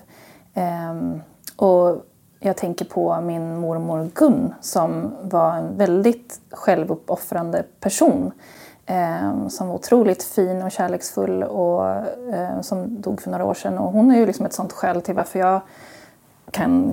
Ehm, 0.55 1.21
och 1.57 2.05
jag 2.41 2.57
tänker 2.57 2.85
på 2.85 3.21
min 3.21 3.57
mormor 3.59 4.11
Gun 4.15 4.55
som 4.61 5.13
var 5.23 5.53
en 5.57 5.77
väldigt 5.77 6.41
självuppoffrande 6.51 7.63
person. 7.81 8.33
ehm, 8.87 9.51
som 9.51 9.69
var 9.69 9.75
otroligt 9.75 10.23
fin 10.23 10.63
och 10.63 10.71
kärleksfull 10.71 11.43
och 11.43 11.87
eh, 12.35 12.61
som 12.61 13.01
dog 13.01 13.23
för 13.23 13.31
några 13.31 13.45
år 13.45 13.55
sedan. 13.55 13.79
Och 13.79 13.93
hon 13.93 14.11
är 14.11 14.17
ju 14.19 14.27
liksom 14.27 14.47
ett 14.47 14.53
sånt 14.53 14.73
skäl 14.73 15.03
till 15.03 15.15
varför 15.15 15.39
jag 15.39 15.61
kan 16.51 16.93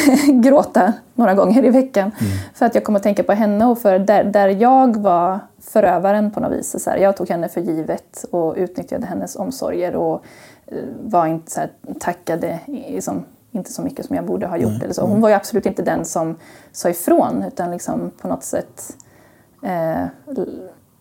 gråta 0.42 0.92
några 1.14 1.34
gånger 1.34 1.64
i 1.64 1.70
veckan. 1.70 2.10
För 2.54 2.66
att 2.66 2.74
jag 2.74 2.84
kommer 2.84 2.98
att 2.98 3.02
tänka 3.02 3.22
på 3.22 3.32
henne 3.32 3.66
och 3.66 3.78
för 3.78 3.98
där, 3.98 4.24
där 4.24 4.48
jag 4.48 4.96
var 4.96 5.38
förövaren 5.60 6.30
på 6.30 6.40
något 6.40 6.52
vis. 6.52 6.82
Så 6.84 6.90
här, 6.90 6.96
jag 6.98 7.16
tog 7.16 7.28
henne 7.28 7.48
för 7.48 7.60
givet 7.60 8.24
och 8.30 8.54
utnyttjade 8.56 9.06
hennes 9.06 9.36
omsorger 9.36 9.94
och 9.96 10.22
eh, 10.66 10.78
var 11.02 11.26
inte 11.26 11.50
så 11.50 11.60
här, 11.60 11.70
tackade 12.00 12.58
i- 12.66 13.00
som, 13.00 13.24
inte 13.54 13.72
så 13.72 13.82
mycket 13.82 14.06
som 14.06 14.16
jag 14.16 14.26
borde 14.26 14.46
ha 14.46 14.56
gjort. 14.56 14.82
Eller 14.82 14.92
så. 14.92 15.06
Hon 15.06 15.20
var 15.20 15.28
ju 15.28 15.34
absolut 15.34 15.66
inte 15.66 15.82
den 15.82 16.04
som 16.04 16.36
sa 16.72 16.90
ifrån 16.90 17.42
utan 17.42 17.70
liksom 17.70 18.10
på 18.20 18.28
något 18.28 18.44
sätt 18.44 18.96
eh, 19.62 20.04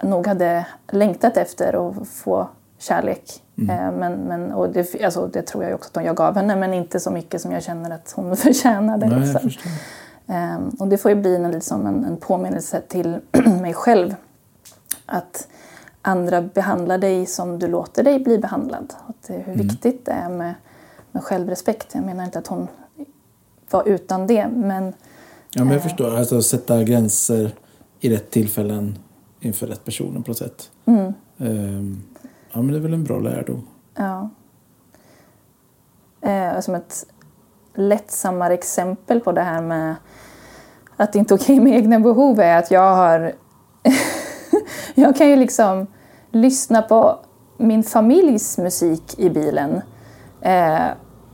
nog 0.01 0.27
hade 0.27 0.65
längtat 0.91 1.37
efter 1.37 1.89
att 1.89 2.07
få 2.07 2.47
kärlek. 2.77 3.43
Eh, 3.57 3.91
men, 3.91 4.13
men, 4.13 4.51
och 4.51 4.69
det, 4.69 5.03
alltså, 5.03 5.27
det 5.27 5.41
tror 5.41 5.63
jag 5.63 5.73
också 5.73 5.99
att 5.99 6.05
jag 6.05 6.15
gav 6.15 6.35
henne, 6.35 6.55
men 6.55 6.73
inte 6.73 6.99
så 6.99 7.11
mycket 7.11 7.41
som 7.41 7.51
jag 7.51 7.63
känner 7.63 7.89
att 7.89 8.13
hon 8.15 8.37
förtjänade. 8.37 9.05
Nej, 9.05 9.19
liksom. 9.19 9.49
Ehm, 10.27 10.69
och 10.79 10.87
det 10.87 10.97
får 10.97 11.11
ju 11.11 11.15
bli 11.15 11.35
en, 11.35 11.51
liksom 11.51 11.87
en, 11.87 12.05
en 12.05 12.17
påminnelse 12.17 12.81
till 12.81 13.19
mig 13.61 13.73
själv. 13.73 14.15
Att 15.05 15.47
andra 16.01 16.41
behandlar 16.41 16.97
dig 16.97 17.25
som 17.25 17.59
du 17.59 17.67
låter 17.67 18.03
dig 18.03 18.19
bli 18.19 18.37
behandlad. 18.37 18.93
Att 19.07 19.27
det, 19.27 19.33
hur 19.33 19.55
viktigt 19.55 20.05
det 20.05 20.11
är 20.11 20.29
med, 20.29 20.53
med 21.13 21.23
självrespekt. 21.23 21.87
Jag 21.93 22.03
menar 22.03 22.25
inte 22.25 22.39
att 22.39 22.47
hon 22.47 22.67
var 23.69 23.87
utan 23.87 24.27
det, 24.27 24.47
men 24.47 24.93
Ja, 25.55 25.63
men 25.63 25.73
jag 25.73 25.83
förstår. 25.83 26.15
Alltså 26.15 26.41
sätta 26.41 26.83
gränser 26.83 27.51
i 27.99 28.09
rätt 28.09 28.31
tillfällen 28.31 28.97
inför 29.39 29.67
rätt 29.67 29.85
personer 29.85 30.21
på 30.21 30.31
något 30.31 30.37
sätt. 30.37 30.71
Ehm, 31.37 32.03
ja, 32.51 32.61
men 32.61 32.67
det 32.67 32.77
är 32.77 32.79
väl 32.79 32.93
en 32.93 33.03
bra 33.03 33.19
lärdom. 33.19 33.67
Ja. 33.95 34.29
Eh, 36.21 36.59
som 36.59 36.75
ett 36.75 37.05
lättsammare 37.75 38.53
exempel 38.53 39.19
på 39.19 39.31
det 39.31 39.41
här 39.41 39.61
med 39.61 39.95
att 40.97 41.13
det 41.13 41.19
inte 41.19 41.33
är 41.33 41.37
okej 41.37 41.59
med 41.59 41.73
egna 41.73 41.99
behov 41.99 42.39
är 42.39 42.57
att 42.57 42.71
jag 42.71 42.95
har... 42.95 43.33
jag 44.95 45.15
kan 45.15 45.29
ju 45.29 45.35
liksom 45.35 45.87
lyssna 46.31 46.81
på 46.81 47.19
min 47.57 47.83
familjs 47.83 48.57
musik 48.57 49.19
i 49.19 49.29
bilen 49.29 49.81
eh, 50.41 50.85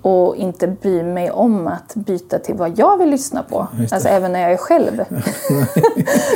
och 0.01 0.35
inte 0.35 0.67
bry 0.67 1.03
mig 1.03 1.31
om 1.31 1.67
att 1.67 1.95
byta 1.95 2.39
till 2.39 2.55
vad 2.55 2.79
jag 2.79 2.97
vill 2.97 3.09
lyssna 3.09 3.43
på. 3.43 3.67
Alltså 3.91 4.07
även 4.09 4.31
när 4.31 4.39
jag 4.41 4.51
är 4.51 4.57
själv. 4.57 4.91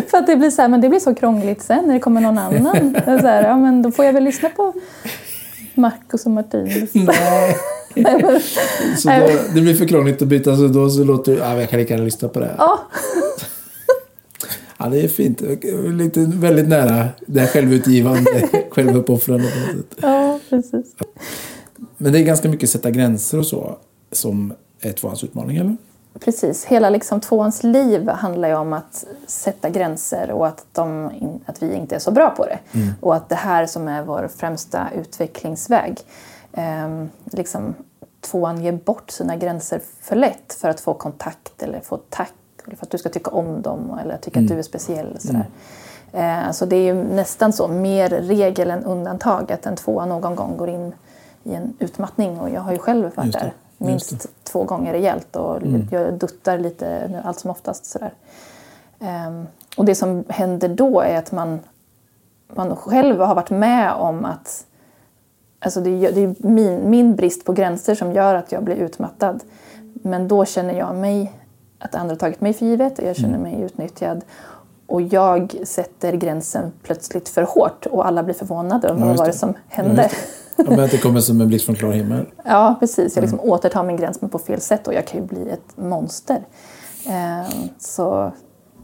För 0.08 0.18
att 0.18 0.28
det 0.28 0.36
blir 0.36 0.50
så 0.50 0.62
här, 0.62 0.70
men 0.70 0.82
det 0.82 0.90
blir 0.90 1.00
så 1.00 1.16
krångligt 1.16 1.62
sen 1.62 1.84
när 1.88 1.94
det 1.94 2.00
kommer 2.00 2.22
någon 2.22 2.38
annan. 2.38 2.96
Så 3.06 3.28
här, 3.28 3.44
ja, 3.44 3.58
men 3.58 3.82
då 3.82 3.92
får 3.92 4.06
jag 4.06 4.14
väl 4.14 4.24
lyssna 4.24 4.50
på 4.50 4.74
Marcus 5.76 6.26
och 6.26 6.32
Martinus. 6.32 6.90
Nej. 6.94 7.58
Nej, 7.96 8.22
men- 8.22 8.42
Så 8.98 9.10
då, 9.10 9.28
det 9.56 9.62
blir 9.62 9.74
för 9.74 9.86
krångligt 9.86 10.22
att 10.22 10.28
byta 10.28 10.56
så 10.56 10.68
då 10.68 10.90
så 10.90 11.04
låter 11.04 11.32
det, 11.32 11.38
ja, 11.40 11.60
jag 11.60 11.70
kan 11.70 11.80
lika 11.80 11.94
gärna 11.94 12.06
lyssna 12.06 12.28
på 12.28 12.40
det 12.40 12.46
här. 12.46 12.56
Ja, 12.58 12.80
Ja, 14.78 14.90
det 14.90 15.04
är 15.04 15.08
fint. 15.08 15.42
Lite, 15.94 16.20
väldigt 16.20 16.68
nära 16.68 17.08
det 17.28 17.40
här 17.40 17.48
självutgivande, 17.48 18.50
självuppoffrande 18.72 19.46
ja, 20.02 20.40
precis. 20.50 20.86
Men 21.98 22.14
det 22.14 22.20
är 22.20 22.24
ganska 22.24 22.50
mycket 22.50 22.70
sätta 22.70 22.92
gränser 22.92 23.40
och 23.40 23.46
så 23.46 23.76
som 24.12 24.54
är 24.82 24.92
tvåans 24.92 25.24
utmaning, 25.24 25.58
eller? 25.58 25.78
Precis. 26.20 26.66
Hela 26.66 26.90
liksom 26.90 27.22
tvåans 27.22 27.64
liv 27.64 28.10
handlar 28.10 28.50
ju 28.50 28.56
om 28.56 28.74
att 28.74 29.06
sätta 29.28 29.70
gränser 29.70 30.32
och 30.32 30.48
att, 30.48 30.66
de, 30.72 31.12
att 31.46 31.64
vi 31.64 31.76
inte 31.76 31.96
är 31.96 32.00
så 32.00 32.12
bra 32.12 32.30
på 32.30 32.46
det. 32.46 32.60
Och 33.02 33.16
att 33.16 33.30
det 33.30 33.36
här 33.36 33.66
som 33.66 33.88
är 33.88 34.04
vår 34.04 34.30
främsta 34.36 34.88
utvecklingsväg. 34.96 35.98
Ehm, 36.54 37.10
liksom, 37.26 37.74
tvåan 38.22 38.64
ger 38.64 38.72
bort 38.72 39.12
sina 39.12 39.36
gränser 39.36 39.82
för 40.02 40.16
lätt 40.16 40.58
för 40.62 40.70
att 40.70 40.80
få 40.80 40.94
kontakt 40.94 41.64
eller 41.64 41.80
få 41.80 41.98
tack 42.10 42.34
eller 42.66 42.76
för 42.76 42.86
att 42.86 42.92
du 42.92 42.98
ska 42.98 43.10
tycka 43.10 43.32
om 43.32 43.62
dem 43.62 44.00
eller 44.04 44.18
tycka 44.18 44.40
att 44.40 44.48
du 44.48 44.60
är 44.60 44.64
speciell. 44.64 45.18
Sådär. 45.20 45.46
Eh, 46.12 46.52
så 46.52 46.66
det 46.66 46.76
är 46.76 46.84
ju 46.84 46.94
nästan 46.94 47.54
så, 47.54 47.68
mer 47.68 48.10
regel 48.10 48.72
än 48.72 48.84
undantag 48.84 49.52
att 49.52 49.66
en 49.66 49.76
tvåa 49.76 50.06
någon 50.06 50.36
gång 50.36 50.58
går 50.58 50.70
in 50.70 50.94
i 51.44 51.54
en 51.54 51.74
utmattning 51.80 52.40
och 52.40 52.50
jag 52.50 52.62
har 52.62 52.72
ju 52.72 52.78
själv 52.78 53.12
varit 53.16 53.34
där 53.34 53.54
minst 53.78 54.28
två 54.44 54.64
gånger 54.64 54.94
rejält 54.94 55.36
och 55.36 55.62
jag 55.92 56.14
duttar 56.14 56.58
lite 56.58 57.08
nu 57.08 57.22
allt 57.24 57.40
som 57.40 57.52
oftast. 57.52 57.86
Sådär. 57.86 58.14
Ehm, 59.00 59.48
och 59.78 59.86
det 59.86 59.96
som 59.96 60.24
händer 60.28 60.70
då 60.70 61.02
är 61.02 61.18
att 61.18 61.32
man, 61.32 61.60
man 62.48 62.76
själv 62.76 63.20
har 63.20 63.36
varit 63.36 63.50
med 63.50 63.94
om 63.94 64.26
att 64.26 64.66
Alltså 65.66 65.82
det 65.82 65.90
är, 65.90 66.12
det 66.12 66.22
är 66.22 66.36
min, 66.38 66.90
min 66.90 67.16
brist 67.16 67.46
på 67.46 67.54
gränser 67.54 67.96
som 67.96 68.12
gör 68.14 68.36
att 68.36 68.52
jag 68.52 68.64
blir 68.64 68.76
utmattad. 68.76 69.44
Men 69.94 70.28
då 70.28 70.46
känner 70.46 70.74
jag 70.74 70.96
mig, 70.96 71.34
att 71.80 71.96
andra 71.96 72.14
har 72.14 72.20
tagit 72.20 72.42
mig 72.42 72.54
för 72.54 72.66
givet 72.66 73.00
och 73.00 73.06
jag 73.06 73.16
känner 73.16 73.38
mig 73.38 73.62
utnyttjad. 73.62 74.22
Och 74.86 75.02
jag 75.02 75.56
sätter 75.64 76.14
gränsen 76.14 76.72
plötsligt 76.84 77.30
för 77.30 77.42
hårt 77.42 77.86
och 77.86 78.08
alla 78.08 78.24
blir 78.24 78.36
förvånade 78.36 78.94
vad 78.94 79.18
var 79.18 79.26
det 79.26 79.34
som 79.34 79.54
hände. 79.68 80.10
Just 80.58 80.70
Ja, 80.70 80.76
men 80.76 80.86
att 80.86 80.92
det 80.92 80.98
kommer 80.98 81.20
som 81.20 81.42
en 81.42 81.48
blixt 81.48 81.66
från 81.66 81.76
klar 81.76 81.92
himmel. 81.92 82.26
Ja, 82.46 82.76
precis. 82.80 83.16
Jag 83.16 83.22
liksom 83.22 83.40
återtar 83.40 83.84
min 83.84 83.98
gräns 83.98 84.22
men 84.22 84.30
på 84.30 84.40
fel 84.40 84.62
sätt 84.62 84.88
och 84.88 84.94
jag 84.94 85.08
kan 85.08 85.22
ju 85.22 85.28
bli 85.28 85.50
ett 85.50 85.78
monster. 85.78 86.42
Ehm, 87.08 87.46
så, 87.80 88.34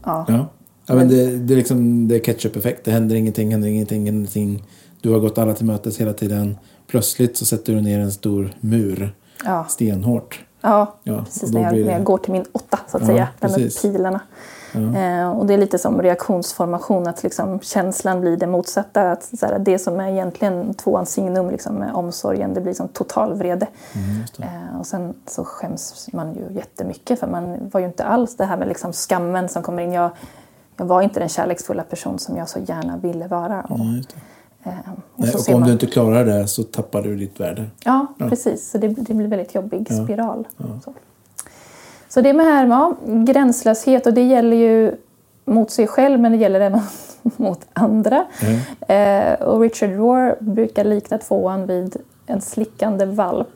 ja. 0.04 0.24
Ja. 0.28 0.46
Ja, 0.86 0.94
men 0.94 1.08
det, 1.08 1.36
det 1.38 1.54
är 1.54 1.56
liksom 1.56 2.08
det 2.08 2.14
är 2.14 2.18
ketchup-effekt. 2.18 2.84
Det 2.84 2.90
händer 2.90 3.16
ingenting, 3.16 3.50
händer 3.50 3.68
ingenting, 3.68 4.08
ingenting. 4.08 4.64
Du 5.02 5.12
har 5.12 5.18
gått 5.18 5.38
alla 5.38 5.54
till 5.54 5.66
mötes 5.66 6.00
hela 6.00 6.12
tiden. 6.12 6.58
Plötsligt 6.86 7.36
så 7.36 7.44
sätter 7.46 7.72
du 7.74 7.80
ner 7.80 7.98
en 8.00 8.12
stor 8.12 8.54
mur. 8.60 9.14
Ja. 9.44 9.64
Stenhårt. 9.68 10.44
Ja, 10.60 10.98
Ja, 11.02 11.24
precis. 11.24 11.52
När 11.52 11.62
jag, 11.62 11.74
det- 11.74 11.84
när 11.84 11.92
jag 11.92 12.04
går 12.04 12.18
till 12.18 12.32
min 12.32 12.44
åtta, 12.52 12.78
så 12.88 12.96
att 12.96 13.02
Ja, 13.02 13.06
säga. 13.08 13.28
Den 13.40 13.50
med 13.50 13.58
precis. 13.60 13.80
Eh, 14.74 15.30
och 15.38 15.46
det 15.46 15.54
är 15.54 15.58
lite 15.58 15.78
som 15.78 16.02
reaktionsformation, 16.02 17.06
att 17.06 17.22
liksom 17.22 17.60
känslan 17.60 18.20
blir 18.20 18.36
det 18.36 18.46
motsatta. 18.46 19.10
Att, 19.12 19.22
så 19.38 19.46
här, 19.46 19.58
det 19.58 19.78
som 19.78 20.00
är 20.00 20.08
egentligen 20.08 20.74
tvåans 20.74 21.10
signum, 21.10 21.50
liksom, 21.50 21.74
med 21.74 21.94
omsorgen, 21.94 22.54
det 22.54 22.60
blir 22.60 22.74
som 22.74 22.88
total 22.88 23.34
vrede. 23.34 23.66
Mm. 23.94 24.48
Eh, 24.72 24.80
och 24.80 24.86
sen 24.86 25.14
så 25.26 25.44
skäms 25.44 26.08
man 26.12 26.34
ju 26.34 26.42
jättemycket, 26.52 27.20
för 27.20 27.26
man 27.26 27.56
var 27.72 27.80
ju 27.80 27.86
inte 27.86 28.04
alls 28.04 28.36
det 28.36 28.44
här 28.44 28.56
med 28.56 28.68
liksom 28.68 28.92
skammen 28.92 29.48
som 29.48 29.62
kommer 29.62 29.82
in. 29.82 29.92
Jag, 29.92 30.10
jag 30.76 30.84
var 30.84 31.02
inte 31.02 31.20
den 31.20 31.28
kärleksfulla 31.28 31.82
person 31.82 32.18
som 32.18 32.36
jag 32.36 32.48
så 32.48 32.58
gärna 32.58 32.96
ville 32.96 33.26
vara. 33.26 33.60
Och, 33.62 33.78
Ja, 34.62 34.70
eh, 34.70 34.78
och 34.92 34.98
Nej, 35.16 35.34
och 35.34 35.48
om 35.54 35.60
man- 35.60 35.66
du 35.66 35.72
inte 35.72 35.86
klarar 35.86 36.24
det 36.24 36.48
så 36.48 36.62
tappar 36.62 37.02
du 37.02 37.16
ditt 37.16 37.40
värde. 37.40 37.66
Ja, 37.84 38.06
Ja. 38.18 38.28
precis. 38.28 38.70
Så 38.70 38.78
det, 38.78 38.88
det 38.88 39.14
blir 39.14 39.26
väldigt 39.28 39.54
jobbig 39.54 39.86
Ja. 39.90 40.04
spiral. 40.04 40.48
Så. 42.14 42.20
det 42.20 42.32
med 42.32 42.46
här 42.46 42.66
ja, 42.66 42.96
gränslöshet 43.06 44.06
och 44.06 44.14
det 44.14 44.22
gäller 44.22 44.56
ju 44.56 44.92
mot 45.44 45.70
sig 45.70 45.86
själv 45.86 46.20
men 46.20 46.32
det 46.32 46.38
gäller 46.38 46.60
även 46.60 46.80
mot 47.36 47.60
andra. 47.72 48.24
Eh, 48.88 49.32
och 49.32 49.60
Richard 49.60 49.90
Rohr 49.90 50.36
brukar 50.40 50.84
likna 50.84 51.18
tvåan 51.18 51.66
vid 51.66 51.96
en 52.26 52.40
slickande 52.40 53.04
valp. 53.04 53.48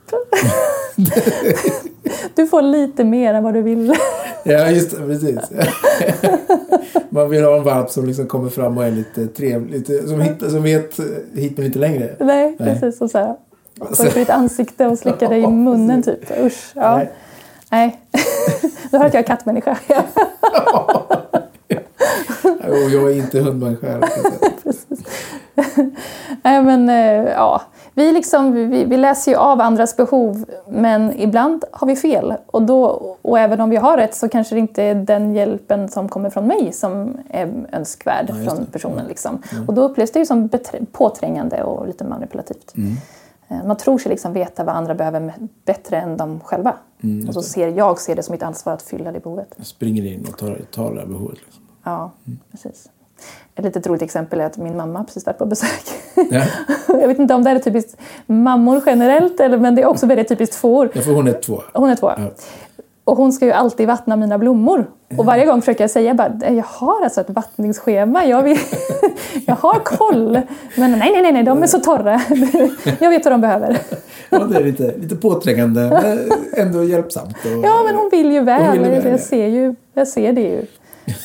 du 2.35 2.47
får 2.47 2.63
lite 2.63 3.05
mer 3.05 3.35
än 3.35 3.45
vad 3.45 3.55
du 3.55 3.63
vill. 3.63 3.95
Ja, 4.47 4.71
just 4.71 4.91
det. 4.91 4.97
Precis. 4.97 5.39
Man 7.09 7.31
vill 7.31 7.45
ha 7.45 7.57
en 7.57 7.65
valp 7.65 7.91
som 7.91 8.07
liksom 8.07 8.27
kommer 8.27 8.51
fram 8.51 8.79
och 8.79 8.85
är 8.85 8.91
lite 8.91 9.27
trevlig. 9.27 9.79
Lite, 9.79 10.09
som, 10.09 10.21
hit, 10.21 10.51
som 10.51 10.63
vet 10.63 11.01
hit 11.35 11.57
men 11.57 11.67
inte 11.67 11.79
längre. 11.79 12.17
Nej, 12.21 12.57
Nej. 12.59 12.81
precis. 12.81 13.01
Och 13.01 13.11
så 13.11 13.19
här, 13.19 13.37
går 13.79 14.07
upp 14.07 14.17
i 14.17 14.19
ditt 14.19 14.31
ansikte 14.31 14.87
och 14.87 14.99
slickar 14.99 15.29
dig 15.29 15.43
i 15.43 15.47
munnen 15.47 16.03
typ. 16.03 16.31
Usch. 16.41 16.73
Ja. 16.75 16.97
Nej. 16.97 17.11
Nej. 17.71 18.01
Du 18.91 18.99
hör 18.99 19.07
att 19.07 19.15
jag 19.15 19.21
är 19.23 19.27
kattmänniska. 19.27 19.79
Och 22.69 22.91
jag 22.91 23.11
är 23.11 23.17
inte 23.17 23.41
hundmänniska. 23.41 24.01
Nej, 26.43 26.63
men, 26.63 26.89
eh, 26.89 27.33
ja. 27.33 27.63
vi, 27.95 28.13
liksom, 28.13 28.53
vi, 28.53 28.85
vi 28.85 28.97
läser 28.97 29.33
ju 29.33 29.39
av 29.39 29.61
andras 29.61 29.97
behov 29.97 30.45
men 30.69 31.21
ibland 31.21 31.65
har 31.73 31.87
vi 31.87 31.97
fel. 31.97 32.35
Och, 32.47 32.63
då, 32.63 32.85
och 33.23 33.39
även 33.39 33.61
om 33.61 33.71
vi 33.71 33.77
har 33.77 33.97
rätt 33.97 34.15
så 34.15 34.29
kanske 34.29 34.55
det 34.55 34.59
inte 34.59 34.83
är 34.83 34.95
den 34.95 35.35
hjälpen 35.35 35.89
som 35.89 36.09
kommer 36.09 36.31
från 36.31 36.47
mig 36.47 36.73
som 36.73 37.17
är 37.31 37.67
önskvärd 37.73 38.27
Ja, 38.29 38.35
från 38.35 38.67
personen. 38.67 39.07
Liksom. 39.07 39.43
Och 39.67 39.75
då 39.75 39.83
upplevs 39.83 40.13
det 40.13 40.19
ju 40.19 40.27
som 40.27 40.51
påträngande 40.93 41.63
och 41.63 41.87
lite 41.87 42.05
manipulativt. 42.05 42.75
Mm. 42.77 42.97
Eh, 43.49 43.67
Man 43.67 43.77
tror 43.77 43.99
sig 43.99 44.11
liksom 44.11 44.33
veta 44.33 44.65
vad 44.65 44.77
andra 44.77 44.95
behöver 44.95 45.33
bättre 45.65 45.97
än 45.97 46.17
de 46.17 46.41
själva. 46.41 46.75
Mm, 47.05 47.29
och 47.29 47.35
så 47.35 47.43
ser 47.43 47.69
jag 47.69 48.01
ser 48.01 48.17
det 48.17 48.23
som 48.23 48.33
mitt 48.33 48.43
ansvar 48.43 48.73
att 48.73 48.83
fylla 48.83 49.13
det 49.13 49.21
behovet. 49.21 49.55
Jag 49.57 49.67
springer 49.67 50.05
in 50.07 50.27
och 50.29 50.39
tar, 50.39 50.61
tar 50.71 50.95
det 50.95 51.01
här 51.01 51.07
behovet. 51.07 51.39
Liksom. 51.45 51.63
Ja, 51.85 52.13
precis. 52.51 52.89
Ett 53.55 53.65
litet 53.65 53.87
roligt 53.87 54.03
exempel 54.03 54.41
är 54.41 54.45
att 54.45 54.57
min 54.57 54.77
mamma 54.77 55.05
precis 55.05 55.27
varit 55.27 55.39
på 55.39 55.47
besök. 55.47 55.85
Ja. 56.31 56.45
Jag 56.89 57.09
vet 57.09 57.19
inte 57.19 57.35
om 57.35 57.45
det 57.45 57.51
här 57.51 57.57
är 57.57 57.61
typiskt 57.61 57.97
mammor 58.27 58.83
generellt, 58.87 59.41
eller, 59.41 59.59
men 59.59 59.75
det 59.75 59.83
är 59.83 59.87
också 59.87 60.07
väldigt 60.07 60.29
typiskt 60.29 60.61
tvåor. 60.61 60.91
Ja, 60.95 61.01
för 61.03 61.13
hon 61.13 61.29
är 61.29 61.33
två. 61.33 61.63
Hon 61.73 61.91
är 61.91 61.97
två. 61.97 62.11
Ja. 62.17 62.31
Och 63.05 63.17
hon 63.17 63.33
ska 63.33 63.45
ju 63.45 63.53
alltid 63.53 63.87
vattna 63.87 64.17
mina 64.17 64.39
blommor. 64.39 64.87
Och 65.19 65.25
varje 65.25 65.47
gång 65.47 65.63
försöker 65.63 65.85
jag 65.85 65.91
säga 65.91 66.15
bara, 66.15 66.33
jag 66.51 66.65
har 66.65 67.05
alltså 67.05 67.21
ett 67.21 67.31
vattningsschema, 67.31 68.27
jag, 68.27 68.43
vill, 68.43 68.59
jag 69.47 69.55
har 69.55 69.75
koll. 69.75 70.41
Men 70.77 70.91
nej, 70.91 71.11
nej, 71.13 71.23
nej, 71.23 71.33
nej, 71.33 71.43
de 71.43 71.63
är 71.63 71.67
så 71.67 71.79
torra. 71.79 72.21
Jag 73.01 73.11
vet 73.11 73.25
vad 73.25 73.33
de 73.33 73.41
behöver. 73.41 73.79
Ja, 74.31 74.39
det 74.39 74.57
är 74.57 74.65
lite, 74.65 74.95
lite 74.97 75.17
påträngande 75.17 76.01
men 76.03 76.33
ändå 76.67 76.85
hjälpsamt. 76.85 77.37
Och, 77.45 77.65
Ja, 77.65 77.83
men 77.87 77.95
hon 77.95 78.09
vill 78.11 78.33
ju 78.33 78.41
väl. 78.41 78.79
Vill 78.79 78.91
väl, 78.91 79.05
ja. 79.05 79.11
jag, 79.11 79.21
ser 79.21 79.47
ju, 79.47 79.75
jag 79.95 80.09
ser 80.09 80.33
det 80.33 80.41
ju. 80.41 80.67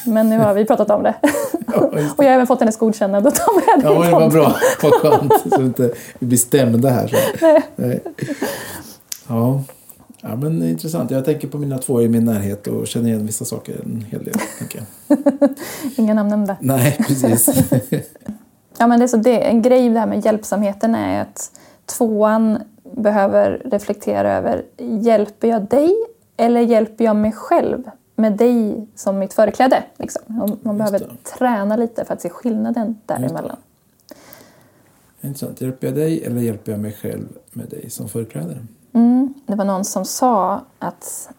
Men 0.05 0.29
nu 0.29 0.39
har 0.39 0.53
vi 0.53 0.65
pratat 0.65 0.89
om 0.89 1.03
det. 1.03 1.15
Ja, 1.73 1.91
Och 2.17 2.23
jag 2.23 2.29
har 2.29 2.33
även 2.33 2.47
fått 2.47 2.59
hennes 2.59 2.77
godkännande 2.77 3.29
att 3.29 3.35
ta 3.35 3.53
med 3.53 3.63
det 3.83 3.93
Ja, 3.93 4.03
det 4.03 4.11
var 4.11 4.29
bra. 4.29 4.55
Vad 4.83 4.93
skönt. 4.93 5.33
Så 5.53 5.59
vi 5.59 5.65
inte 5.65 5.91
blir 6.19 6.37
stämda 6.37 6.89
här. 6.89 7.07
Så. 7.07 7.61
Nej. 7.75 8.03
Ja. 9.27 9.61
Ja, 10.21 10.35
men 10.35 10.63
intressant. 10.63 11.11
Jag 11.11 11.25
tänker 11.25 11.47
på 11.47 11.57
mina 11.57 11.77
två 11.77 12.01
i 12.01 12.09
min 12.09 12.25
närhet 12.25 12.67
och 12.67 12.87
känner 12.87 13.09
igen 13.09 13.25
vissa 13.25 13.45
saker 13.45 13.81
en 13.85 14.01
hel 14.01 14.23
del. 14.23 14.33
Tänker. 14.59 14.81
Inga 15.97 16.13
namn 16.13 16.29
nämnda. 16.29 16.57
Nej, 16.61 16.97
precis. 17.07 17.49
Ja, 18.81 18.87
men 18.87 18.99
det 18.99 19.05
är 19.05 19.07
så 19.07 19.17
det, 19.17 19.47
en 19.47 19.61
grej 19.61 19.89
det 19.89 19.99
här 19.99 20.07
med 20.07 20.25
hjälpsamheten 20.25 20.95
är 20.95 21.21
att 21.21 21.51
tvåan 21.85 22.59
behöver 22.97 23.61
reflektera 23.65 24.33
över 24.37 24.65
hjälper 24.77 25.47
jag 25.47 25.67
dig 25.69 25.95
eller 26.37 26.61
hjälper 26.61 27.05
jag 27.05 27.15
mig 27.15 27.31
själv 27.31 27.83
med 28.15 28.37
dig 28.37 28.87
som 28.95 29.19
mitt 29.19 29.33
förkläde? 29.33 29.83
Liksom. 29.97 30.41
Och 30.41 30.65
Man 30.65 30.77
behöver 30.77 31.01
träna 31.37 31.75
lite 31.75 32.05
för 32.05 32.13
att 32.13 32.21
se 32.21 32.29
skillnaden 32.29 32.99
däremellan. 33.05 33.57
Intressant. 35.21 35.61
Hjälper 35.61 35.87
jag 35.87 35.95
dig 35.95 36.23
eller 36.25 36.41
hjälper 36.41 36.71
jag 36.71 36.81
mig 36.81 36.93
själv 36.93 37.27
med 37.51 37.69
dig 37.69 37.89
som 37.89 38.09
förkläde? 38.09 38.57
Mm. 38.99 39.33
Det 39.45 39.55
var 39.55 39.65
någon 39.65 39.85
som 39.85 40.05
sa 40.05 40.61
att 40.79 41.29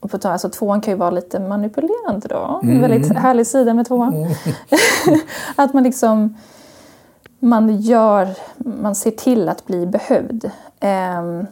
och 0.00 0.10
på 0.10 0.28
alltså, 0.28 0.48
tvåan 0.48 0.80
kan 0.80 0.92
ju 0.92 0.98
vara 0.98 1.10
lite 1.10 1.40
manipulerande 1.40 2.28
då. 2.28 2.60
En 2.62 2.80
väldigt 2.80 3.16
härlig 3.16 3.46
sida 3.46 3.74
med 3.74 3.86
tvåan. 3.86 4.26
att 5.56 5.74
man 5.74 5.82
liksom 5.82 6.36
man 7.42 7.80
gör, 7.80 8.28
man 8.56 8.94
ser 8.94 9.10
till 9.10 9.48
att 9.48 9.66
bli 9.66 9.86
behövd. 9.86 10.50
Ehm, 10.80 11.46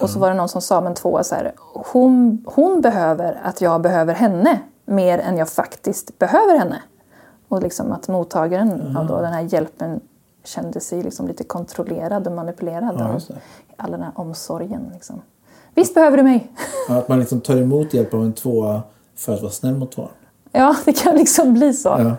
och 0.00 0.10
så 0.10 0.18
var 0.18 0.28
det 0.28 0.34
någon 0.34 0.48
som 0.48 0.60
sa 0.62 0.80
med 0.80 0.90
en 0.90 0.94
tvåa 0.94 1.24
så 1.24 1.34
här, 1.34 1.52
hon, 1.92 2.44
hon 2.46 2.80
behöver 2.80 3.40
att 3.44 3.60
jag 3.60 3.80
behöver 3.80 4.14
henne 4.14 4.60
mer 4.84 5.18
än 5.18 5.36
jag 5.36 5.48
faktiskt 5.48 6.18
behöver 6.18 6.58
henne. 6.58 6.82
Och 7.48 7.62
liksom 7.62 7.92
att 7.92 8.08
mottagaren 8.08 8.96
av 8.96 9.06
då 9.06 9.20
den 9.20 9.32
här 9.32 9.40
hjälpen 9.40 10.00
kände 10.44 10.80
sig 10.80 11.02
liksom 11.02 11.28
lite 11.28 11.44
kontrollerad 11.44 12.26
och 12.26 12.32
manipulerad 12.32 12.94
Ja, 12.98 13.08
av 13.08 13.20
all 13.76 13.90
den 13.90 14.02
här 14.02 14.12
omsorgen. 14.14 14.90
Liksom. 14.92 15.22
Visst 15.74 15.94
behöver 15.94 16.16
du 16.16 16.22
mig? 16.22 16.52
Ja, 16.88 16.98
Att 16.98 17.08
man 17.08 17.18
liksom 17.20 17.40
tar 17.40 17.56
emot 17.56 17.94
hjälp 17.94 18.14
av 18.14 18.24
en 18.24 18.32
tvåa 18.32 18.82
för 19.16 19.34
att 19.34 19.40
vara 19.42 19.52
snäll 19.52 19.76
mot 19.76 19.92
tvåan. 19.92 20.08
Ja, 20.52 20.76
det 20.84 20.92
kan 20.92 21.16
liksom 21.16 21.52
bli 21.54 21.72
så. 21.74 21.88
Ja. 21.88 22.16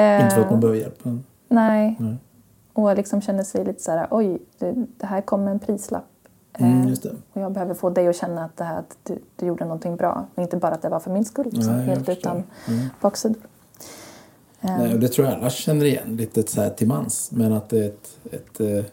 Eh, 0.00 0.22
Inte 0.24 0.34
för 0.34 0.42
att 0.42 0.50
man 0.50 0.60
behöver 0.60 0.78
hjälp. 0.80 0.98
Men... 1.04 1.24
Nej. 1.48 1.96
Nej. 1.98 2.16
Och 2.72 2.96
liksom 2.96 3.20
känner 3.20 3.42
sig 3.42 3.64
lite 3.64 3.82
så 3.82 3.90
här, 3.90 4.06
oj, 4.10 4.38
det, 4.58 4.74
här 5.06 5.20
kommer 5.20 5.50
en 5.50 5.58
prislapp. 5.58 6.04
Mm, 6.58 6.82
Eh, 6.82 6.88
just 6.88 7.02
det. 7.02 7.10
Och 7.32 7.40
jag 7.40 7.52
behöver 7.52 7.74
få 7.74 7.90
dig 7.90 8.08
att 8.08 8.16
känna 8.16 8.44
att, 8.44 8.56
det 8.56 8.64
här, 8.64 8.78
att 8.78 8.96
du, 9.02 9.18
du 9.36 9.46
gjorde 9.46 9.64
någonting 9.64 9.96
bra. 9.96 10.26
Och 10.34 10.42
inte 10.42 10.56
bara 10.56 10.72
att 10.74 10.82
det 10.82 10.88
var 10.88 11.00
för 11.00 11.10
min 11.10 11.24
skull, 11.24 11.48
liksom, 11.52 11.76
Nej, 11.76 11.86
helt 11.86 12.08
utan 12.08 12.32
Mm. 12.68 12.86
baksidor. 13.00 13.42
Eh, 14.60 14.78
Nej, 14.78 14.94
och 14.94 15.00
det 15.00 15.08
tror 15.08 15.26
jag 15.26 15.36
alla 15.36 15.50
känner 15.50 15.84
igen 15.84 16.16
lite 16.16 16.42
så 16.42 16.60
här 16.60 16.70
till 16.70 16.88
mans. 16.88 17.30
Men 17.32 17.52
att 17.52 17.68
det 17.68 17.78
är 17.78 17.88
ett, 17.88 18.18
ett 18.32 18.86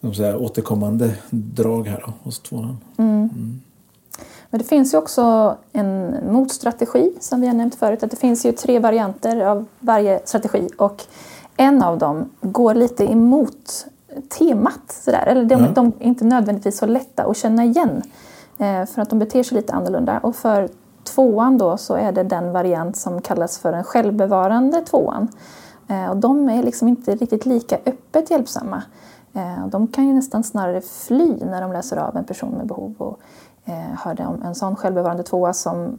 de 0.00 0.14
så 0.14 0.22
här, 0.24 0.36
återkommande 0.36 1.14
drag 1.30 1.86
här 1.86 2.02
då, 2.06 2.12
hos 2.22 2.38
tvåan. 2.38 2.76
Men 4.50 4.58
det 4.58 4.64
finns 4.64 4.94
ju 4.94 4.98
också 4.98 5.56
en 5.72 6.14
motstrategi 6.32 7.12
som 7.20 7.40
vi 7.40 7.46
har 7.46 7.54
nämnt 7.54 7.74
förut. 7.74 8.02
Att 8.02 8.10
det 8.10 8.16
finns 8.16 8.46
ju 8.46 8.52
tre 8.52 8.78
varianter 8.78 9.40
av 9.40 9.66
varje 9.80 10.20
strategi 10.24 10.68
och 10.76 11.02
en 11.56 11.82
av 11.82 11.98
dem 11.98 12.30
går 12.40 12.74
lite 12.74 13.04
emot 13.04 13.86
temat. 14.38 15.00
Sådär. 15.04 15.26
Eller 15.26 15.44
de, 15.44 15.60
Ja. 15.60 15.68
de 15.74 15.86
är 16.00 16.06
inte 16.06 16.24
nödvändigtvis 16.24 16.78
så 16.78 16.86
lätta 16.86 17.24
att 17.24 17.36
känna 17.36 17.64
igen 17.64 18.02
eh, 18.58 18.86
för 18.86 19.02
att 19.02 19.10
de 19.10 19.18
beter 19.18 19.42
sig 19.42 19.56
lite 19.56 19.72
annorlunda. 19.72 20.18
Och 20.18 20.36
för 20.36 20.68
tvåan 21.04 21.58
då 21.58 21.76
så 21.76 21.94
är 21.94 22.12
det 22.12 22.22
den 22.22 22.52
variant 22.52 22.96
som 22.96 23.20
kallas 23.20 23.58
för 23.58 23.72
den 23.72 23.84
självbevarande 23.84 24.80
tvåan. 24.80 25.28
Eh, 25.88 26.10
och 26.10 26.16
de 26.16 26.48
är 26.48 26.62
liksom 26.62 26.88
inte 26.88 27.14
riktigt 27.14 27.46
lika 27.46 27.78
öppet 27.86 28.30
hjälpsamma. 28.30 28.82
Eh, 29.32 29.66
de 29.66 29.86
kan 29.86 30.06
ju 30.06 30.12
nästan 30.12 30.44
snarare 30.44 30.80
fly 30.80 31.36
när 31.44 31.60
de 31.60 31.72
läser 31.72 31.96
av 31.96 32.16
en 32.16 32.24
person 32.24 32.50
med 32.50 32.66
behov. 32.66 32.94
Och, 32.98 33.20
eh, 33.64 33.98
hörde 33.98 34.26
om 34.26 34.42
en 34.42 34.54
sån 34.54 34.76
självbevarande 34.76 35.22
tvåa 35.22 35.52
som 35.52 35.98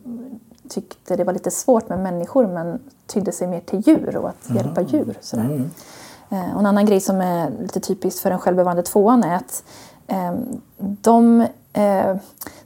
tyckte 0.70 1.16
det 1.16 1.24
var 1.24 1.34
lite 1.34 1.52
svårt 1.52 1.90
med 1.90 2.00
människor 2.00 2.48
men 2.48 2.80
tydde 3.08 3.32
sig 3.32 3.48
mer 3.48 3.60
till 3.60 3.80
djur 3.88 4.18
och 4.18 4.30
att 4.30 4.50
hjälpa 4.56 4.82
djur. 4.82 5.18
Sådär. 5.22 5.70
Eh, 6.30 6.54
och 6.54 6.60
en 6.60 6.66
annan 6.66 6.86
grej 6.86 7.00
som 7.00 7.22
är 7.22 7.52
lite 7.62 7.80
typiskt 7.80 8.20
för 8.20 8.30
den 8.30 8.40
självbevarande 8.40 8.84
tvåan 8.84 9.24
är 9.24 9.36
att 9.36 9.64
de, 10.78 11.48
eh, 11.74 12.16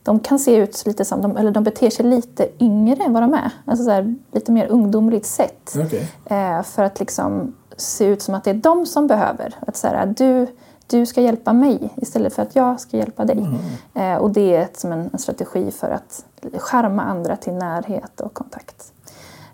de 0.03 0.19
kan 0.19 0.39
se 0.39 0.55
ut 0.55 0.85
lite 0.85 1.05
som, 1.05 1.21
de, 1.21 1.37
eller 1.37 1.51
de 1.51 1.63
beter 1.63 1.89
sig 1.89 2.05
lite 2.05 2.47
yngre 2.59 3.03
än 3.03 3.13
vad 3.13 3.23
de 3.23 3.33
är. 3.33 3.51
Alltså 3.65 3.85
så 3.85 3.91
här, 3.91 4.15
lite 4.31 4.51
mer 4.51 4.67
ungdomligt 4.67 5.25
sett. 5.25 5.75
Okej. 5.85 6.11
Eh, 6.25 6.63
för 6.63 6.83
att 6.83 6.99
liksom 6.99 7.55
se 7.77 8.05
ut 8.05 8.21
som 8.21 8.35
att 8.35 8.43
det 8.43 8.49
är 8.49 8.53
de 8.53 8.85
som 8.85 9.07
behöver. 9.07 9.55
Att 9.59 9.77
så 9.77 9.87
här, 9.87 10.05
du, 10.17 10.47
du 10.87 11.05
ska 11.05 11.21
hjälpa 11.21 11.53
mig 11.53 11.93
istället 11.95 12.33
för 12.33 12.41
att 12.41 12.55
jag 12.55 12.79
ska 12.79 12.97
hjälpa 12.97 13.25
dig. 13.25 13.47
Eh, 13.93 14.15
och 14.15 14.31
det 14.31 14.55
är 14.55 14.61
ett, 14.61 14.79
som 14.79 14.91
en, 14.91 15.09
en 15.13 15.19
strategi 15.19 15.71
för 15.71 15.89
att 15.89 16.25
skärma 16.57 17.03
andra 17.03 17.35
till 17.35 17.53
närhet 17.53 18.21
och 18.21 18.33
kontakt. 18.33 18.91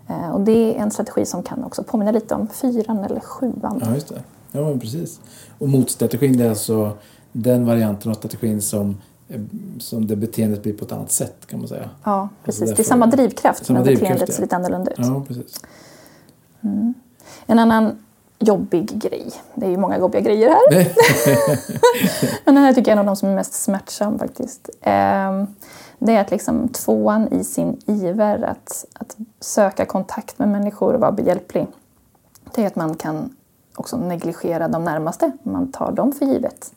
Eh, 0.07 0.29
och 0.29 0.41
det 0.41 0.75
är 0.77 0.81
en 0.81 0.91
strategi 0.91 1.25
som 1.25 1.43
kan 1.43 1.63
också 1.63 1.83
påminna 1.83 2.11
lite 2.11 2.35
om 2.35 2.47
fyran 2.47 2.99
eller 2.99 3.19
sjuan. 3.19 3.81
Ja, 3.85 3.93
just 3.93 4.07
det. 4.07 4.23
Ja, 4.51 4.73
precis. 4.81 5.19
Och 5.59 5.69
motstrategin 5.69 6.37
det 6.37 6.45
är 6.45 6.49
alltså 6.49 6.91
den 7.31 7.65
varianten 7.65 8.11
av 8.11 8.15
strategin 8.15 8.61
som, 8.61 8.97
som 9.79 10.07
det 10.07 10.15
beteendet 10.15 10.63
blir 10.63 10.73
på 10.73 10.85
ett 10.85 10.91
annat 10.91 11.11
sätt 11.11 11.35
kan 11.47 11.59
man 11.59 11.67
säga. 11.67 11.89
Ja, 12.03 12.29
precis. 12.43 12.59
därför- 12.59 12.75
det 12.75 12.81
är 12.81 12.83
samma 12.83 13.05
drivkraft 13.05 13.65
Samma 13.65 13.79
men 13.79 13.85
drivkraft, 13.85 14.01
beteendet 14.09 14.29
ja. 14.29 14.35
ser 14.35 14.41
lite 14.41 14.55
annorlunda 14.55 14.91
ut. 14.91 14.97
Ja, 14.99 15.23
precis. 15.27 15.61
En 17.45 17.59
annan 17.59 17.97
jobbig 18.39 18.91
grej, 19.01 19.31
det 19.55 19.65
är 19.65 19.69
ju 19.69 19.77
många 19.77 19.97
jobbiga 19.97 20.21
grejer 20.21 20.49
här, 20.49 20.61
men 22.45 22.55
den 22.55 22.63
här 22.63 22.73
tycker 22.73 22.91
jag 22.91 22.97
är 22.97 23.01
en 23.01 23.07
av 23.09 23.15
de 23.15 23.15
som 23.15 23.29
är 23.29 23.35
mest 23.35 23.53
smärtsam 23.53 24.19
faktiskt. 24.19 24.69
Ehm, 24.81 25.47
Det 25.99 26.15
är 26.15 26.21
att 26.21 26.31
liksom 26.31 26.67
tvåan 26.69 27.27
i 27.33 27.43
sin 27.43 27.79
iver 27.85 28.43
att, 28.43 28.85
att 28.93 29.17
söka 29.39 29.85
kontakt 29.85 30.39
med 30.39 30.49
människor 30.49 30.93
och 30.93 30.99
vara 31.01 31.11
behjälplig, 31.11 31.67
det 32.55 32.63
är 32.63 32.67
att 32.67 32.75
man 32.75 32.95
kan 32.95 33.35
också 33.75 33.97
negligera 33.97 34.67
de 34.67 34.83
närmaste. 34.83 35.31
Man 35.43 35.71
tar 35.71 35.91
dem 35.91 36.11
för 36.11 36.25
givet. 36.25 36.73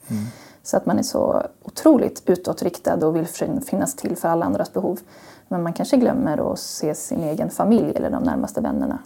Så 0.64 0.76
att 0.76 0.86
man 0.86 0.98
är 0.98 1.02
så 1.02 1.42
otroligt 1.62 2.22
utåtriktad 2.26 3.06
och 3.06 3.16
vill 3.16 3.26
fin- 3.26 3.60
finnas 3.60 3.94
till 3.96 4.16
för 4.16 4.28
alla 4.28 4.46
andras 4.46 4.72
behov. 4.72 5.00
Men 5.48 5.62
man 5.62 5.72
kanske 5.72 5.96
glömmer 5.96 6.52
att 6.52 6.58
se 6.58 6.94
sin 6.94 7.20
egen 7.22 7.50
familj 7.50 7.92
eller 7.96 8.10
de 8.10 8.22
närmaste 8.22 8.60
vännerna. 8.60 8.98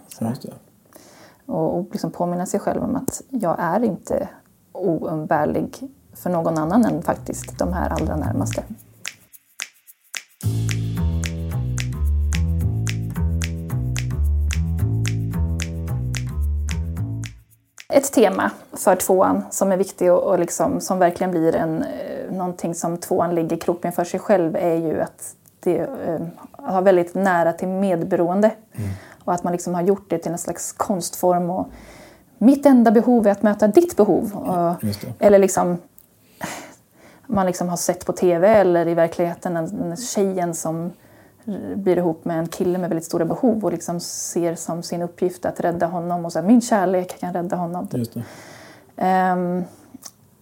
Och, 1.46 1.78
och 1.78 1.86
liksom 1.92 2.10
påminna 2.10 2.46
sig 2.46 2.60
själv 2.60 2.82
om 2.82 2.96
att 2.96 3.22
jag 3.28 3.56
är 3.58 3.84
inte 3.84 4.28
oumbärlig 4.72 5.88
för 6.12 6.30
någon 6.30 6.58
annan 6.58 6.84
än 6.84 7.02
faktiskt 7.02 7.58
de 7.58 7.72
här 7.72 7.90
allra 7.90 8.16
närmaste. 8.16 8.62
Ett 17.92 18.12
tema 18.12 18.50
för 18.72 18.96
tvåan 18.96 19.44
som 19.50 19.72
är 19.72 19.76
viktigt 19.76 20.10
och, 20.10 20.22
och 20.22 20.38
liksom, 20.38 20.80
som 20.80 20.98
verkligen 20.98 21.30
blir 21.30 21.56
en, 21.56 21.82
eh, 21.82 22.32
någonting 22.32 22.74
som 22.74 22.98
tvåan 22.98 23.34
lägger 23.34 23.56
krokben 23.56 23.92
för 23.92 24.04
sig 24.04 24.20
själv 24.20 24.56
är 24.56 24.74
ju 24.74 25.00
att 25.00 25.34
det 25.60 25.78
eh, 25.78 26.26
har 26.52 26.82
väldigt 26.82 27.14
nära 27.14 27.52
till 27.52 27.68
medberoende. 27.68 28.50
Och 29.24 29.34
att 29.34 29.44
man 29.44 29.52
liksom 29.52 29.74
har 29.74 29.82
gjort 29.82 30.10
det 30.10 30.18
till 30.18 30.32
en 30.32 30.38
slags 30.38 30.72
konstform 30.72 31.50
och 31.50 31.68
mitt 32.38 32.66
enda 32.66 32.90
behov 32.90 33.26
är 33.26 33.30
att 33.30 33.42
möta 33.42 33.68
ditt 33.68 33.96
behov. 33.96 34.36
Och, 34.36 34.74
det. 34.80 35.26
eller 35.26 35.38
liksom 35.38 35.78
man 37.26 37.46
liksom 37.46 37.68
har 37.68 37.76
sett 37.76 38.06
på 38.06 38.12
tv 38.12 38.48
eller 38.48 38.88
i 38.88 38.94
verkligheten 38.94 39.56
en, 39.56 39.82
en 39.82 39.96
tjejen 39.96 40.54
som 40.54 40.92
blir 41.74 41.98
ihop 41.98 42.24
med 42.24 42.38
en 42.38 42.48
kille 42.48 42.78
med 42.78 42.90
väldigt 42.90 43.04
stora 43.04 43.24
behov 43.24 43.64
och 43.64 43.72
liksom 43.72 44.00
ser 44.00 44.54
som 44.54 44.82
sin 44.82 45.02
uppgift 45.02 45.46
att 45.46 45.60
rädda 45.60 45.86
honom 45.86 46.24
och 46.24 46.32
så 46.32 46.38
här, 46.38 46.46
min 46.46 46.60
kärlek 46.60 47.20
kan 47.20 47.32
rädda 47.32 47.56
honom. 47.56 47.86
Typ. 47.86 48.14
Det. 48.14 48.22
Ehm, 48.96 49.64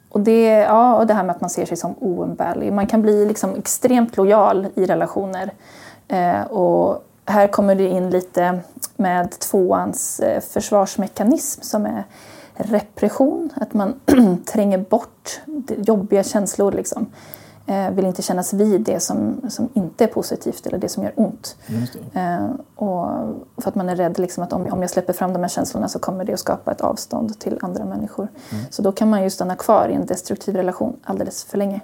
och, 0.08 0.20
det, 0.20 0.48
ja, 0.48 0.96
och 0.96 1.06
det 1.06 1.14
här 1.14 1.24
med 1.24 1.34
att 1.34 1.40
man 1.40 1.50
ser 1.50 1.66
sig 1.66 1.76
som 1.76 1.94
oumbärlig. 1.98 2.72
Man 2.72 2.86
kan 2.86 3.02
bli 3.02 3.26
liksom 3.26 3.54
extremt 3.54 4.16
lojal 4.16 4.66
i 4.74 4.86
relationer. 4.86 5.50
Eh, 6.08 6.42
och 6.42 7.04
här 7.24 7.48
kommer 7.48 7.74
det 7.74 7.88
in 7.88 8.10
lite 8.10 8.60
med 8.96 9.38
tvåans 9.38 10.20
eh, 10.20 10.40
försvarsmekanism 10.40 11.62
som 11.62 11.86
är 11.86 12.04
repression. 12.54 13.50
Att 13.54 13.74
man 13.74 14.00
tränger 14.46 14.78
bort 14.78 15.40
jobbiga 15.76 16.22
känslor. 16.22 16.72
Liksom. 16.72 17.06
Eh, 17.68 17.90
vill 17.90 18.06
inte 18.06 18.22
kännas 18.22 18.52
vid 18.52 18.80
det 18.80 19.00
som, 19.00 19.40
som 19.48 19.68
inte 19.74 20.04
är 20.04 20.08
positivt 20.08 20.66
eller 20.66 20.78
det 20.78 20.88
som 20.88 21.02
gör 21.02 21.12
ont. 21.16 21.56
Eh, 22.12 22.50
och 22.74 23.08
för 23.56 23.68
att 23.68 23.74
man 23.74 23.88
är 23.88 23.96
rädd 23.96 24.18
liksom 24.18 24.44
att 24.44 24.52
om, 24.52 24.66
om 24.72 24.80
jag 24.80 24.90
släpper 24.90 25.12
fram 25.12 25.32
de 25.32 25.42
här 25.42 25.48
känslorna 25.48 25.88
så 25.88 25.98
kommer 25.98 26.24
det 26.24 26.32
att 26.32 26.40
skapa 26.40 26.72
ett 26.72 26.80
avstånd 26.80 27.38
till 27.38 27.58
andra 27.62 27.84
människor. 27.84 28.28
Så 28.70 28.82
då 28.82 28.92
kan 28.92 29.10
man 29.10 29.22
ju 29.22 29.30
stanna 29.30 29.56
kvar 29.56 29.88
i 29.88 29.94
en 29.94 30.06
destruktiv 30.06 30.56
relation 30.56 30.96
alldeles 31.02 31.44
för 31.44 31.58
länge. 31.58 31.80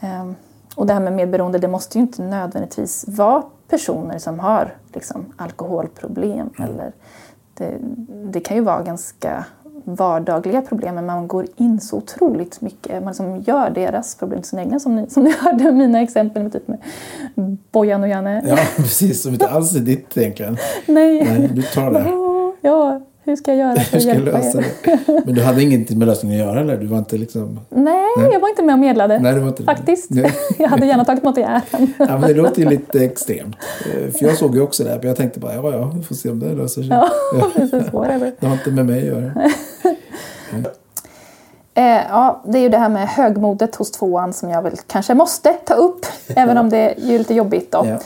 Eh, 0.00 0.30
och 0.74 0.86
det 0.86 0.92
här 0.92 1.00
med 1.00 1.12
medberoende, 1.12 1.58
det 1.58 1.68
måste 1.68 1.98
ju 1.98 2.02
inte 2.02 2.22
nödvändigtvis 2.22 3.04
vara 3.08 3.42
personer 3.68 4.18
som 4.18 4.38
har 4.38 4.76
liksom, 4.92 5.32
alkoholproblem. 5.36 6.50
Eller 6.58 6.92
det, 7.54 7.78
det 8.08 8.40
kan 8.40 8.56
ju 8.56 8.62
vara 8.62 8.82
ganska 8.82 9.44
vardagliga 9.84 10.62
problem 10.62 10.94
men 10.94 11.06
man 11.06 11.28
går 11.28 11.46
in 11.56 11.80
så 11.80 11.96
otroligt 11.96 12.60
mycket. 12.60 13.02
Man 13.02 13.06
liksom 13.06 13.40
gör 13.40 13.70
deras 13.70 14.14
problem 14.14 14.40
till 14.40 14.48
sina 14.48 14.62
egna 14.62 14.80
som 14.80 14.96
ni, 14.96 15.10
som 15.10 15.22
ni 15.24 15.32
hörde 15.40 15.72
mina 15.72 16.00
exempel 16.00 16.42
med, 16.42 16.52
typ 16.52 16.68
med 16.68 16.78
Bojan 17.72 18.02
och 18.02 18.08
Janne. 18.08 18.42
Ja, 18.46 18.58
precis. 18.76 19.22
Som 19.22 19.32
inte 19.32 19.48
alls 19.48 19.76
är 19.76 19.80
ditt 19.80 20.16
egentligen. 20.16 20.56
Nej. 20.86 21.24
Nej, 21.24 21.50
du 21.54 21.62
tar 21.62 21.90
det. 21.90 22.10
Ja, 22.68 23.00
hur 23.30 23.36
ska 23.36 23.54
jag 23.54 23.58
göra 23.58 23.80
för 23.80 23.96
att 23.96 24.04
hjälpa 24.04 24.38
lösa 24.38 24.58
er? 24.58 24.64
det? 24.84 25.22
Men 25.24 25.34
du 25.34 25.42
hade 25.42 25.62
ingenting 25.62 25.98
med 25.98 26.08
lösningen 26.08 26.40
att 26.40 26.46
göra 26.46 26.60
eller? 26.60 26.76
Du 26.76 26.86
var 26.86 26.98
inte 26.98 27.16
liksom... 27.16 27.60
Nej, 27.68 28.04
jag 28.32 28.40
var 28.40 28.48
inte 28.48 28.62
med 28.62 28.72
och 28.72 28.78
medlade. 28.78 29.18
Nej, 29.18 29.34
det 29.34 29.40
var 29.40 29.48
inte. 29.48 29.62
Faktiskt. 29.62 30.10
Nej. 30.10 30.32
jag 30.58 30.68
hade 30.68 30.86
gärna 30.86 31.04
tagit 31.04 31.22
något 31.22 31.38
i 31.38 31.42
ären. 31.42 31.62
Ja, 31.98 32.18
men 32.18 32.20
det 32.20 32.34
låter 32.34 32.62
ju 32.62 32.68
lite 32.68 33.04
extremt. 33.04 33.56
Eh, 33.80 34.12
För 34.12 34.26
jag 34.26 34.36
såg 34.36 34.54
ju 34.54 34.60
också 34.60 34.84
det 34.84 34.90
här, 34.90 34.98
men 34.98 35.06
jag 35.08 35.16
tänkte 35.16 35.40
bara, 35.40 35.54
ja, 35.54 35.72
ja, 35.72 35.92
vi 35.96 36.02
får 36.02 36.14
se 36.14 36.30
om 36.30 36.40
det 36.40 36.54
löser 36.54 36.82
sig. 36.82 36.90
Ja, 36.90 37.08
precis. 37.54 37.92
Whatever. 37.92 38.32
Det 38.40 38.46
har 38.46 38.54
inte 38.54 38.70
med 38.70 38.86
mig 38.86 38.98
att 38.98 39.06
göra. 39.06 39.32
Eh, 41.74 42.00
ja, 42.10 42.42
det 42.46 42.58
är 42.58 42.62
ju 42.62 42.68
det 42.68 42.78
här 42.78 42.88
med 42.88 43.08
högmodet 43.08 43.76
hos 43.76 43.90
tvåan 43.90 44.32
som 44.32 44.50
jag 44.50 44.62
väl 44.62 44.76
kanske 44.86 45.14
måste 45.14 45.52
ta 45.52 45.74
upp, 45.74 46.06
även 46.28 46.58
om 46.58 46.70
det 46.70 46.78
är 46.78 46.94
lite 46.96 47.34
jobbigt. 47.34 47.72
Då. 47.72 47.86
Ja. 47.86 47.98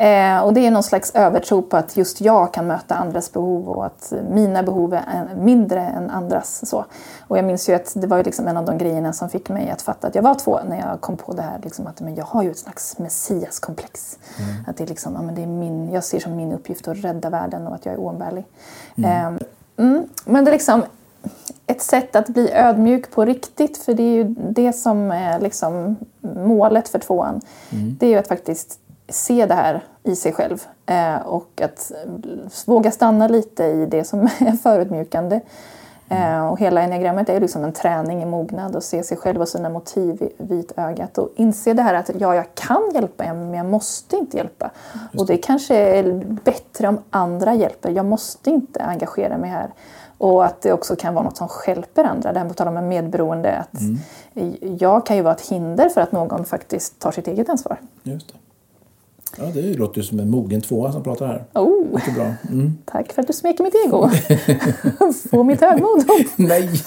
Eh, 0.00 0.40
och 0.40 0.54
det 0.54 0.66
är 0.66 0.70
någon 0.70 0.82
slags 0.82 1.10
övertro 1.14 1.62
på 1.62 1.76
att 1.76 1.96
just 1.96 2.20
jag 2.20 2.54
kan 2.54 2.66
möta 2.66 2.94
andras 2.94 3.32
behov 3.32 3.68
och 3.68 3.86
att 3.86 4.12
mina 4.30 4.62
behov 4.62 4.94
är 4.94 5.34
mindre 5.36 5.80
än 5.80 6.10
andras. 6.10 6.68
Så. 6.68 6.84
Och 7.28 7.38
jag 7.38 7.44
minns 7.44 7.68
ju 7.68 7.74
att 7.74 7.92
det 7.94 8.06
var 8.06 8.16
ju 8.16 8.22
liksom 8.22 8.48
en 8.48 8.56
av 8.56 8.64
de 8.64 8.78
grejerna 8.78 9.12
som 9.12 9.28
fick 9.28 9.48
mig 9.48 9.70
att 9.70 9.82
fatta 9.82 10.06
att 10.06 10.14
jag 10.14 10.22
var 10.22 10.34
två 10.34 10.60
när 10.68 10.80
jag 10.80 11.00
kom 11.00 11.16
på 11.16 11.32
det 11.32 11.42
här. 11.42 11.60
Liksom 11.62 11.86
att 11.86 12.00
men 12.00 12.14
jag 12.14 12.24
har 12.24 12.42
ju 12.42 12.50
ett 12.50 12.58
slags 12.58 12.98
messiaskomplex. 12.98 14.18
Att 14.66 14.76
det 14.76 14.84
är 14.84 14.88
liksom, 14.88 15.14
ja, 15.14 15.22
men 15.22 15.34
det 15.34 15.42
är 15.42 15.46
min, 15.46 15.92
jag 15.92 16.04
ser 16.04 16.20
som 16.20 16.36
min 16.36 16.52
uppgift 16.52 16.88
att 16.88 16.96
rädda 16.96 17.30
världen 17.30 17.66
och 17.66 17.74
att 17.74 17.86
jag 17.86 17.94
är 17.94 18.00
oumbärlig. 18.00 18.44
Eh, 18.96 19.26
mm, 19.76 20.08
men 20.24 20.44
det 20.44 20.50
är 20.50 20.52
liksom 20.52 20.82
ett 21.66 21.82
sätt 21.82 22.16
att 22.16 22.28
bli 22.28 22.52
ödmjuk 22.52 23.10
på 23.10 23.24
riktigt, 23.24 23.78
för 23.78 23.94
det 23.94 24.02
är 24.02 24.14
ju 24.14 24.24
det 24.38 24.72
som 24.72 25.10
är 25.10 25.40
liksom 25.40 25.96
målet 26.20 26.88
för 26.88 26.98
tvåan. 26.98 27.40
Det 27.70 28.06
är 28.06 28.10
ju 28.10 28.16
att 28.16 28.28
faktiskt 28.28 28.78
se 29.10 29.46
det 29.46 29.54
här 29.54 29.84
i 30.02 30.16
sig 30.16 30.32
själv 30.32 30.62
eh, 30.86 31.16
och 31.16 31.60
att 31.60 31.92
våga 32.66 32.90
stanna 32.90 33.28
lite 33.28 33.64
i 33.64 33.86
det 33.86 34.04
som 34.04 34.20
är 34.38 34.56
förutmjukande. 34.56 35.40
Eh, 36.08 36.46
och 36.46 36.60
hela 36.60 36.82
enneagrammet 36.82 37.28
är 37.28 37.40
liksom 37.40 37.64
en 37.64 37.72
träning 37.72 38.22
i 38.22 38.26
mognad 38.26 38.76
och 38.76 38.82
se 38.82 39.02
sig 39.02 39.16
själv 39.16 39.40
och 39.40 39.48
sina 39.48 39.68
motiv 39.68 40.22
i 40.22 40.32
vitögat 40.36 41.18
och 41.18 41.30
inse 41.36 41.74
det 41.74 41.82
här 41.82 41.94
att 41.94 42.10
ja, 42.18 42.34
jag 42.34 42.54
kan 42.54 42.90
hjälpa 42.94 43.34
men 43.34 43.54
jag 43.54 43.66
måste 43.66 44.16
inte 44.16 44.36
hjälpa. 44.36 44.70
Och 45.16 45.26
det 45.26 45.36
kanske 45.36 45.76
är 45.76 46.24
bättre 46.24 46.88
om 46.88 46.98
andra 47.10 47.54
hjälper. 47.54 47.90
Jag 47.90 48.06
måste 48.06 48.50
inte 48.50 48.82
engagera 48.82 49.38
mig 49.38 49.50
här. 49.50 49.70
Och 50.18 50.44
att 50.44 50.62
det 50.62 50.72
också 50.72 50.96
kan 50.96 51.14
vara 51.14 51.24
något 51.24 51.36
som 51.36 51.48
stjälper 51.48 52.04
andra. 52.04 52.32
Det 52.32 52.38
här 52.38 52.44
med 52.44 52.50
att 52.50 52.56
tala 52.56 52.70
med 52.70 52.84
medberoende. 52.84 53.56
Att 53.56 53.80
Jag 54.80 55.06
kan 55.06 55.16
ju 55.16 55.22
vara 55.22 55.34
ett 55.34 55.48
hinder 55.48 55.88
för 55.88 56.00
att 56.00 56.12
någon 56.12 56.44
faktiskt 56.44 56.98
tar 56.98 57.10
sitt 57.10 57.28
eget 57.28 57.48
ansvar. 57.48 57.76
Just 58.02 58.28
det. 58.28 58.49
Ja, 59.38 59.44
det 59.54 59.74
låter 59.74 60.00
ju 60.00 60.06
som 60.06 60.20
en 60.20 60.30
mogen 60.30 60.60
tvåa 60.60 60.92
som 60.92 61.02
pratar 61.02 61.26
här. 61.26 61.44
Oh, 61.54 61.94
Mycket 61.94 62.14
bra. 62.14 62.32
Mm. 62.50 62.72
tack 62.84 63.12
för 63.12 63.22
att 63.22 63.26
du 63.26 63.32
smeker 63.32 63.64
mitt 63.64 63.74
ego. 63.86 64.10
Få 65.30 65.42
mitt 65.42 65.60
högmod. 65.60 66.04
Nej! 66.36 66.70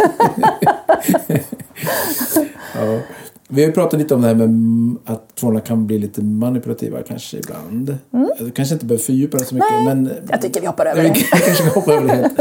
ja. 2.75 2.99
Vi 3.47 3.61
har 3.61 3.67
ju 3.67 3.73
pratat 3.73 3.99
lite 3.99 4.15
om 4.15 4.21
det 4.21 4.27
här 4.27 4.35
med 4.35 4.97
att 5.05 5.35
tvåorna 5.35 5.59
kan 5.59 5.87
bli 5.87 5.99
lite 5.99 6.21
manipulativa 6.21 7.03
kanske 7.03 7.37
ibland. 7.37 7.97
Mm. 8.13 8.29
Kanske 8.55 8.73
inte 8.73 8.85
behöver 8.85 9.03
fördjupa 9.03 9.37
det 9.37 9.45
så 9.45 9.55
mycket. 9.55 9.71
Nej, 9.71 9.95
men, 9.95 10.09
jag 10.29 10.41
tycker 10.41 10.61
vi 10.61 10.67
hoppar 10.67 10.85
över 10.85 11.03
vi 11.03 11.09
det. 11.09 11.15
kanske 11.45 11.69
hoppar 11.69 11.93
över 11.93 12.07
det 12.07 12.13
helt. 12.15 12.39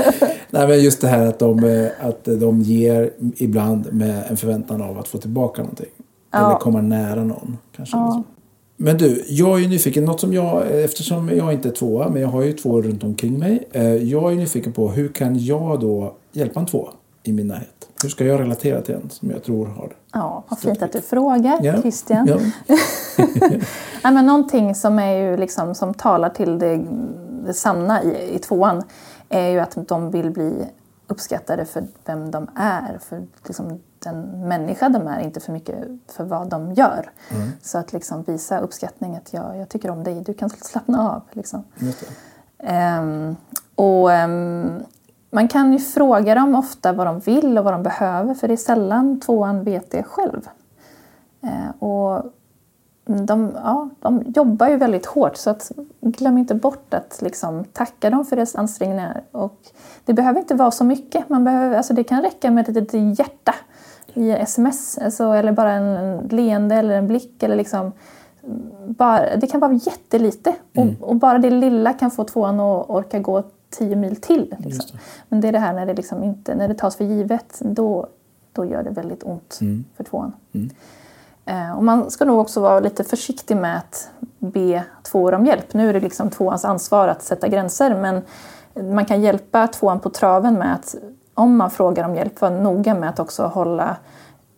Nej, 0.51 0.69
men 0.69 0.83
just 0.83 1.01
det 1.01 1.09
här 1.09 1.27
att 1.27 1.39
de, 1.39 1.89
att 2.01 2.25
de 2.25 2.63
ger 2.63 3.11
ibland 3.37 3.93
med 3.93 4.25
en 4.29 4.37
förväntan 4.37 4.83
av 4.83 4.99
att 4.99 5.09
få 5.09 5.19
tillbaka 5.19 5.63
någonting. 5.63 5.91
Ja. 6.33 6.47
Eller 6.47 6.59
komma 6.59 6.81
nära 6.81 7.25
någon. 7.25 7.59
Kanske. 7.77 7.97
Ja. 7.97 8.23
Men 8.85 8.97
du, 8.99 9.25
jag 9.29 9.55
är 9.55 9.59
ju 9.63 9.69
nyfiken. 9.69 10.05
Något 10.05 10.21
som 10.21 10.33
jag, 10.33 10.63
eftersom 10.85 11.29
jag 11.37 11.53
inte 11.53 11.69
är 11.69 11.73
tvåa, 11.73 12.09
men 12.09 12.23
jag 12.23 12.29
har 12.29 12.43
ju 12.43 12.53
två 12.53 12.83
runt 12.83 13.05
omkring 13.05 13.39
mig. 13.39 13.69
eh, 13.73 13.83
Jag 13.95 14.33
är 14.33 14.37
nyfiken 14.37 14.73
på 14.73 14.89
hur 14.89 15.09
kan 15.09 15.39
jag 15.45 15.81
då 15.81 16.15
hjälpa 16.33 16.61
en 16.61 16.67
tvåa 16.67 16.91
i 17.23 17.33
min 17.33 17.47
närhet? 17.49 17.69
Hur 18.03 18.09
ska 18.09 18.25
jag 18.25 18.41
relatera 18.41 18.81
till 18.83 18.95
en 18.95 19.11
som 19.11 19.31
jag 19.31 19.43
tror 19.45 19.67
har 19.67 19.89
det? 19.89 19.95
Ja, 20.13 20.45
vad 20.49 20.59
fint 20.59 20.83
att 20.83 20.93
du 20.93 21.01
frågar, 21.01 21.59
Ja. 21.63 21.81
Christian. 21.83 22.27
Ja. 22.27 22.39
Nej, 24.05 24.13
men 24.13 24.27
någonting 24.27 24.75
som, 24.75 24.99
är 24.99 25.17
ju 25.17 25.37
liksom, 25.37 25.75
som 25.75 25.95
talar 25.95 26.29
till 26.31 26.59
det, 26.59 26.85
det 27.47 27.55
sanna 27.55 28.03
i, 28.03 28.35
i 28.35 28.39
tvåan 28.39 28.83
är 29.29 29.49
ju 29.49 29.59
att 29.61 29.77
de 29.89 30.11
vill 30.11 30.31
bli 30.31 30.53
uppskattade 31.07 31.65
för 31.65 31.85
vem 32.07 32.31
de 32.31 32.47
är. 32.57 32.99
För 33.09 33.23
liksom, 33.47 33.81
den 34.03 34.49
människa 34.49 34.89
de 34.89 35.07
är, 35.07 35.21
inte 35.21 35.41
för 35.41 35.53
mycket 35.53 35.77
för 36.09 36.25
vad 36.25 36.49
de 36.49 36.73
gör. 36.73 37.11
Så 37.63 37.79
att 37.79 37.93
liksom 37.93 38.23
visa 38.23 38.59
uppskattning, 38.59 39.17
att 39.17 39.33
jag, 39.33 39.57
jag 39.57 39.69
tycker 39.69 39.91
om 39.91 40.05
dig, 40.05 40.21
du 40.21 40.35
kan 40.35 40.51
slappna 40.51 41.11
av. 41.11 41.23
Liksom. 41.33 41.65
Ehm, 42.59 43.37
och 43.75 44.13
ehm, 44.13 44.83
man 45.31 45.49
kan 45.49 45.73
ju 45.73 45.79
fråga 45.79 46.35
dem 46.35 46.55
ofta 46.55 46.93
vad 46.93 47.07
de 47.07 47.21
vill 47.21 47.59
och 47.59 47.65
vad 47.65 47.75
de 47.75 47.83
behöver 47.83 48.35
för 48.35 48.49
det 48.49 48.55
är 48.55 48.57
sällan 48.57 49.21
tvåan 49.21 49.65
vet 49.65 49.91
det 49.91 50.03
själv. 50.03 50.49
Ehm, 51.43 51.71
och 51.79 52.33
de, 53.05 53.53
ja, 53.55 53.89
de 54.01 54.23
jobbar 54.35 54.69
ju 54.69 54.77
väldigt 54.77 55.07
hårt 55.07 55.37
så 55.37 55.51
att 55.51 55.73
glöm 56.01 56.39
inte 56.39 56.55
bort 56.55 56.95
att 56.95 57.19
liksom 57.23 57.65
tacka 57.65 58.11
dem 58.11 58.25
för 58.25 58.37
deras 58.37 58.55
ansträngningar. 58.55 59.23
Och 59.31 59.59
det 60.05 60.13
behöver 60.13 60.41
inte 60.41 60.55
vara 60.55 60.71
så 60.71 60.85
mycket. 60.85 61.29
Man 61.29 61.45
behöver, 61.45 61.77
alltså 61.77 61.95
det 61.95 62.05
kan 62.05 62.23
räcka 62.23 62.51
med 62.51 62.69
ett 62.69 62.75
litet 62.75 63.19
hjärta 63.19 63.55
i 64.15 64.31
sms 64.31 64.99
alltså, 64.99 65.25
eller 65.33 65.53
bara 65.53 65.73
en, 65.73 65.97
en 65.97 66.29
leende 66.29 66.75
eller 66.75 66.95
en 66.95 67.07
blick. 67.07 67.43
Eller 67.43 67.57
liksom, 67.57 67.93
bara, 68.87 69.37
det 69.37 69.47
kan 69.47 69.61
vara 69.61 69.73
jättelite 69.73 70.55
och, 70.77 71.09
och 71.09 71.17
bara 71.17 71.39
det 71.39 71.51
lilla 71.51 71.93
kan 71.93 72.11
få 72.11 72.25
tvåan 72.25 72.61
att 72.61 72.91
orka 72.91 73.19
gå 73.19 73.43
tio 73.71 73.97
mil 73.97 74.17
till. 74.17 74.55
Liksom. 74.59 74.91
Det. 74.93 74.99
Men 75.29 75.41
det 75.41 75.49
är 75.49 75.53
det 75.53 75.59
här 75.59 75.73
när 75.73 75.87
det, 75.87 75.95
liksom 75.95 76.23
inte, 76.23 76.55
när 76.55 76.69
det 76.69 76.75
tas 76.75 76.97
för 76.97 77.05
givet, 77.05 77.59
då, 77.61 78.07
då 78.53 78.65
gör 78.65 78.83
det 78.83 78.91
väldigt 78.91 79.23
ont 79.23 79.59
för 79.97 80.05
tvåan. 80.05 80.33
Eh, 81.45 81.73
och 81.77 81.85
man 81.85 82.11
ska 82.11 82.25
nog 82.25 82.39
också 82.39 82.61
vara 82.61 82.81
lite 82.81 83.05
försiktig 83.05 83.57
med 83.57 83.77
att 83.77 84.11
be 84.39 84.85
tvåor 85.03 85.35
om 85.35 85.47
hjälp. 85.47 85.75
Nu 85.75 85.89
är 85.89 85.93
det 85.93 86.01
liksom 86.01 86.31
tvåans 86.31 86.65
ansvar 86.65 87.09
att 87.09 87.23
sätta 87.23 87.49
gränser 87.49 87.95
men 87.97 88.23
man 88.95 89.05
kan 89.05 89.23
hjälpa 89.23 89.67
tvåan 89.67 90.01
på 90.01 90.11
traven 90.11 90.55
med 90.55 90.75
att 90.75 90.95
om 91.35 91.57
man 91.57 91.71
frågar 91.71 92.05
om 92.09 92.15
hjälp, 92.15 92.41
vara 92.41 92.61
noga 92.61 92.95
med 92.95 93.09
att 93.09 93.19
också 93.19 93.47
hålla 93.47 93.97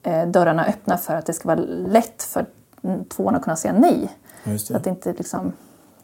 eh, 0.03 0.27
dörrarna 0.29 0.65
öppna 0.67 0.99
för 0.99 1.15
att 1.15 1.27
det 1.27 1.33
ska 1.33 1.49
vara 1.49 1.61
lätt 1.87 2.23
för 2.23 2.47
tvåan 3.09 3.35
att 3.35 3.43
kunna 3.43 3.57
säga 3.57 3.75
nej. 3.79 4.09
Så 4.59 4.77
att 4.77 4.85
det 4.85 4.91
inte 4.91 5.13
liksom 5.13 5.53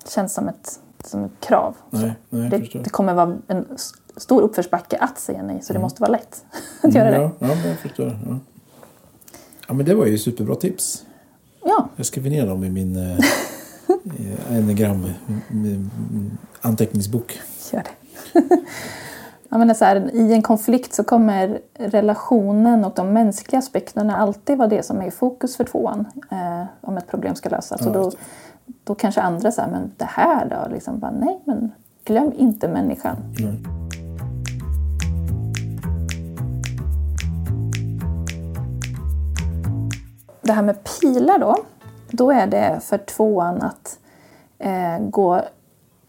känns 0.09 0.35
som 0.35 0.49
ett, 0.49 0.79
som 1.05 1.25
ett 1.25 1.33
krav. 1.41 1.77
Nej, 1.91 2.13
nej, 2.29 2.51
det, 2.51 2.79
det 2.83 2.91
kommer 2.91 3.15
vara 3.15 3.39
en 3.47 3.67
stor 4.17 4.43
uppförsbacke 4.43 4.97
att 4.97 5.19
säga 5.19 5.43
nej, 5.43 5.63
så 5.63 5.73
det 5.73 5.79
måste 5.79 6.03
vara 6.03 6.13
lätt 6.13 6.45
att 6.83 6.95
göra 6.95 7.09
Mm, 7.09 7.21
det. 7.21 7.47
Ja, 7.47 7.55
ja, 7.55 7.69
jag 7.69 7.79
förstår. 7.79 8.07
Ja. 8.29 8.39
ja, 9.69 9.75
men 9.75 9.87
det 9.87 9.95
var 9.95 10.07
ju 10.07 10.19
superbra 10.19 10.55
tips. 10.55 11.05
Ja, 11.65 11.89
Jag 11.97 12.07
skriver 12.07 12.31
ner 12.31 12.47
dem 12.47 12.65
i 12.65 12.71
min 12.71 12.97
eh, 12.97 13.19
eh, 13.89 14.57
enagram 14.59 15.05
mm, 15.29 15.41
mm, 15.51 16.31
anteckningsbok. 16.61 17.41
gör 17.73 17.83
det. 17.83 17.91
Jag 19.53 19.59
menar 19.59 19.75
så 19.75 19.85
här, 19.85 20.15
I 20.15 20.33
en 20.33 20.43
konflikt 20.43 20.95
så 20.95 21.05
kommer 21.05 21.61
relationen 21.75 22.85
och 22.85 22.93
de 22.97 23.13
mänskliga 23.13 23.59
aspekterna 23.59 24.17
alltid 24.17 24.59
vara 24.59 24.69
det 24.69 24.83
som 24.83 25.01
är 25.01 25.07
i 25.07 25.11
fokus 25.11 25.57
för 25.57 25.65
tvåan 25.65 26.07
eh, 26.31 26.65
om 26.81 26.97
ett 26.97 27.07
problem 27.07 27.35
ska 27.35 27.49
lösas. 27.49 27.81
Ja, 27.85 27.91
då, 27.91 28.13
då 28.85 28.95
kanske 28.95 29.21
andra 29.21 29.53
säger, 29.53 29.69
men 29.71 29.93
det 29.97 30.05
här 30.05 30.47
då? 30.47 30.75
Liksom 30.75 30.99
bara, 30.99 31.11
nej, 31.11 31.41
men 31.45 31.73
glöm 32.05 32.33
inte 32.37 32.69
människan. 32.69 33.17
Det 40.43 40.53
här 40.53 40.63
med 40.63 40.77
pilar 40.85 41.39
då, 41.39 41.57
då 42.11 42.31
är 42.31 42.47
det 42.47 42.81
för 42.83 42.99
tvåan 42.99 43.63
att 43.63 43.99
eh, 44.59 44.99
gå 44.99 45.43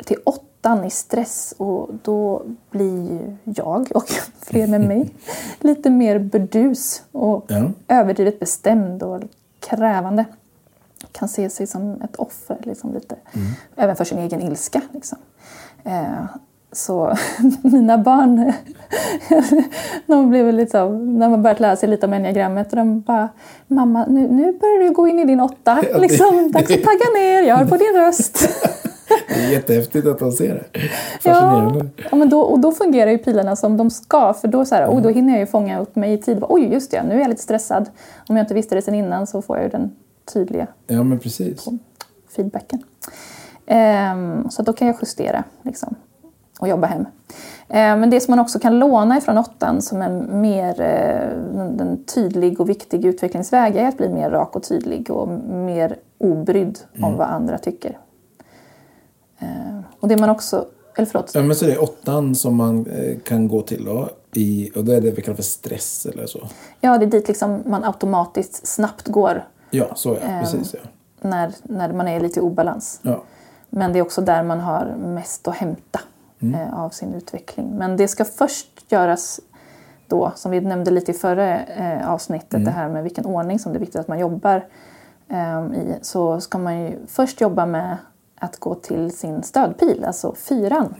till 0.05 0.17
åttan 0.61 0.85
i 0.85 0.89
stress 0.89 1.53
och 1.57 1.89
då 2.03 2.43
blir 2.71 3.37
jag 3.43 3.87
och 3.95 4.09
fler 4.41 4.67
med 4.67 4.81
mig 4.81 5.09
lite 5.59 5.89
mer 5.89 6.19
burdus 6.19 7.03
och 7.11 7.45
Ja. 7.47 7.71
överdrivet 7.87 8.39
bestämd 8.39 9.03
och 9.03 9.21
krävande. 9.59 10.25
Kan 11.11 11.27
se 11.29 11.49
sig 11.49 11.67
som 11.67 12.01
ett 12.01 12.15
offer, 12.15 12.57
liksom 12.63 12.93
lite. 12.93 13.15
även 13.75 13.95
för 13.95 14.03
sin 14.05 14.17
egen 14.17 14.41
ilska. 14.41 14.81
Liksom. 14.91 15.17
Eh, 15.83 16.23
så 16.71 17.15
mina 17.63 17.97
barn, 17.97 18.53
de 20.05 20.29
blev 20.29 20.53
liksom, 20.53 21.19
när 21.19 21.29
man 21.29 21.41
börjat 21.43 21.59
lära 21.59 21.75
sig 21.75 21.89
lite 21.89 22.05
om 22.05 22.13
enneagrammet, 22.13 22.69
och 22.69 22.75
de 22.75 23.01
bara 23.01 23.29
Mamma, 23.67 24.05
nu, 24.05 24.27
nu 24.27 24.51
börjar 24.51 24.83
du 24.83 24.91
gå 24.93 25.07
in 25.07 25.19
i 25.19 25.25
din 25.25 25.39
åtta. 25.39 25.83
Liksom, 25.95 26.51
dags 26.51 26.71
att 26.71 26.83
tagga 26.83 27.19
ner, 27.19 27.41
jag 27.41 27.55
hör 27.55 27.65
på 27.65 27.77
din 27.77 27.93
röst. 27.95 28.49
Det 29.27 29.45
är 29.45 29.51
jättehäftigt 29.51 30.07
att 30.07 30.19
de 30.19 30.31
ser 30.31 30.53
det. 30.53 30.79
Ja, 31.23 31.33
Fascinerande. 31.33 31.89
ja 32.11 32.17
men 32.17 32.29
då, 32.29 32.41
och 32.41 32.59
då 32.59 32.71
fungerar 32.71 33.11
ju 33.11 33.17
pilarna 33.17 33.55
som 33.55 33.77
de 33.77 33.89
ska. 33.89 34.33
För 34.33 34.47
då, 34.47 34.65
så 34.65 34.75
här, 34.75 34.87
oh, 34.87 35.01
då 35.01 35.09
hinner 35.09 35.33
jag 35.33 35.39
ju 35.39 35.45
fånga 35.45 35.79
upp 35.79 35.95
mig 35.95 36.13
i 36.13 36.17
tid. 36.17 36.43
Oj, 36.49 36.73
just 36.73 36.91
det, 36.91 37.03
nu 37.03 37.15
är 37.15 37.19
jag 37.19 37.29
lite 37.29 37.41
stressad. 37.41 37.89
Om 38.29 38.37
jag 38.37 38.43
inte 38.43 38.53
visste 38.53 38.75
det 38.75 38.81
sen 38.81 38.95
innan 38.95 39.27
så 39.27 39.41
får 39.41 39.57
jag 39.57 39.63
ju 39.63 39.69
den 39.69 39.91
tydliga 40.33 40.67
Ja, 40.87 41.03
men 41.03 41.19
precis. 41.19 41.65
feedbacken. 42.35 42.83
Ehm, 43.65 44.49
så 44.49 44.61
då 44.61 44.73
kan 44.73 44.87
jag 44.87 44.97
justera 45.01 45.43
liksom, 45.61 45.95
och 46.59 46.67
jobba 46.67 46.87
hem. 46.87 47.05
Ehm, 47.69 47.99
men 47.99 48.09
det 48.09 48.19
som 48.19 48.31
man 48.31 48.39
också 48.39 48.59
kan 48.59 48.79
låna 48.79 49.17
ifrån 49.17 49.37
åttan 49.37 49.81
som 49.81 50.01
en 50.01 50.41
mer 50.41 50.81
eh, 50.81 51.81
en, 51.81 52.03
tydlig 52.15 52.61
och 52.61 52.69
viktig 52.69 53.05
utvecklingsväg 53.05 53.75
är 53.75 53.87
att 53.87 53.97
bli 53.97 54.09
mer 54.09 54.29
rak 54.29 54.55
och 54.55 54.63
tydlig 54.63 55.11
och 55.11 55.27
mer 55.49 55.95
obrydd 56.17 56.79
om 57.01 57.17
vad 57.17 57.27
andra 57.27 57.57
tycker. 57.57 57.97
Ehm, 59.41 59.83
och 59.99 60.07
det 60.07 60.17
man 60.17 60.29
också... 60.29 60.65
Eller 60.95 61.05
förlåt. 61.05 61.31
Ja, 61.33 61.41
men 61.41 61.55
så 61.55 61.65
det 61.65 61.71
är 61.71 61.83
åttan 61.83 62.35
som 62.35 62.55
man 62.55 62.85
eh, 62.87 63.19
kan 63.19 63.47
gå 63.47 63.61
till 63.61 63.85
då. 63.85 64.09
I, 64.33 64.71
och 64.75 64.85
då 64.85 64.91
är 64.91 65.01
det 65.01 65.11
vi 65.11 65.21
kallar 65.21 65.35
för 65.35 65.43
stress 65.43 66.05
eller 66.05 66.27
så. 66.27 66.47
Ja, 66.81 66.97
det 66.97 67.05
är 67.05 67.09
dit 67.09 67.27
liksom 67.27 67.63
man 67.65 67.83
automatiskt 67.83 68.67
snabbt 68.67 69.07
går 69.07 69.43
Ja, 69.69 69.95
så 69.95 70.09
ja. 70.09 70.27
Ehm. 70.27 70.41
Precis 70.43 70.73
ja. 70.73 70.89
när, 71.29 71.51
när 71.63 71.93
man 71.93 72.07
är 72.07 72.19
lite 72.19 72.39
i 72.39 72.43
obalans. 72.43 72.99
ja. 73.01 73.23
Men 73.73 73.93
det 73.93 73.99
är 73.99 74.03
också 74.03 74.21
där 74.21 74.43
man 74.43 74.59
har 74.59 74.95
mest 74.97 75.47
att 75.47 75.55
hämta 75.55 75.99
eh, 76.39 76.79
av 76.79 76.89
sin 76.89 77.13
utveckling. 77.13 77.77
Men 77.77 77.97
det 77.97 78.07
ska 78.07 78.25
först 78.25 78.85
göras 78.91 79.39
då, 80.07 80.31
som 80.35 80.51
vi 80.51 80.61
nämnde 80.61 80.91
lite 80.91 81.11
i 81.11 81.13
förra 81.13 81.59
eh, 81.59 82.11
avsnittet, 82.11 82.65
det 82.65 82.71
här 82.71 82.89
med 82.89 83.03
vilken 83.03 83.25
ordning 83.25 83.59
som 83.59 83.71
det 83.71 83.77
är 83.77 83.79
viktigt 83.79 83.99
att 83.99 84.07
man 84.07 84.19
jobbar 84.19 84.57
i. 84.57 84.63
Så 86.01 86.41
ska 86.41 86.57
man 86.57 86.81
ju 86.81 86.97
först 87.07 87.41
jobba 87.41 87.65
med 87.65 87.97
att 88.41 88.59
gå 88.59 88.75
till 88.75 89.17
sin 89.17 89.43
stödpil, 89.43 90.05
alltså 90.05 90.35
fyran. 90.35 90.95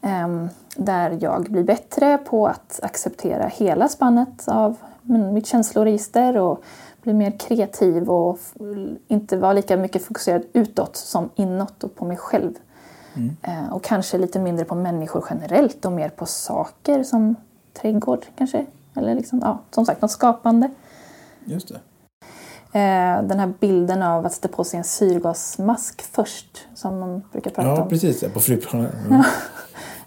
Ehm, 0.00 0.48
där 0.76 1.18
jag 1.20 1.50
blir 1.50 1.64
bättre 1.64 2.18
på 2.18 2.46
att 2.46 2.80
acceptera 2.82 3.46
hela 3.46 3.88
spannet 3.88 4.48
av 4.48 4.76
mm, 5.08 5.34
mitt 5.34 5.46
känsloregister 5.46 6.36
och 6.36 6.62
bli 7.02 7.12
mer 7.12 7.38
kreativ 7.38 8.10
och 8.10 8.38
inte 9.08 9.36
vara 9.36 9.52
lika 9.52 9.76
mycket 9.76 10.04
fokuserad 10.04 10.42
utåt 10.52 10.96
som 10.96 11.30
inåt 11.34 11.84
och 11.84 11.94
på 11.94 12.04
mig 12.04 12.16
själv. 12.16 12.52
Eh, 13.42 13.72
och 13.72 13.82
kanske 13.82 14.18
lite 14.18 14.38
mindre 14.38 14.64
på 14.64 14.74
människor 14.74 15.24
generellt 15.30 15.84
och 15.84 15.92
mer 15.92 16.08
på 16.08 16.26
saker 16.26 17.02
som 17.02 17.34
trädgård 17.72 18.26
kanske. 18.36 18.66
Eller 18.94 19.14
liksom, 19.14 19.40
ja, 19.44 19.58
som 19.70 19.86
sagt, 19.86 20.02
något 20.02 20.10
skapande. 20.10 20.70
Just 21.44 21.68
det. 21.68 21.80
Eh, 22.72 23.22
den 23.22 23.38
här 23.38 23.52
bilden 23.60 24.02
av 24.02 24.26
att 24.26 24.32
sätta 24.32 24.48
på 24.48 24.64
sig 24.64 24.78
en 24.78 24.84
syrgasmask 24.84 26.02
först, 26.12 26.66
som 26.74 26.98
man 27.00 27.22
brukar 27.32 27.50
prata 27.50 27.68
Ja, 27.68 27.82
om. 27.82 27.88
precis. 27.88 28.22
Ja, 28.22 28.28
på 28.34 28.40
flygplanen. 28.40 28.90
Mm. 29.08 29.22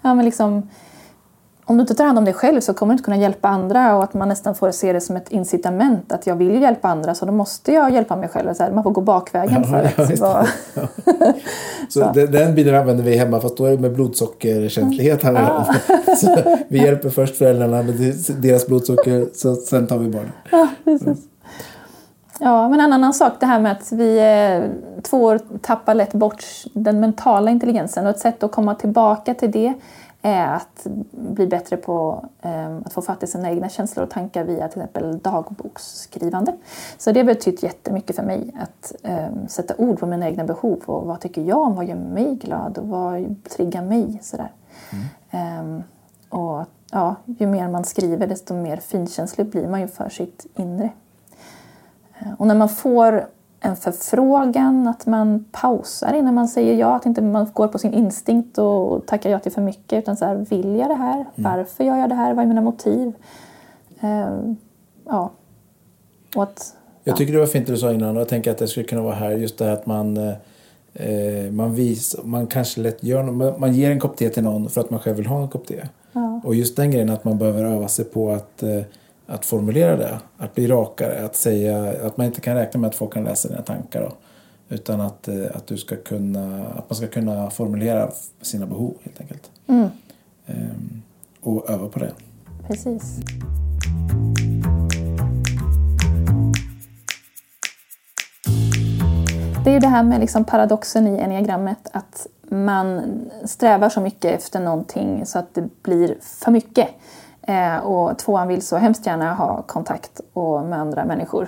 Ja, 0.01 0.13
men 0.13 0.25
liksom, 0.25 0.69
om 1.65 1.77
du 1.77 1.81
inte 1.81 1.95
tar 1.95 2.05
hand 2.05 2.17
om 2.17 2.25
dig 2.25 2.33
själv 2.33 2.61
så 2.61 2.73
kommer 2.73 2.93
du 2.93 2.93
inte 2.93 3.03
kunna 3.03 3.17
hjälpa 3.17 3.47
andra 3.47 3.95
och 3.97 4.03
att 4.03 4.13
man 4.13 4.27
nästan 4.29 4.55
får 4.55 4.71
se 4.71 4.93
det 4.93 5.01
som 5.01 5.15
ett 5.15 5.31
incitament 5.31 6.11
att 6.11 6.27
jag 6.27 6.35
vill 6.35 6.61
hjälpa 6.61 6.87
andra 6.87 7.15
så 7.15 7.25
då 7.25 7.31
måste 7.31 7.71
jag 7.73 7.91
hjälpa 7.93 8.15
mig 8.15 8.29
själv. 8.29 8.53
Så 8.53 8.63
här, 8.63 8.71
man 8.71 8.83
får 8.83 8.91
gå 8.91 9.01
bakvägen 9.01 9.63
för 9.63 9.91
Ja, 9.97 10.03
att 10.03 10.19
vara... 10.19 10.45
Så 11.89 12.11
den, 12.13 12.31
den 12.31 12.55
bilden 12.55 12.75
använder 12.75 13.03
vi 13.03 13.17
hemma 13.17 13.39
fast 13.41 13.57
då 13.57 13.65
är 13.65 13.71
det 13.71 13.77
med 13.77 13.93
blodsockerkänslighet 13.93 15.21
det 15.21 15.29
om. 15.29 15.65
Så 16.17 16.57
vi 16.67 16.77
hjälper 16.83 17.09
först 17.09 17.35
föräldrarna 17.35 17.83
med 17.83 18.15
deras 18.41 18.67
blodsocker 18.67 19.27
så 19.35 19.55
sen 19.55 19.87
tar 19.87 19.97
vi 19.97 20.09
barnen. 20.09 20.31
Ja, 20.51 20.67
men 22.41 22.79
en 22.79 22.93
annan 22.93 23.13
sak, 23.13 23.33
det 23.39 23.45
här 23.45 23.59
med 23.59 23.71
att 23.71 23.91
vi 23.91 24.19
eh, 24.19 24.69
två 25.01 25.23
år 25.23 25.39
tappar 25.61 25.95
lätt 25.95 26.13
bort 26.13 26.45
den 26.73 26.99
mentala 26.99 27.51
intelligensen. 27.51 28.05
Och 28.05 28.09
ett 28.09 28.19
sätt 28.19 28.43
att 28.43 28.51
komma 28.51 28.75
tillbaka 28.75 29.33
till 29.33 29.51
det 29.51 29.73
är 30.21 30.47
att 30.47 30.87
bli 31.11 31.47
bättre 31.47 31.77
på 31.77 32.25
eh, 32.41 32.77
att 32.85 32.93
få 32.93 33.01
fatt 33.01 33.23
i 33.23 33.27
sina 33.27 33.51
egna 33.51 33.69
känslor 33.69 34.03
och 34.03 34.09
tankar 34.09 34.43
via 34.43 34.67
till 34.67 34.81
exempel 34.81 35.19
dagboksskrivande. 35.19 36.53
Så 36.97 37.11
det 37.11 37.19
har 37.19 37.25
betytt 37.25 37.63
jättemycket 37.63 38.15
för 38.15 38.23
mig 38.23 38.55
att 38.59 38.93
eh, 39.03 39.45
sätta 39.47 39.75
ord 39.77 39.99
på 39.99 40.05
mina 40.05 40.27
egna 40.27 40.43
behov 40.43 40.81
och 40.85 41.07
vad 41.07 41.19
tycker 41.19 41.41
jag 41.41 41.57
om, 41.57 41.75
vad 41.75 41.85
gör 41.85 41.95
mig 41.95 42.35
glad 42.35 42.77
och 42.77 42.87
vad 42.87 43.35
triggar 43.43 43.81
mig. 43.81 44.19
Sådär. 44.21 44.51
Ehm, 45.31 45.83
och 46.29 46.65
ja, 46.91 47.15
ju 47.25 47.47
mer 47.47 47.67
man 47.67 47.83
skriver 47.83 48.27
desto 48.27 48.53
mer 48.53 48.77
finkänslig 48.77 49.47
blir 49.47 49.67
man 49.67 49.81
ju 49.81 49.87
för 49.87 50.09
sitt 50.09 50.45
inre. 50.55 50.89
Och 52.37 52.47
när 52.47 52.55
man 52.55 52.69
får 52.69 53.25
en 53.59 53.75
förfrågan, 53.75 54.87
att 54.87 55.05
man 55.05 55.45
pausar 55.51 56.13
innan 56.13 56.33
man 56.33 56.47
säger 56.47 56.75
ja, 56.75 56.95
att 56.95 57.05
inte 57.05 57.21
man 57.21 57.47
går 57.53 57.67
på 57.67 57.77
sin 57.77 57.93
instinkt 57.93 58.57
och 58.57 59.05
tackar 59.05 59.29
ja 59.29 59.39
till 59.39 59.51
för 59.51 59.61
mycket 59.61 59.99
utan 59.99 60.17
så 60.17 60.25
här, 60.25 60.35
vill 60.35 60.75
jag 60.75 60.89
det 60.89 60.95
här? 60.95 61.25
Varför 61.35 61.83
gör 61.83 61.97
jag 61.97 62.09
det 62.09 62.15
här? 62.15 62.33
Vad 62.33 62.43
är 62.43 62.47
mina 62.47 62.61
motiv? 62.61 63.13
Ehm, 63.99 64.55
ja. 65.05 65.31
Och 66.35 66.43
att, 66.43 66.75
Jag 67.03 67.17
tycker 67.17 67.33
det 67.33 67.39
var 67.39 67.45
fint 67.45 67.67
det 67.67 67.73
du 67.73 67.77
sa 67.79 67.91
innan 67.93 68.15
och 68.15 68.21
jag 68.21 68.29
tänker 68.29 68.51
att 68.51 68.57
det 68.57 68.67
skulle 68.67 68.85
kunna 68.85 69.01
vara 69.01 69.15
här 69.15 69.31
just 69.31 69.57
det 69.57 69.65
här 69.65 69.71
att 69.73 69.85
man 69.85 70.17
eh, 70.93 71.51
man, 71.51 71.75
vis, 71.75 72.15
man 72.23 72.47
kanske 72.47 72.81
lätt 72.81 73.03
gör 73.03 73.23
man- 73.23 73.53
man 73.59 73.73
ger 73.73 73.91
en 73.91 73.99
kopp 73.99 74.17
te 74.17 74.29
till 74.29 74.43
någon 74.43 74.69
för 74.69 74.81
att 74.81 74.89
man 74.89 74.99
själv 74.99 75.17
vill 75.17 75.25
ha 75.25 75.41
en 75.41 75.47
kopp 75.47 75.67
te. 75.67 75.81
Och 76.43 76.55
just 76.55 76.75
den 76.75 76.91
grejen 76.91 77.09
att 77.09 77.23
man 77.23 77.37
behöver 77.37 77.63
öva 77.63 77.87
sig 77.87 78.05
på 78.05 78.29
att, 78.31 78.63
eh, 78.63 78.81
att 79.27 79.45
formulera 79.45 79.95
det, 79.95 80.19
att 80.37 80.55
bli 80.55 80.67
rakare, 80.67 81.25
att 81.25 81.35
säga 81.35 82.07
att 82.07 82.17
man 82.17 82.27
inte 82.27 82.41
kan 82.41 82.55
räkna 82.55 82.79
med 82.79 82.87
att 82.87 82.95
folk 82.95 83.13
kan 83.13 83.23
läsa 83.23 83.47
dina 83.47 83.61
tankar. 83.61 84.01
Då, 84.01 84.11
utan 84.75 85.01
att, 85.01 85.27
eh, 85.27 85.45
att, 85.53 85.67
du 85.67 85.77
ska 85.77 85.95
kunna, 85.95 86.67
att 86.67 86.89
man 86.89 86.95
ska 86.95 87.07
kunna 87.07 87.49
formulera 87.49 88.11
sina 88.41 88.65
behov 88.65 88.93
helt 89.03 89.21
enkelt. 89.21 89.51
Ehm, 90.47 91.01
och 91.41 91.69
öva 91.69 91.87
på 91.87 91.99
det. 91.99 92.11
precis. 92.67 93.19
Det 99.63 99.69
är 99.69 99.73
ju 99.73 99.79
det 99.79 99.87
här 99.87 100.03
med 100.03 100.19
liksom 100.19 100.43
paradoxen 100.43 101.07
i 101.07 101.19
enneagrammet 101.19 101.89
att 101.91 102.27
man 102.49 103.01
strävar 103.45 103.89
så 103.89 104.01
mycket 104.01 104.31
efter 104.35 104.59
någonting 104.59 105.25
så 105.25 105.39
att 105.39 105.53
det 105.53 105.83
blir 105.83 106.17
för 106.21 106.51
mycket. 106.51 106.87
Eh, 107.41 107.77
och 107.77 108.17
tvåan 108.17 108.47
vill 108.47 108.61
så 108.61 108.77
hemskt 108.77 109.05
gärna 109.05 109.33
ha 109.33 109.61
kontakt 109.61 110.21
och 110.33 110.63
med 110.63 110.79
andra 110.79 111.05
människor. 111.05 111.47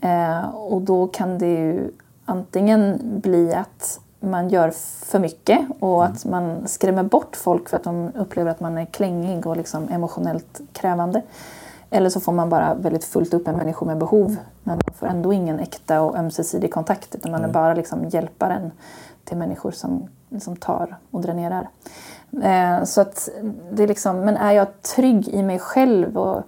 Eh, 0.00 0.54
och 0.54 0.82
då 0.82 1.06
kan 1.06 1.38
det 1.38 1.46
ju 1.46 1.90
antingen 2.24 2.98
bli 3.20 3.54
att 3.54 4.00
man 4.20 4.48
gör 4.48 4.70
för 5.04 5.18
mycket 5.18 5.60
och 5.80 6.04
att 6.04 6.24
man 6.24 6.68
skrämmer 6.68 7.02
bort 7.02 7.36
folk 7.36 7.68
för 7.68 7.76
att 7.76 7.84
de 7.84 8.10
upplever 8.14 8.50
att 8.50 8.60
man 8.60 8.78
är 8.78 8.84
klängig 8.84 9.46
och 9.46 9.56
liksom 9.56 9.88
emotionellt 9.88 10.60
krävande. 10.72 11.22
Eller 11.90 12.10
så 12.10 12.20
får 12.20 12.32
man 12.32 12.48
bara 12.48 12.74
väldigt 12.74 13.04
fullt 13.04 13.34
upp 13.34 13.46
med 13.46 13.56
människor 13.56 13.86
med 13.86 13.98
behov 13.98 14.36
men 14.62 14.76
man 14.76 14.94
får 14.94 15.06
ändå 15.06 15.32
ingen 15.32 15.60
äkta 15.60 16.00
och 16.00 16.16
ömsesidig 16.16 16.72
kontakt 16.72 17.14
utan 17.14 17.32
man 17.32 17.44
är 17.44 17.48
bara 17.48 17.74
liksom 17.74 18.08
hjälparen 18.08 18.70
till 19.24 19.36
människor 19.36 19.70
som, 19.70 20.08
som 20.40 20.56
tar 20.56 20.96
och 21.10 21.20
dränerar. 21.20 21.68
Eh, 22.42 22.84
så 22.84 23.00
att 23.00 23.28
det 23.72 23.82
är 23.82 23.88
liksom, 23.88 24.20
men 24.20 24.36
är 24.36 24.52
jag 24.52 24.82
trygg 24.82 25.28
i 25.28 25.42
mig 25.42 25.58
själv 25.58 26.18
och 26.18 26.42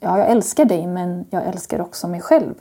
ja, 0.00 0.18
jag 0.18 0.30
älskar 0.30 0.64
dig 0.64 0.86
men 0.86 1.24
jag 1.30 1.46
älskar 1.46 1.80
också 1.80 2.08
mig 2.08 2.20
själv. 2.20 2.54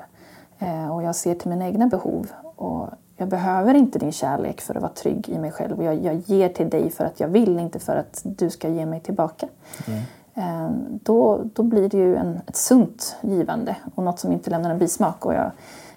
Eh, 0.60 0.96
och 0.96 1.04
jag 1.04 1.16
ser 1.16 1.36
till 1.36 1.50
mina 1.50 1.68
egna 1.68 1.88
behov 1.88 2.32
och 2.56 2.90
jag 3.18 3.30
behöver 3.30 3.74
inte 3.74 4.00
din 4.00 4.12
kärlek 4.12 4.62
för 4.62 4.76
att 4.76 4.82
vara 4.82 4.92
trygg 4.92 5.30
i 5.30 5.40
mig 5.40 5.52
själv. 5.52 5.84
Jag, 5.84 5.96
jag 5.96 6.16
ger 6.16 6.50
till 6.50 6.70
dig 6.70 6.90
för 6.90 7.06
att 7.06 7.20
jag 7.20 7.28
vill, 7.28 7.60
inte 7.60 7.80
för 7.80 7.96
att 7.96 8.22
du 8.24 8.50
ska 8.50 8.70
ge 8.70 8.86
mig 8.86 9.00
tillbaka. 9.00 9.48
Mm. 9.88 10.02
Då, 11.04 11.42
då 11.54 11.64
blir 11.64 11.90
det 11.90 11.98
ju 11.98 12.16
en, 12.16 12.40
ett 12.48 12.56
sunt 12.56 13.16
givande 13.22 13.76
och 13.96 14.04
något 14.04 14.20
som 14.20 14.32
inte 14.32 14.50
lämnar 14.50 14.70
en 14.70 14.78
bismak. 14.78 15.26
Och 15.26 15.34
jag, 15.34 15.52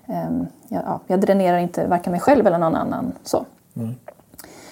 ehm, 0.07 0.47
jag, 0.69 0.83
ja, 0.87 1.01
jag 1.07 1.21
dränerar 1.21 1.59
inte 1.59 1.87
varken 1.87 2.11
mig 2.11 2.21
själv 2.21 2.47
eller 2.47 2.59
någon 2.59 2.75
annan. 2.75 3.13
Så, 3.23 3.45
mm. 3.77 3.95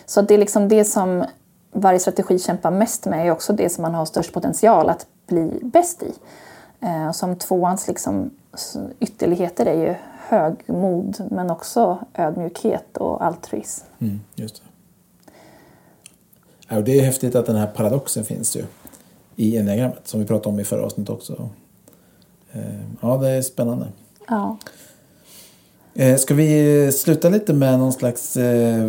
så 0.07 0.23
det 0.23 0.35
är 0.35 0.39
liksom 0.39 0.69
det 0.69 0.85
som 0.85 1.25
varje 1.73 1.99
strategi 1.99 2.39
kämpar 2.39 2.71
mest 2.71 3.07
med 3.07 3.27
är 3.27 3.31
också 3.31 3.53
det 3.53 3.69
som 3.69 3.83
man 3.83 3.95
har 3.95 4.05
störst 4.05 4.33
potential 4.33 4.91
att 4.91 5.07
bli 5.27 5.61
bäst 5.63 6.03
i. 6.03 6.13
Eh, 6.81 7.13
som 7.13 7.37
tvåans 7.37 7.89
liksom, 7.89 8.31
ytterligheter 9.01 9.67
är 9.67 9.87
ju 9.89 9.95
högmod 10.29 11.29
men 11.31 11.51
också 11.51 11.99
ödmjukhet 12.15 12.97
och 12.97 13.25
altruism. 13.25 13.87
Mm, 13.99 14.21
just 14.35 14.55
det. 14.55 14.63
Ja, 16.69 16.81
det 16.81 16.99
är 16.99 17.05
häftigt 17.05 17.35
att 17.35 17.47
den 17.47 17.57
här 17.57 17.67
paradoxen 17.67 18.25
finns 18.25 18.57
ju 18.57 18.65
i 19.37 19.59
enneagrammet 19.59 20.09
som 20.09 20.21
vi 20.21 20.27
pratade 20.27 20.49
om 20.49 20.61
i 20.61 20.65
förra 20.65 20.85
avsnittet 20.85 21.15
också. 21.15 21.49
Eh, 22.53 22.63
ja, 23.01 23.17
det 23.17 23.29
är 23.29 23.43
spännande. 23.43 23.87
Ja. 24.29 24.57
Eh, 25.95 26.17
ska 26.17 26.35
vi 26.35 26.93
sluta 26.93 27.29
lite 27.29 27.53
med 27.53 27.79
någon 27.79 27.93
slags 27.93 28.37
eh, 28.37 28.85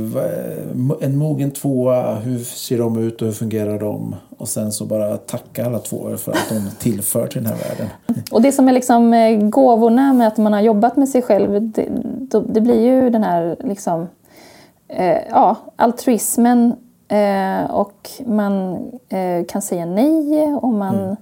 en 1.01 1.17
mogen 1.17 1.51
tvåa? 1.51 2.15
Hur 2.15 2.39
ser 2.39 2.77
de 2.77 2.97
ut 2.97 3.21
och 3.21 3.27
hur 3.27 3.33
fungerar 3.33 3.79
de? 3.79 4.15
Och 4.37 4.49
sen 4.49 4.71
så 4.71 4.85
bara 4.85 5.17
tacka 5.17 5.65
alla 5.65 5.79
tvåor 5.79 6.15
för 6.15 6.31
att 6.31 6.49
de 6.49 6.69
tillför 6.79 7.27
till 7.27 7.43
den 7.43 7.53
här 7.53 7.69
världen. 7.69 7.87
Och 8.31 8.41
det 8.41 8.51
som 8.51 8.67
är 8.67 8.73
liksom 8.73 9.13
eh, 9.13 9.37
gåvorna 9.37 10.13
med 10.13 10.27
att 10.27 10.37
man 10.37 10.53
har 10.53 10.61
jobbat 10.61 10.95
med 10.95 11.09
sig 11.09 11.21
själv, 11.21 11.71
det, 11.71 11.89
det 12.49 12.61
blir 12.61 12.81
ju 12.81 13.09
den 13.09 13.23
här 13.23 13.55
liksom, 13.63 14.07
eh, 14.87 15.17
ja, 15.29 15.57
altruismen 15.75 16.75
och 17.69 18.09
man 18.25 18.79
kan 19.47 19.61
säga 19.61 19.85
nej 19.85 20.43
och 20.61 20.73
man 20.73 20.95
mm. 20.95 21.15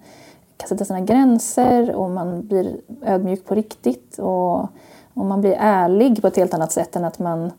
kan 0.57 0.69
sätta 0.69 0.85
sina 0.85 1.01
gränser 1.01 1.95
och 1.95 2.09
man 2.09 2.47
blir 2.47 2.75
ödmjuk 3.05 3.45
på 3.45 3.55
riktigt. 3.55 4.19
Och, 4.19 4.69
och 5.21 5.27
man 5.27 5.41
blir 5.41 5.55
ärlig 5.59 6.21
på 6.21 6.27
ett 6.27 6.35
helt 6.35 6.53
annat 6.53 6.71
sätt 6.71 6.95
än 6.95 7.05
att 7.05 7.19
man 7.19 7.51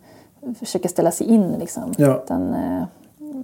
försöker 0.58 0.88
ställa 0.88 1.10
sig 1.10 1.26
in. 1.26 1.52
Liksom. 1.58 1.92
Ja. 1.96 2.22
Utan, 2.24 2.54
eh, 2.54 2.84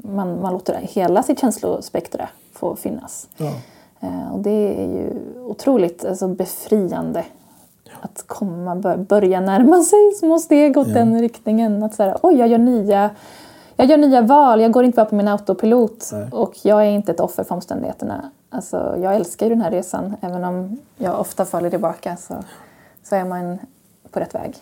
man, 0.02 0.40
man 0.40 0.52
låter 0.52 0.74
hela 0.82 1.22
sitt 1.22 1.40
känslospektra 1.40 2.28
få 2.52 2.76
finnas. 2.76 3.28
Ja. 3.36 3.52
Eh, 4.00 4.32
och 4.32 4.40
det 4.40 4.82
är 4.82 4.86
ju 4.86 5.10
otroligt 5.46 6.04
alltså, 6.04 6.28
befriande 6.28 7.24
ja. 7.84 7.92
att 8.00 8.24
komma, 8.26 8.96
börja 8.96 9.40
närma 9.40 9.82
sig 9.82 10.12
små 10.18 10.38
steg 10.38 10.76
åt 10.76 10.94
den 10.94 11.20
riktningen. 11.20 11.82
Att 11.82 11.94
så 11.94 12.14
oj, 12.22 12.38
jag 12.38 12.48
gör 12.48 12.58
nya 12.58 13.10
jag 13.76 13.86
gör 13.90 13.96
nya 13.96 14.20
val, 14.20 14.60
jag 14.60 14.72
går 14.72 14.84
inte 14.84 14.96
bara 14.96 15.06
på 15.06 15.14
min 15.14 15.28
autopilot 15.28 16.10
Nej. 16.12 16.28
och 16.32 16.54
jag 16.62 16.86
är 16.86 16.90
inte 16.90 17.12
ett 17.12 17.20
offer 17.20 17.44
för 17.44 17.54
omständigheterna. 17.54 18.30
Alltså, 18.50 18.96
jag 19.02 19.16
älskar 19.16 19.46
ju 19.46 19.50
den 19.50 19.60
här 19.60 19.70
resan, 19.70 20.16
även 20.20 20.44
om 20.44 20.78
jag 20.96 21.20
ofta 21.20 21.44
faller 21.44 21.70
tillbaka 21.70 22.16
så, 22.16 22.34
så 23.02 23.16
är 23.16 23.24
man 23.24 23.58
på 24.12 24.20
rätt 24.20 24.34
väg. 24.34 24.54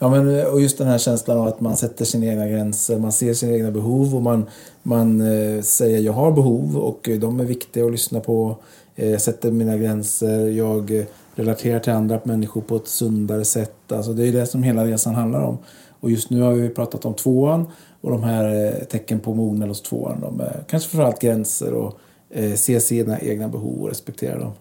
Ja, 0.00 0.08
men, 0.08 0.46
och 0.46 0.60
just 0.60 0.78
den 0.78 0.86
här 0.86 0.98
känslan 0.98 1.38
av 1.38 1.46
att 1.46 1.60
man 1.60 1.76
sätter 1.76 2.04
sina 2.04 2.26
egna 2.26 2.48
gränser, 2.48 2.98
man 2.98 3.12
ser 3.12 3.34
sina 3.34 3.52
egna 3.52 3.70
behov 3.70 4.14
och 4.16 4.22
man, 4.22 4.46
man 4.82 5.20
eh, 5.20 5.62
säger 5.62 5.98
jag 5.98 6.12
har 6.12 6.32
behov 6.32 6.76
och 6.76 7.08
de 7.20 7.40
är 7.40 7.44
viktiga 7.44 7.84
att 7.84 7.92
lyssna 7.92 8.20
på. 8.20 8.56
Eh, 8.96 9.10
jag 9.10 9.20
sätter 9.20 9.50
mina 9.50 9.76
gränser, 9.76 10.48
jag 10.48 10.90
eh, 10.90 11.04
relaterar 11.34 11.80
till 11.80 11.92
andra 11.92 12.20
människor 12.24 12.60
på 12.60 12.76
ett 12.76 12.88
sundare 12.88 13.44
sätt. 13.44 13.92
Alltså, 13.92 14.12
det 14.12 14.28
är 14.28 14.32
det 14.32 14.46
som 14.46 14.62
hela 14.62 14.84
resan 14.84 15.14
handlar 15.14 15.40
om. 15.40 15.58
Och 16.00 16.10
just 16.10 16.30
nu 16.30 16.40
har 16.40 16.52
vi 16.52 16.68
pratat 16.68 17.04
om 17.04 17.14
tvåan 17.14 17.66
och 18.00 18.10
de 18.10 18.22
här 18.22 18.66
eh, 18.66 18.84
tecken 18.84 19.20
på 19.20 19.34
mognad 19.34 19.68
hos 19.68 19.82
tvåan. 19.82 20.20
De 20.20 20.40
är 20.40 20.64
kanske 20.68 20.90
framförallt 20.90 21.20
gränser 21.20 21.72
och 21.72 21.98
eh, 22.30 22.54
se 22.54 22.80
sina 22.80 23.20
egna 23.20 23.48
behov 23.48 23.82
och 23.82 23.88
respektera 23.88 24.38
dem. 24.38 24.52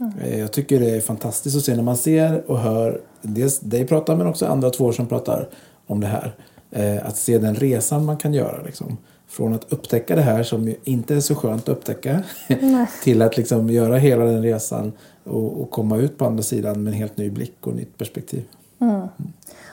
Mm. 0.00 0.38
Jag 0.40 0.52
tycker 0.52 0.80
det 0.80 0.90
är 0.90 1.00
fantastiskt 1.00 1.56
att 1.56 1.62
se 1.62 1.76
när 1.76 1.82
man 1.82 1.96
ser 1.96 2.50
och 2.50 2.58
hör 2.58 3.00
dels 3.22 3.60
dig 3.60 3.86
prata 3.86 4.16
men 4.16 4.26
också 4.26 4.46
andra 4.46 4.70
två 4.70 4.92
som 4.92 5.06
pratar 5.06 5.48
om 5.86 6.00
det 6.00 6.06
här. 6.06 6.34
Eh, 6.70 7.06
att 7.06 7.16
se 7.16 7.38
den 7.38 7.54
resan 7.54 8.04
man 8.04 8.16
kan 8.16 8.34
göra. 8.34 8.62
Liksom. 8.62 8.96
Från 9.28 9.54
att 9.54 9.72
upptäcka 9.72 10.16
det 10.16 10.22
här 10.22 10.42
som 10.42 10.74
inte 10.84 11.14
är 11.14 11.20
så 11.20 11.34
skönt 11.34 11.62
att 11.62 11.68
upptäcka 11.68 12.22
till 13.02 13.22
att 13.22 13.36
liksom 13.36 13.70
göra 13.70 13.96
hela 13.96 14.24
den 14.24 14.42
resan 14.42 14.92
och, 15.24 15.60
och, 15.62 15.70
komma 15.70 15.96
ut 15.96 16.18
på 16.18 16.24
andra 16.24 16.42
sidan 16.42 16.84
med 16.84 16.92
en 16.92 16.98
helt 16.98 17.16
ny 17.16 17.30
blick 17.30 17.66
och 17.66 17.74
nytt 17.74 17.98
perspektiv. 17.98 18.44
Mm. 18.78 18.94
Mm. 18.94 19.08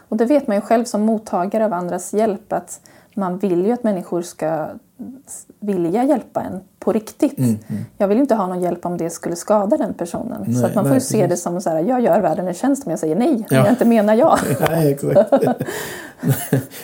Och 0.09 0.17
det 0.17 0.25
vet 0.25 0.47
man 0.47 0.57
ju 0.57 0.61
själv 0.61 0.85
som 0.85 1.01
mottagare 1.01 1.65
av 1.65 1.73
andras 1.73 2.13
hjälp 2.13 2.53
att 2.53 2.81
man 3.17 3.37
vill 3.37 3.65
ju 3.65 3.71
att 3.71 3.83
människor 3.83 4.21
ska 4.21 4.67
vilja 5.59 6.03
hjälpa 6.03 6.41
en 6.41 6.59
på 6.79 6.93
riktigt. 6.93 7.37
Mm, 7.37 7.57
mm. 7.67 7.85
Jag 7.97 8.07
vill 8.07 8.17
inte 8.17 8.35
ha 8.35 8.47
någon 8.47 8.61
hjälp 8.61 8.85
om 8.85 8.97
det 8.97 9.09
skulle 9.09 9.35
skada 9.35 9.77
den 9.77 9.93
personen. 9.93 10.43
Nej, 10.47 10.55
så 10.55 10.65
att 10.65 10.75
man 10.75 10.83
nej, 10.83 10.93
får 10.93 10.99
se 10.99 11.17
precis. 11.17 11.29
det 11.29 11.37
som 11.37 11.61
så 11.61 11.69
här, 11.69 11.79
jag 11.79 12.01
gör 12.01 12.21
världen 12.21 12.47
en 12.47 12.53
tjänst 12.53 12.85
om 12.85 12.89
jag 12.89 12.99
säger 12.99 13.15
nej, 13.15 13.45
ja. 13.49 13.57
jag 13.57 13.69
inte 13.69 13.85
menar 13.85 14.15
ja. 14.15 14.39
nej, 14.69 14.91
exakt. 14.91 15.31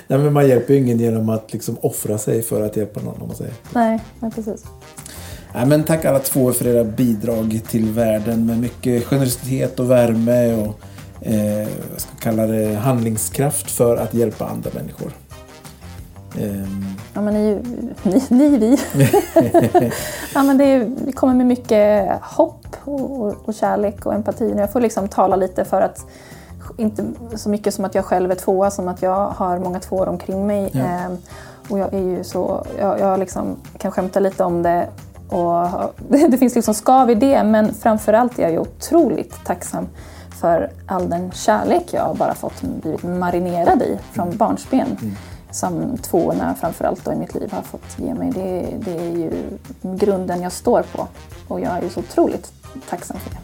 nej, 0.07 0.19
men 0.19 0.33
man 0.33 0.47
hjälper 0.47 0.73
ju 0.73 0.79
ingen 0.79 0.99
genom 0.99 1.29
att 1.29 1.53
liksom 1.53 1.77
offra 1.81 2.17
sig 2.17 2.41
för 2.41 2.61
att 2.61 2.77
hjälpa 2.77 3.01
någon. 3.01 3.21
Om 3.21 3.27
man 3.27 3.37
säger. 3.37 3.53
Nej, 3.73 3.99
nej, 4.19 4.31
precis. 4.31 4.63
Nej, 5.53 5.65
men 5.65 5.83
tack 5.83 6.05
alla 6.05 6.19
två 6.19 6.51
för 6.51 6.67
era 6.67 6.83
bidrag 6.83 7.61
till 7.67 7.89
världen 7.91 8.45
med 8.45 8.59
mycket 8.59 9.05
generositet 9.05 9.79
och 9.79 9.91
värme 9.91 10.53
och 10.53 10.79
eh, 11.21 11.59
jag 11.59 11.69
ska 11.97 12.15
kalla 12.19 12.45
det 12.45 12.75
handlingskraft 12.75 13.71
för 13.71 13.97
att 13.97 14.13
hjälpa 14.13 14.45
andra 14.45 14.69
människor. 14.73 15.11
Um... 16.37 16.85
Ja, 17.13 17.21
men 17.21 17.33
ni, 17.33 17.61
ni, 18.03 18.23
ni 18.29 18.57
vi. 18.57 18.77
ja, 20.33 20.43
men 20.43 20.57
det 20.57 20.63
är, 20.63 21.11
kommer 21.11 21.33
med 21.33 21.45
mycket 21.45 22.09
hopp 22.21 22.67
och, 22.83 23.21
och, 23.21 23.35
och 23.45 23.53
kärlek 23.53 24.05
och 24.05 24.13
empati. 24.13 24.53
Jag 24.57 24.71
får 24.71 24.81
liksom 24.81 25.07
tala 25.07 25.35
lite 25.35 25.65
för 25.65 25.81
att 25.81 26.05
inte 26.77 27.03
så 27.35 27.49
mycket 27.49 27.73
som 27.73 27.85
att 27.85 27.95
jag 27.95 28.05
själv 28.05 28.31
är 28.31 28.35
tvåa 28.35 28.71
som 28.71 28.87
att 28.87 29.01
jag 29.01 29.27
har 29.27 29.59
många 29.59 29.79
tvåor 29.79 30.09
omkring 30.09 30.47
mig. 30.47 30.69
Ja. 30.73 30.79
Ehm, 30.79 31.17
och 31.69 31.79
jag 31.79 31.93
är 31.93 31.99
ju 31.99 32.23
så, 32.23 32.65
jag, 32.79 32.99
jag 32.99 33.19
liksom 33.19 33.55
kan 33.77 33.91
skämta 33.91 34.19
lite 34.19 34.43
om 34.43 34.63
det 34.63 34.87
och 35.29 35.67
det 36.29 36.37
finns 36.37 36.55
liksom 36.55 36.73
skav 36.73 37.09
i 37.09 37.15
det 37.15 37.43
men 37.43 37.73
framförallt 37.73 38.39
är 38.39 38.43
jag 38.43 38.51
ju 38.51 38.59
otroligt 38.59 39.45
tacksam 39.45 39.87
för 40.41 40.69
all 40.85 41.09
den 41.09 41.31
kärlek 41.31 41.83
jag 41.91 42.15
bara 42.15 42.33
fått 42.33 42.61
blivit 42.61 43.03
marinerad 43.03 43.81
i 43.81 43.97
från 44.11 44.25
mm. 44.25 44.37
barnsben. 44.37 44.97
Mm 45.01 45.15
som 45.51 45.97
tvåorna 45.97 46.55
framförallt 46.55 47.05
då 47.05 47.11
i 47.11 47.15
mitt 47.15 47.35
liv 47.35 47.51
har 47.51 47.61
fått 47.61 47.99
ge 47.99 48.13
mig. 48.13 48.31
Det, 48.31 48.77
det 48.85 48.97
är 48.97 49.11
ju 49.11 49.31
grunden 49.81 50.41
jag 50.41 50.51
står 50.51 50.81
på 50.81 51.07
och 51.47 51.61
jag 51.61 51.77
är 51.77 51.81
ju 51.81 51.89
så 51.89 51.99
otroligt 51.99 52.53
tacksam 52.89 53.19
för 53.19 53.29
det. 53.29 53.37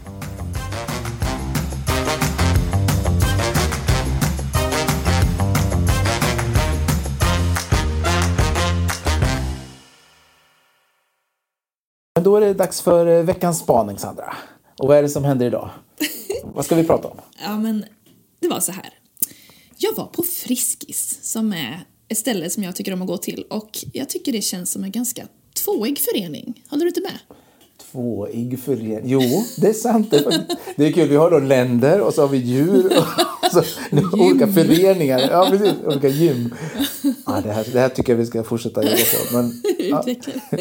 Då 12.20 12.36
är 12.36 12.40
det 12.40 12.54
dags 12.54 12.80
för 12.80 13.06
eh, 13.06 13.22
veckans 13.22 13.58
spaning, 13.58 13.98
Sandra. 13.98 14.36
Och 14.78 14.88
vad 14.88 14.96
är 14.96 15.02
det 15.02 15.08
som 15.08 15.24
händer 15.24 15.46
idag? 15.46 15.70
vad 16.44 16.64
ska 16.64 16.74
vi 16.74 16.84
prata 16.84 17.08
om? 17.08 17.20
Ja, 17.44 17.58
men 17.58 17.84
det 18.40 18.48
var 18.48 18.60
så 18.60 18.72
här. 18.72 18.94
Jag 19.76 19.94
var 19.94 20.06
på 20.06 20.22
Friskis 20.22 21.18
som 21.32 21.52
är 21.52 21.84
ett 22.08 22.18
ställe 22.18 22.50
som 22.50 22.62
jag 22.62 22.76
tycker 22.76 22.92
om 22.92 23.02
att 23.02 23.08
gå 23.08 23.16
till 23.16 23.44
och 23.50 23.78
jag 23.92 24.08
tycker 24.08 24.32
det 24.32 24.42
känns 24.42 24.72
som 24.72 24.84
en 24.84 24.90
ganska 24.90 25.28
tvåig 25.64 25.98
förening. 25.98 26.62
Håller 26.68 26.84
du 26.84 26.88
inte 26.88 27.00
med? 27.00 27.18
Tvåig 27.92 28.60
förening? 28.60 29.02
Jo, 29.04 29.44
det 29.56 29.68
är 29.68 29.72
sant. 29.72 30.10
Det 30.76 30.86
är 30.86 30.92
kul. 30.92 31.08
Vi 31.08 31.16
har 31.16 31.30
då 31.30 31.38
länder 31.38 32.00
och 32.00 32.14
så 32.14 32.20
har 32.20 32.28
vi 32.28 32.38
djur 32.38 32.86
och 32.98 33.04
så 33.52 33.62
olika 34.12 34.52
föreningar. 34.52 35.28
Ja, 35.30 35.46
precis. 35.50 35.74
Olika 35.86 36.08
gym. 36.08 36.54
Ja, 37.26 37.40
det, 37.44 37.52
här, 37.52 37.66
det 37.72 37.80
här 37.80 37.88
tycker 37.88 38.12
jag 38.12 38.18
vi 38.18 38.26
ska 38.26 38.44
fortsätta 38.44 38.82
jobba 38.82 38.96
på. 38.96 39.36
Men, 39.36 39.62
ja, 39.78 40.04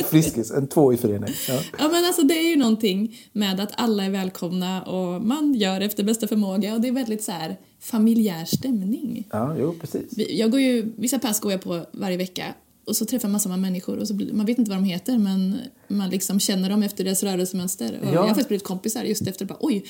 friskis, 0.10 0.52
en 0.52 0.68
tvåig 0.68 1.00
förening. 1.00 1.34
Ja. 1.48 1.60
ja, 1.80 1.90
men 1.92 2.06
alltså 2.06 2.22
det 2.22 2.34
är 2.34 2.50
ju 2.50 2.56
någonting 2.56 3.18
med 3.32 3.60
att 3.60 3.72
alla 3.76 4.06
är 4.06 4.10
välkomna 4.10 4.84
och 4.84 5.22
man 5.22 5.54
gör 5.54 5.82
efter 5.82 6.04
bästa 6.04 6.28
förmåga 6.28 6.74
och 6.74 6.82
det 6.82 6.88
är 6.88 6.92
väldigt 6.92 7.24
så 7.24 7.32
här 7.32 7.58
familjär 7.80 8.46
stämning. 8.46 9.28
Ja, 9.32 9.56
jo, 9.60 9.76
precis. 9.82 10.14
Jag 10.30 10.52
går 10.52 10.60
ju, 10.60 10.94
vissa 10.98 11.20
pass 11.20 11.40
går 11.40 11.52
jag 11.52 11.62
på 11.62 11.86
varje 11.92 12.18
vecka 12.18 12.54
och 12.88 12.96
så 12.96 13.06
träffar 13.06 13.30
man 13.30 13.40
samma 13.40 13.58
människor 13.58 13.98
och 13.98 14.08
så 14.08 14.14
blir, 14.14 14.34
man 14.34 14.46
vet 14.46 14.58
inte 14.58 14.72
vad 14.72 14.78
de 14.78 14.84
heter 14.84 15.18
men 15.18 15.60
man 15.88 16.10
liksom 16.10 16.40
känner 16.40 16.70
dem 16.70 16.84
efter 16.84 17.04
deras 17.04 17.24
rörelsemönster. 17.24 18.00
Och 18.02 18.08
ja. 18.08 18.14
Jag 18.14 18.22
har 18.22 18.28
faktiskt 18.28 18.48
blivit 18.48 18.64
kompisar 18.64 19.04
just 19.04 19.28
efter 19.28 19.46
bara 19.46 19.58
oj, 19.62 19.86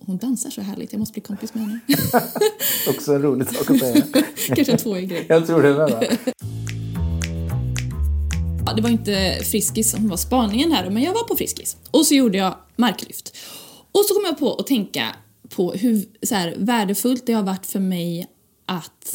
hon 0.00 0.16
dansar 0.16 0.50
så 0.50 0.60
härligt, 0.60 0.92
jag 0.92 0.98
måste 0.98 1.12
bli 1.12 1.22
kompis 1.22 1.54
med 1.54 1.62
henne. 1.62 1.80
Också 2.88 3.14
en 3.14 3.22
rolig 3.22 3.48
sak 3.48 3.70
att 3.70 3.78
säga. 3.78 4.02
Kanske 4.46 4.72
en 4.72 4.78
tvåig 4.78 5.08
grej. 5.08 5.26
Jag 5.28 5.46
tror 5.46 5.62
det 5.62 5.74
med. 5.74 6.18
Ja, 8.68 8.72
det 8.72 8.82
var 8.82 8.90
inte 8.90 9.38
Friskis 9.42 9.90
som 9.90 10.08
var 10.08 10.16
spaningen 10.16 10.72
här 10.72 10.90
men 10.90 11.02
jag 11.02 11.12
var 11.12 11.24
på 11.24 11.36
Friskis. 11.36 11.76
Och 11.90 12.06
så 12.06 12.14
gjorde 12.14 12.38
jag 12.38 12.54
marklyft. 12.76 13.36
Och 13.92 14.04
så 14.04 14.14
kom 14.14 14.22
jag 14.24 14.38
på 14.38 14.54
att 14.54 14.66
tänka 14.66 15.16
på 15.48 15.72
hur 15.72 16.04
så 16.22 16.34
här, 16.34 16.54
värdefullt 16.58 17.26
det 17.26 17.32
har 17.32 17.42
varit 17.42 17.66
för 17.66 17.80
mig 17.80 18.26
att 18.66 19.14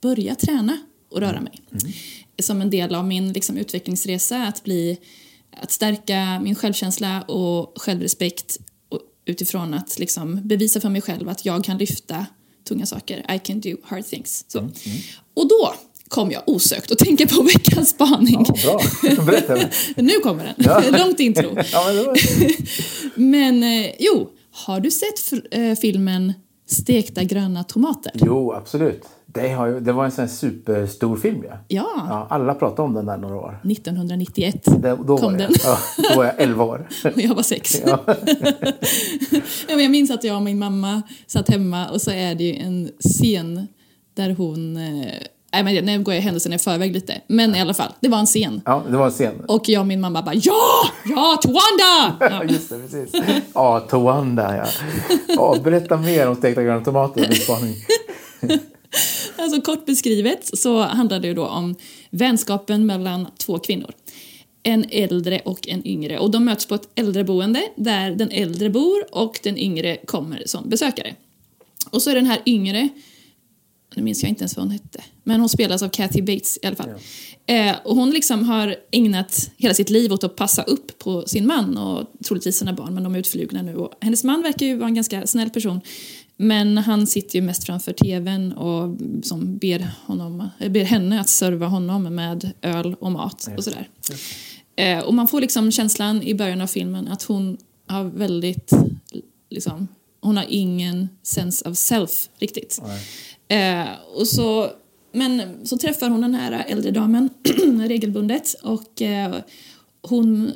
börja 0.00 0.34
träna 0.34 0.78
och 1.10 1.20
röra 1.20 1.40
mig. 1.40 1.60
Som 2.42 2.60
en 2.60 2.70
del 2.70 2.94
av 2.94 3.04
min 3.04 3.32
liksom, 3.32 3.56
utvecklingsresa, 3.56 4.42
att, 4.42 4.64
bli, 4.64 4.98
att 5.62 5.72
stärka 5.72 6.40
min 6.40 6.54
självkänsla 6.54 7.22
och 7.22 7.72
självrespekt 7.82 8.58
och 8.88 9.00
utifrån 9.24 9.74
att 9.74 9.98
liksom, 9.98 10.40
bevisa 10.48 10.80
för 10.80 10.88
mig 10.88 11.00
själv 11.00 11.28
att 11.28 11.44
jag 11.44 11.64
kan 11.64 11.78
lyfta 11.78 12.26
tunga 12.68 12.86
saker. 12.86 13.34
I 13.34 13.38
can 13.38 13.60
do 13.60 13.76
hard 13.82 14.06
things. 14.06 14.44
Så. 14.48 14.70
Och 15.34 15.48
då 15.48 15.74
kom 16.08 16.30
jag 16.30 16.42
osökt 16.46 16.90
att 16.90 16.98
tänka 16.98 17.26
på 17.26 17.42
veckans 17.54 17.88
spaning. 17.88 18.46
Ja, 18.48 18.80
bra, 19.02 19.24
berätta. 19.24 19.68
nu 19.96 20.12
kommer 20.12 20.44
den. 20.44 20.54
Ja. 20.56 20.82
Långt 20.98 21.20
intro. 21.20 21.58
Ja, 21.72 21.84
men 21.86 22.04
var... 22.04 22.16
Men 23.14 23.62
eh, 23.62 23.90
jo, 23.98 24.30
har 24.66 24.80
du 24.80 24.90
sett 24.90 25.32
eh, 25.50 25.74
filmen 25.74 26.32
Stekta 26.66 27.24
gröna 27.24 27.64
tomater? 27.64 28.12
Jo, 28.14 28.52
absolut. 28.52 29.04
Det, 29.26 29.48
har 29.48 29.68
det 29.68 29.92
var 29.92 30.04
en 30.04 30.10
sån 30.10 30.28
superstor 30.28 31.16
film 31.16 31.44
ja. 31.48 31.58
Ja, 31.68 31.90
ja. 32.08 32.26
Alla 32.30 32.54
pratade 32.54 32.82
om 32.82 32.94
den 32.94 33.06
där 33.06 33.16
några 33.16 33.36
år. 33.36 33.60
1991 33.70 34.64
Det, 34.82 34.98
då, 35.06 35.18
kom 35.18 35.38
jag, 35.38 35.50
den. 35.50 35.58
ja, 35.64 35.78
då 36.10 36.16
var 36.16 36.24
jag 36.24 36.34
11 36.38 36.64
år. 36.64 36.88
och 37.14 37.20
jag 37.20 37.34
var 37.34 37.42
sex. 37.42 37.82
Ja. 37.86 38.04
Ja, 39.68 39.80
jag 39.80 39.90
minns 39.90 40.10
att 40.10 40.24
jag 40.24 40.36
och 40.36 40.42
min 40.42 40.58
mamma 40.58 41.02
satt 41.26 41.48
hemma 41.48 41.88
och 41.88 42.02
så 42.02 42.10
är 42.10 42.34
det 42.34 42.44
ju 42.44 42.54
en 42.54 42.90
scen 43.00 43.66
där 44.14 44.30
hon... 44.30 44.78
Nej, 45.52 45.62
men 45.62 45.84
nu 45.84 46.02
går 46.02 46.14
jag 46.14 46.20
händelserna 46.22 46.54
i 46.54 46.58
förväg 46.58 46.92
lite. 46.92 47.20
Men 47.26 47.54
i 47.54 47.60
alla 47.60 47.74
fall, 47.74 47.92
det 48.00 48.08
var 48.08 48.18
en 48.18 48.26
scen. 48.26 48.60
ja, 48.64 48.82
det 48.90 48.96
var 48.96 49.04
en 49.06 49.10
scen. 49.12 49.40
Och 49.48 49.68
jag 49.68 49.80
och 49.80 49.86
min 49.86 50.00
mamma 50.00 50.22
bara 50.22 50.34
ja! 50.34 50.60
Ja, 51.04 51.38
Towanda! 51.42 52.16
Ja, 52.20 52.26
Ja. 52.44 52.52
just 52.52 52.68
det, 52.70 52.78
precis. 52.78 53.22
Ja, 53.54 53.80
Towanda 53.80 54.56
ja. 54.56 54.66
ja. 55.28 55.56
Berätta 55.64 55.96
mer 55.96 56.28
om 56.28 56.36
stekta 56.36 56.62
gröna 56.62 56.84
tomater 56.84 57.20
och 57.22 57.28
din 57.28 57.36
spaning. 57.40 57.74
Alltså 59.36 59.60
kort 59.60 59.86
beskrivet 59.86 60.58
så 60.58 60.82
handlar 60.82 61.20
det 61.20 61.28
ju 61.28 61.34
då 61.34 61.46
om 61.46 61.74
vänskapen 62.10 62.86
mellan 62.86 63.26
två 63.38 63.58
kvinnor. 63.58 63.90
En 64.62 64.84
äldre 64.90 65.40
och 65.44 65.68
en 65.68 65.86
yngre. 65.86 66.18
Och 66.18 66.30
de 66.30 66.44
möts 66.44 66.66
på 66.66 66.74
ett 66.74 66.88
äldreboende 66.94 67.62
där 67.76 68.10
den 68.10 68.30
äldre 68.30 68.70
bor 68.70 69.04
och 69.12 69.40
den 69.42 69.58
yngre 69.58 69.96
kommer 69.96 70.42
som 70.46 70.68
besökare. 70.68 71.14
Och 71.90 72.02
så 72.02 72.10
är 72.10 72.14
den 72.14 72.26
här 72.26 72.38
yngre, 72.46 72.88
nu 73.98 74.04
minns 74.04 74.22
jag 74.22 74.28
inte 74.28 74.42
ens 74.42 74.56
vad 74.56 74.64
hon 74.64 74.72
hette, 74.72 75.04
men 75.24 75.40
hon 75.40 75.48
spelas 75.48 75.82
av 75.82 75.88
Kathy 75.88 76.22
Bates 76.22 76.58
i 76.62 76.66
alla 76.66 76.76
fall. 76.76 76.88
Eh, 77.46 77.76
och 77.84 77.96
hon 77.96 78.10
liksom 78.10 78.44
har 78.44 78.76
ägnat 78.90 79.50
hela 79.56 79.74
sitt 79.74 79.90
liv 79.90 80.12
åt 80.12 80.24
att 80.24 80.36
passa 80.36 80.62
upp 80.62 80.98
på 80.98 81.26
sin 81.26 81.46
man 81.46 81.78
och 81.78 82.06
troligtvis 82.24 82.56
sina 82.58 82.72
barn, 82.72 82.94
men 82.94 83.02
de 83.02 83.14
är 83.14 83.18
utflugna 83.18 83.62
nu. 83.62 83.76
Och 83.76 83.92
hennes 84.00 84.24
man 84.24 84.42
verkar 84.42 84.66
ju 84.66 84.76
vara 84.76 84.88
en 84.88 84.94
ganska 84.94 85.26
snäll 85.26 85.50
person. 85.50 85.80
Men 86.36 86.78
han 86.78 87.06
sitter 87.06 87.36
ju 87.36 87.42
mest 87.42 87.64
framför 87.64 87.92
tvn 87.92 88.52
och 88.52 88.96
som 89.22 89.58
ber, 89.58 89.90
honom, 90.06 90.48
eh, 90.58 90.70
ber 90.70 90.84
henne 90.84 91.20
att 91.20 91.28
serva 91.28 91.66
honom 91.66 92.02
med 92.14 92.52
öl 92.62 92.96
och 93.00 93.12
mat 93.12 93.48
och 93.56 93.64
sådär. 93.64 93.88
Eh, 94.76 94.98
och 94.98 95.14
man 95.14 95.28
får 95.28 95.40
liksom 95.40 95.72
känslan 95.72 96.22
i 96.22 96.34
början 96.34 96.60
av 96.60 96.66
filmen 96.66 97.08
att 97.08 97.22
hon 97.22 97.56
har 97.86 98.04
väldigt, 98.04 98.72
liksom, 99.50 99.88
hon 100.20 100.36
har 100.36 100.46
ingen 100.48 101.08
sense 101.22 101.68
of 101.68 101.76
self 101.76 102.28
riktigt. 102.38 102.80
Eh, 103.48 103.88
och 104.14 104.26
så, 104.26 104.70
men 105.12 105.66
så 105.66 105.78
träffar 105.78 106.10
hon 106.10 106.20
den 106.20 106.34
här 106.34 106.64
äldre 106.68 106.90
damen 106.90 107.30
regelbundet 107.88 108.54
och 108.62 109.02
eh, 109.02 109.36
hon, 110.02 110.52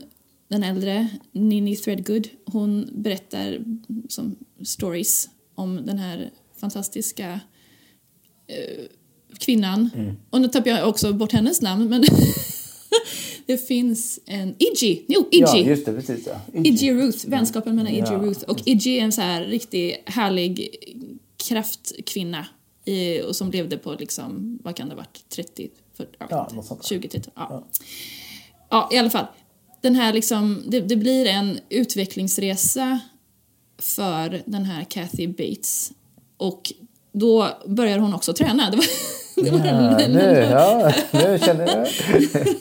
den 0.48 0.62
äldre, 0.62 1.08
Nini 1.32 1.76
Threadgood, 1.76 2.28
hon 2.44 2.88
berättar 2.92 3.58
som 4.08 4.36
stories 4.64 5.28
om 5.54 5.86
den 5.86 5.98
här 5.98 6.30
fantastiska 6.60 7.40
eh, 8.46 8.84
kvinnan. 9.38 9.90
Och 10.30 10.40
nu 10.40 10.48
tappar 10.48 10.70
jag 10.70 10.88
också 10.88 11.12
bort 11.12 11.32
hennes 11.32 11.62
namn 11.62 11.88
men 11.88 12.04
det 13.46 13.68
finns 13.68 14.20
en 14.26 14.54
Idji, 14.58 15.04
jo 15.08 15.28
Idji! 15.30 15.44
Ja, 15.46 15.56
just 15.58 15.86
det, 15.86 15.92
precis. 15.92 16.26
Ja. 16.26 16.60
Idji 16.64 16.92
Ruth, 16.94 17.28
vänskapen 17.28 17.76
mellan 17.76 17.92
Idji 17.92 18.04
Ja. 18.06 18.16
och 18.16 18.22
Ruth. 18.24 18.42
Och 18.44 18.62
Idji 18.64 18.98
är 18.98 19.04
en 19.04 19.12
så 19.12 19.20
här 19.20 19.44
riktigt 19.44 19.96
härlig 20.06 20.68
kraftkvinna 21.48 22.46
i, 22.84 23.20
och 23.22 23.36
som 23.36 23.50
levde 23.50 23.76
på 23.78 23.94
liksom, 23.98 24.58
vad 24.64 24.76
kan 24.76 24.88
det 24.88 24.94
ha 24.94 24.96
varit, 24.96 25.28
30, 25.28 25.70
40, 25.96 26.10
jag 26.18 26.26
vet 26.26 26.30
Ja, 26.30 26.42
inte, 26.44 26.54
något 26.54 26.66
sånt 26.66 26.82
där. 26.82 26.88
20, 26.88 27.08
30, 27.08 27.30
ja. 27.34 27.66
ja. 28.70 28.88
i 28.92 28.98
alla 28.98 29.10
fall. 29.10 29.26
Den 29.82 29.94
här 29.94 30.12
liksom, 30.12 30.62
det, 30.68 30.80
det 30.80 30.96
blir 30.96 31.26
en 31.26 31.58
utvecklingsresa 31.68 32.98
för 33.78 34.42
den 34.46 34.64
här 34.64 34.84
Kathy 34.84 35.26
Bates. 35.28 35.92
Och 36.36 36.72
då 37.12 37.48
börjar 37.66 37.98
hon 37.98 38.14
också 38.14 38.32
träna. 38.32 38.70
Det 38.70 38.76
var, 38.76 38.84
det 39.44 39.50
var 39.50 39.58
Ja, 39.66 39.98
den- 39.98 40.12
nu, 40.12 40.48
ja, 40.50 40.92
nu 41.12 41.38
känner 41.44 41.66
jag. 41.76 41.88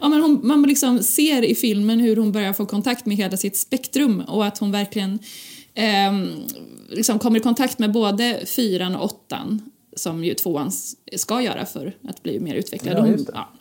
Ja, 0.00 0.08
men 0.08 0.20
hon, 0.20 0.40
man 0.46 0.62
liksom 0.62 0.98
ser 1.02 1.42
i 1.44 1.54
filmen 1.54 2.00
hur 2.00 2.16
hon 2.16 2.32
börjar 2.32 2.52
få 2.52 2.66
kontakt 2.66 3.06
med 3.06 3.16
hela 3.16 3.36
sitt 3.36 3.56
spektrum 3.56 4.20
och 4.20 4.46
att 4.46 4.58
hon 4.58 4.72
verkligen 4.72 5.18
ehm, 5.74 6.30
liksom 6.92 7.18
kommer 7.18 7.38
i 7.38 7.42
kontakt 7.42 7.78
med 7.78 7.92
både 7.92 8.46
fyran 8.46 8.96
och 8.96 9.04
åttan 9.04 9.70
som 9.96 10.24
ju 10.24 10.34
tvåan 10.34 10.72
ska 11.16 11.42
göra 11.42 11.66
för 11.66 11.96
att 12.08 12.22
bli 12.22 12.40
mer 12.40 12.54
utvecklad. 12.54 12.98
Hon, 12.98 13.26
ja, 13.34 13.52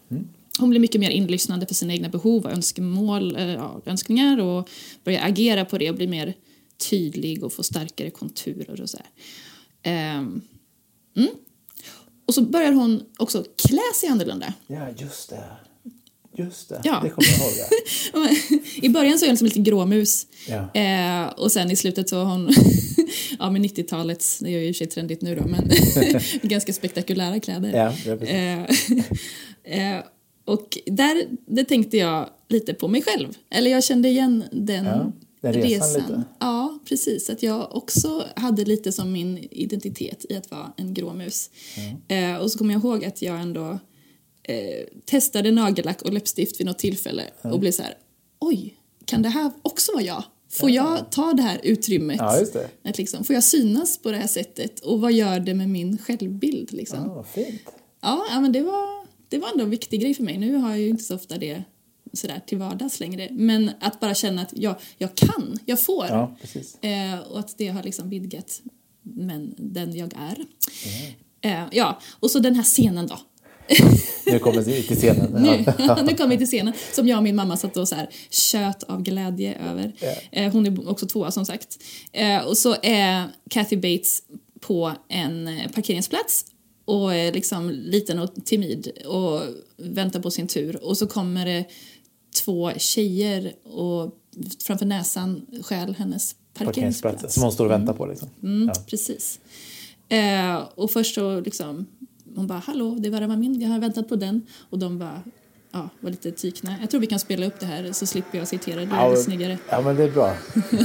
hon 0.59 0.69
blir 0.69 0.79
mycket 0.79 1.01
mer 1.01 1.09
inlyssnande 1.09 1.65
för 1.65 1.75
sina 1.75 1.93
egna 1.93 2.09
behov 2.09 2.45
och 2.45 2.51
önskemål, 2.51 3.35
eh, 3.35 3.53
ja, 3.53 3.81
önskningar 3.85 4.39
och 4.39 4.69
börjar 5.03 5.25
agera 5.25 5.65
på 5.65 5.77
det 5.77 5.89
och 5.89 5.95
blir 5.95 6.07
mer 6.07 6.33
tydlig 6.89 7.43
och 7.43 7.53
får 7.53 7.63
starkare 7.63 8.09
konturer 8.09 8.81
och 8.81 8.89
så 8.89 8.97
här. 8.97 9.07
Ehm, 9.83 10.41
mm. 11.17 11.29
Och 12.25 12.33
så 12.33 12.41
börjar 12.41 12.71
hon 12.71 13.03
också 13.17 13.45
klä 13.55 13.93
sig 13.95 14.09
annorlunda. 14.09 14.53
Ja, 14.67 14.89
just 14.97 15.29
det. 15.29 15.43
Just 16.37 16.69
det, 16.69 16.81
Ja. 16.83 16.99
det 17.03 17.09
kommer 17.09 17.29
jag 17.29 17.39
ihåg. 17.39 17.51
Ja. 18.13 18.57
I 18.81 18.89
början 18.89 19.19
så 19.19 19.25
är 19.25 19.29
hon 19.29 19.37
som 19.37 19.45
en 19.45 19.49
liten 19.49 19.63
gråmus. 19.63 20.27
Ja. 20.47 20.81
Eh, 20.81 21.27
och 21.27 21.51
sen 21.51 21.71
i 21.71 21.75
slutet 21.75 22.09
så 22.09 22.17
har 22.17 22.25
hon, 22.25 22.49
ja 23.39 23.49
med 23.49 23.61
90-talets, 23.61 24.39
det 24.39 24.47
är 24.49 24.59
ju 24.59 24.67
i 24.67 24.71
och 24.71 24.75
för 24.75 24.77
sig 24.77 24.87
trendigt 24.87 25.21
nu 25.21 25.35
då, 25.35 25.47
men 25.47 25.71
ganska 26.49 26.73
spektakulära 26.73 27.39
kläder. 27.39 27.93
Ja. 28.05 28.13
Eh, 28.27 28.61
eh, 29.95 30.03
och 30.45 30.77
där 30.85 31.25
det 31.47 31.63
tänkte 31.63 31.97
jag 31.97 32.29
lite 32.49 32.73
på 32.73 32.87
mig 32.87 33.01
själv. 33.01 33.27
Eller 33.49 33.71
jag 33.71 33.83
kände 33.83 34.09
igen 34.09 34.43
den, 34.51 34.85
Ja, 34.85 35.11
den 35.41 35.53
resan 35.53 35.93
lite. 36.01 36.23
Ja, 36.39 36.79
precis. 36.85 37.29
Att 37.29 37.43
jag 37.43 37.75
också 37.75 38.23
hade 38.35 38.65
lite 38.65 38.91
som 38.91 39.11
min 39.11 39.47
identitet 39.51 40.25
i 40.29 40.35
att 40.35 40.51
vara 40.51 40.73
en 40.77 40.93
gråmus. 40.93 41.49
Eh, 42.07 42.35
och 42.35 42.51
så 42.51 42.57
kommer 42.57 42.73
jag 42.73 42.83
ihåg 42.83 43.05
att 43.05 43.21
jag 43.21 43.41
ändå 43.41 43.79
eh, 44.43 44.85
testade 45.05 45.51
nagellack 45.51 46.01
och 46.01 46.13
läppstift 46.13 46.59
vid 46.59 46.67
något 46.67 46.79
tillfälle 46.79 47.23
och 47.41 47.59
blev 47.59 47.71
så 47.71 47.83
här, 47.83 47.97
oj, 48.39 48.75
kan 49.05 49.21
det 49.21 49.29
här 49.29 49.51
också 49.61 49.91
vara 49.93 50.03
jag? 50.03 50.23
Får 50.49 50.69
jag 50.69 51.11
ta 51.11 51.33
det 51.33 51.41
här 51.41 51.59
utrymmet? 51.63 52.17
Ja, 52.19 52.45
det. 52.53 52.89
Att 52.89 52.97
liksom, 52.97 53.23
får 53.23 53.33
jag 53.33 53.43
synas 53.43 53.97
på 53.97 54.11
det 54.11 54.17
här 54.17 54.27
sättet? 54.27 54.79
Och 54.79 55.01
vad 55.01 55.11
gör 55.13 55.39
det 55.39 55.53
med 55.53 55.69
min 55.69 55.97
självbild? 55.97 56.73
Liksom? 56.73 56.99
Ja, 56.99 57.13
vad 57.13 57.27
fint. 57.27 57.61
Ja, 58.01 58.39
men 58.41 58.51
det 58.51 58.61
var, 58.61 59.07
det 59.29 59.37
var 59.37 59.51
ändå 59.51 59.63
en 59.63 59.69
viktig 59.69 60.01
grej 60.01 60.13
för 60.13 60.23
mig. 60.23 60.37
Nu 60.37 60.55
har 60.55 60.69
jag 60.69 60.79
ju 60.79 60.89
inte 60.89 61.03
så 61.03 61.15
ofta 61.15 61.37
det 61.37 61.63
sådär 62.13 62.41
till 62.47 62.57
vardags 62.57 62.99
längre. 62.99 63.27
Men 63.31 63.71
att 63.79 63.99
bara 63.99 64.13
känna 64.13 64.41
att 64.41 64.53
jag, 64.55 64.75
jag 64.97 65.15
kan, 65.15 65.59
jag 65.65 65.79
får. 65.79 66.05
Ja. 66.05 66.35
Eh, 66.81 67.19
och 67.19 67.39
att 67.39 67.57
det 67.57 67.67
har 67.67 67.83
liksom 67.83 68.09
vidgat 68.09 68.61
men 69.01 69.55
den 69.57 69.95
jag 69.95 70.13
är. 70.17 70.45
Eh, 71.41 71.67
ja, 71.71 71.99
och 72.19 72.31
så 72.31 72.39
den 72.39 72.55
här 72.55 72.63
scenen 72.63 73.07
då. 73.07 73.19
Nu 74.25 74.39
kommer 74.39 74.61
vi 74.61 74.83
till 74.83 74.97
scenen. 74.97 75.31
Nu, 75.31 75.65
nu 76.05 76.15
kommer 76.15 76.27
vi 76.27 76.37
till 76.37 76.47
scenen 76.47 76.73
som 76.93 77.07
jag 77.07 77.17
och 77.17 77.23
min 77.23 77.35
mamma 77.35 77.57
satt 77.57 77.77
och 77.77 77.87
så 77.87 77.95
här 77.95 78.09
tjöt 78.29 78.83
av 78.83 79.01
glädje 79.03 79.55
över. 79.69 79.93
Eh, 80.31 80.51
hon 80.51 80.65
är 80.65 80.89
också 80.89 81.05
tvåa 81.05 81.31
som 81.31 81.45
sagt. 81.45 81.77
Eh, 82.11 82.37
och 82.45 82.57
så 82.57 82.75
är 82.83 83.27
Kathy 83.49 83.77
Bates 83.77 84.21
på 84.59 84.91
en 85.09 85.49
parkeringsplats 85.75 86.45
och 86.85 87.15
är 87.15 87.31
liksom 87.31 87.69
liten 87.69 88.19
och 88.19 88.45
timid 88.45 88.91
och 89.05 89.41
väntar 89.77 90.19
på 90.19 90.31
sin 90.31 90.47
tur. 90.47 90.83
Och 90.83 90.97
så 90.97 91.07
kommer 91.07 91.45
det 91.45 91.65
två 92.45 92.71
tjejer 92.77 93.53
och 93.63 94.11
framför 94.63 94.85
näsan 94.85 95.45
stjäl 95.63 95.95
hennes 95.95 96.35
parkeringsplats. 96.53 97.33
Som 97.33 97.43
hon 97.43 97.51
står 97.51 97.65
och 97.65 97.71
väntar 97.71 97.93
på. 97.93 98.05
Liksom. 98.05 98.29
Mm, 98.43 98.67
Ja. 98.75 98.81
Precis. 98.87 99.39
Eh, 100.09 100.55
och 100.75 100.91
först 100.91 101.15
så 101.15 101.39
liksom, 101.39 101.87
hon 102.35 102.47
bara 102.47 102.59
hallå, 102.59 102.95
det 102.99 103.09
var, 103.09 103.19
det 103.21 103.27
var 103.27 103.35
min, 103.35 103.61
jag 103.61 103.69
har 103.69 103.79
väntat 103.79 104.09
på 104.09 104.15
den. 104.15 104.45
Och 104.69 104.79
de 104.79 104.99
bara, 104.99 105.21
ja, 105.71 105.89
var 105.99 106.09
lite 106.11 106.31
tykna. 106.31 106.75
Jag 106.81 106.89
tror 106.89 107.01
vi 107.01 107.07
kan 107.07 107.19
spela 107.19 107.45
upp 107.45 107.59
det 107.59 107.65
här 107.65 107.91
så 107.91 108.05
slipper 108.05 108.37
jag 108.37 108.47
citera, 108.47 108.75
det 108.85 108.95
är 108.95 109.09
Ja, 109.09 109.15
snyggare. 109.15 109.57
ja, 109.69 109.81
men 109.81 109.95
det 109.95 110.03
är 110.03 110.11
bra. 110.11 110.35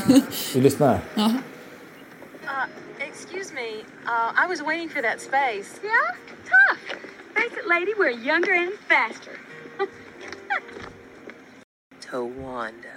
Vi 0.55 0.61
lyssnar. 0.61 1.01
Ja. 1.15 1.25
Uh, 1.27 1.39
excuse 3.09 3.55
me. 3.55 3.69
Uh, 4.05 4.45
I 4.45 4.49
was 4.49 4.61
waiting 4.61 4.89
for 4.89 5.03
that 5.03 5.21
space. 5.21 5.81
Yeah? 5.83 6.17
Tough. 6.45 6.99
Face 7.35 7.55
it, 7.61 7.67
lady, 7.69 7.93
we're 7.99 8.11
younger 8.27 8.55
and 8.55 8.73
faster. 8.89 9.33
Tawanda. 12.01 12.97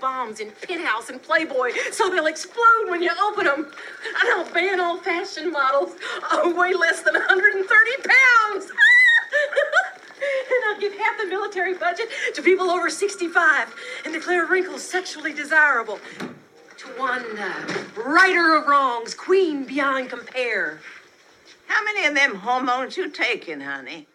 Bombs 0.00 0.40
in 0.40 0.50
Penthouse 0.62 1.10
and 1.10 1.22
Playboy 1.22 1.72
so 1.92 2.10
they'll 2.10 2.26
explode 2.26 2.88
when 2.88 3.02
you 3.02 3.10
open 3.24 3.44
them. 3.44 3.64
And 3.64 4.28
I'll 4.34 4.52
ban 4.52 4.80
all 4.80 4.98
fashion 4.98 5.50
models 5.50 5.92
oh, 6.30 6.54
way 6.54 6.74
less 6.74 7.02
than 7.02 7.14
130 7.14 7.90
pounds. 8.02 8.70
and 10.16 10.64
I'll 10.68 10.80
give 10.80 10.94
half 10.94 11.18
the 11.18 11.26
military 11.26 11.74
budget 11.74 12.08
to 12.34 12.42
people 12.42 12.70
over 12.70 12.90
65 12.90 13.74
and 14.04 14.14
declare 14.14 14.46
wrinkles 14.46 14.82
sexually 14.82 15.32
desirable. 15.32 15.98
To 16.78 16.86
one 16.98 17.24
uh, 17.38 17.84
righter 17.96 18.54
of 18.54 18.66
wrongs, 18.66 19.14
queen 19.14 19.64
beyond 19.64 20.10
compare. 20.10 20.80
How 21.66 21.82
many 21.84 22.06
of 22.06 22.14
them 22.14 22.36
hormones 22.36 22.96
you 22.96 23.10
taking, 23.10 23.60
honey? 23.60 24.06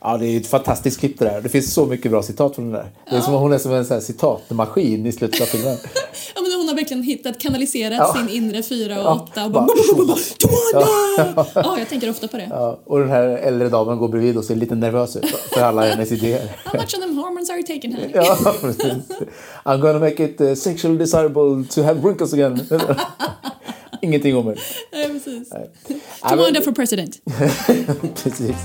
Ja, 0.00 0.16
det 0.18 0.26
är 0.26 0.40
ett 0.40 0.46
fantastiskt 0.46 1.00
klipp 1.00 1.18
det 1.18 1.24
där. 1.24 1.40
Det 1.40 1.48
finns 1.48 1.74
så 1.74 1.86
mycket 1.86 2.10
bra 2.10 2.22
citat 2.22 2.54
från 2.54 2.70
det 2.72 2.78
där. 2.78 2.90
Det 3.10 3.16
är 3.16 3.20
som 3.20 3.34
hon 3.34 3.52
är 3.52 3.58
som 3.58 3.72
en 3.72 3.84
sån 3.84 4.00
citatmaskin 4.02 5.06
i 5.06 5.12
slutet 5.12 5.40
av 5.40 5.44
filmen. 5.46 5.76
Ja, 6.34 6.42
men 6.42 6.52
hon 6.52 6.68
har 6.68 6.74
verkligen 6.74 7.02
hittat, 7.02 7.38
kanaliserat 7.38 7.96
Ja. 7.98 8.14
sin 8.14 8.28
inre 8.28 8.62
fyra 8.62 8.98
och 8.98 9.04
Ja, 9.04 9.14
åtta 9.30 9.44
och 9.44 9.50
bara- 9.50 9.66
bara... 10.06 11.46
Ja, 11.54 11.78
jag 11.78 11.88
tänker 11.88 12.10
ofta 12.10 12.28
på 12.28 12.36
det. 12.36 12.46
Ja, 12.50 12.80
och 12.84 12.98
den 12.98 13.08
här 13.08 13.22
äldre 13.28 13.68
damen 13.68 13.98
går 13.98 14.08
bredvid 14.08 14.36
och 14.36 14.44
ser 14.44 14.56
lite 14.56 14.74
nervös 14.74 15.16
ut 15.16 15.26
för 15.26 15.60
alla 15.60 15.82
hennes 15.86 16.12
idéer. 16.12 16.56
How 16.64 16.80
much 16.80 16.94
of 16.94 17.00
them 17.00 17.16
hormones 17.18 17.50
are 17.50 17.56
you 17.58 17.66
taking, 17.66 17.92
honey? 17.94 18.10
Ja. 18.14 18.36
I'm 19.64 19.80
gonna 19.80 19.98
make 19.98 20.24
it 20.24 20.40
uh, 20.40 20.54
sexually 20.54 20.98
desirable 20.98 21.64
to 21.70 21.82
have 21.82 22.00
wrinkles 22.00 22.32
again. 22.32 22.60
Ingenting 24.02 24.36
om 24.36 24.44
mig. 24.46 24.56
Nej, 24.92 25.08
precis. 25.08 25.48
Ja, 25.50 26.28
Tawanda 26.28 26.50
men- 26.52 26.62
for 26.62 26.72
president. 26.72 27.20
Precis. 28.22 28.56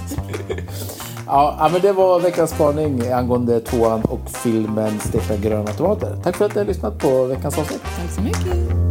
Ja, 1.25 1.69
men 1.71 1.81
det 1.81 1.91
var 1.91 2.19
veckans 2.19 2.51
spaning 2.51 3.11
angående 3.11 3.59
tvåan 3.59 4.01
och 4.01 4.29
filmen 4.29 4.99
Steka 4.99 5.35
gröna 5.37 5.71
tomater. 5.71 6.17
Tack 6.23 6.35
för 6.35 6.45
att 6.45 6.55
ni 6.55 6.61
har 6.61 6.65
lyssnat 6.65 6.99
på 6.99 7.25
veckans 7.25 7.57
avsnitt. 7.57 7.81
Tack 7.83 8.11
så 8.11 8.21
mycket. 8.21 8.82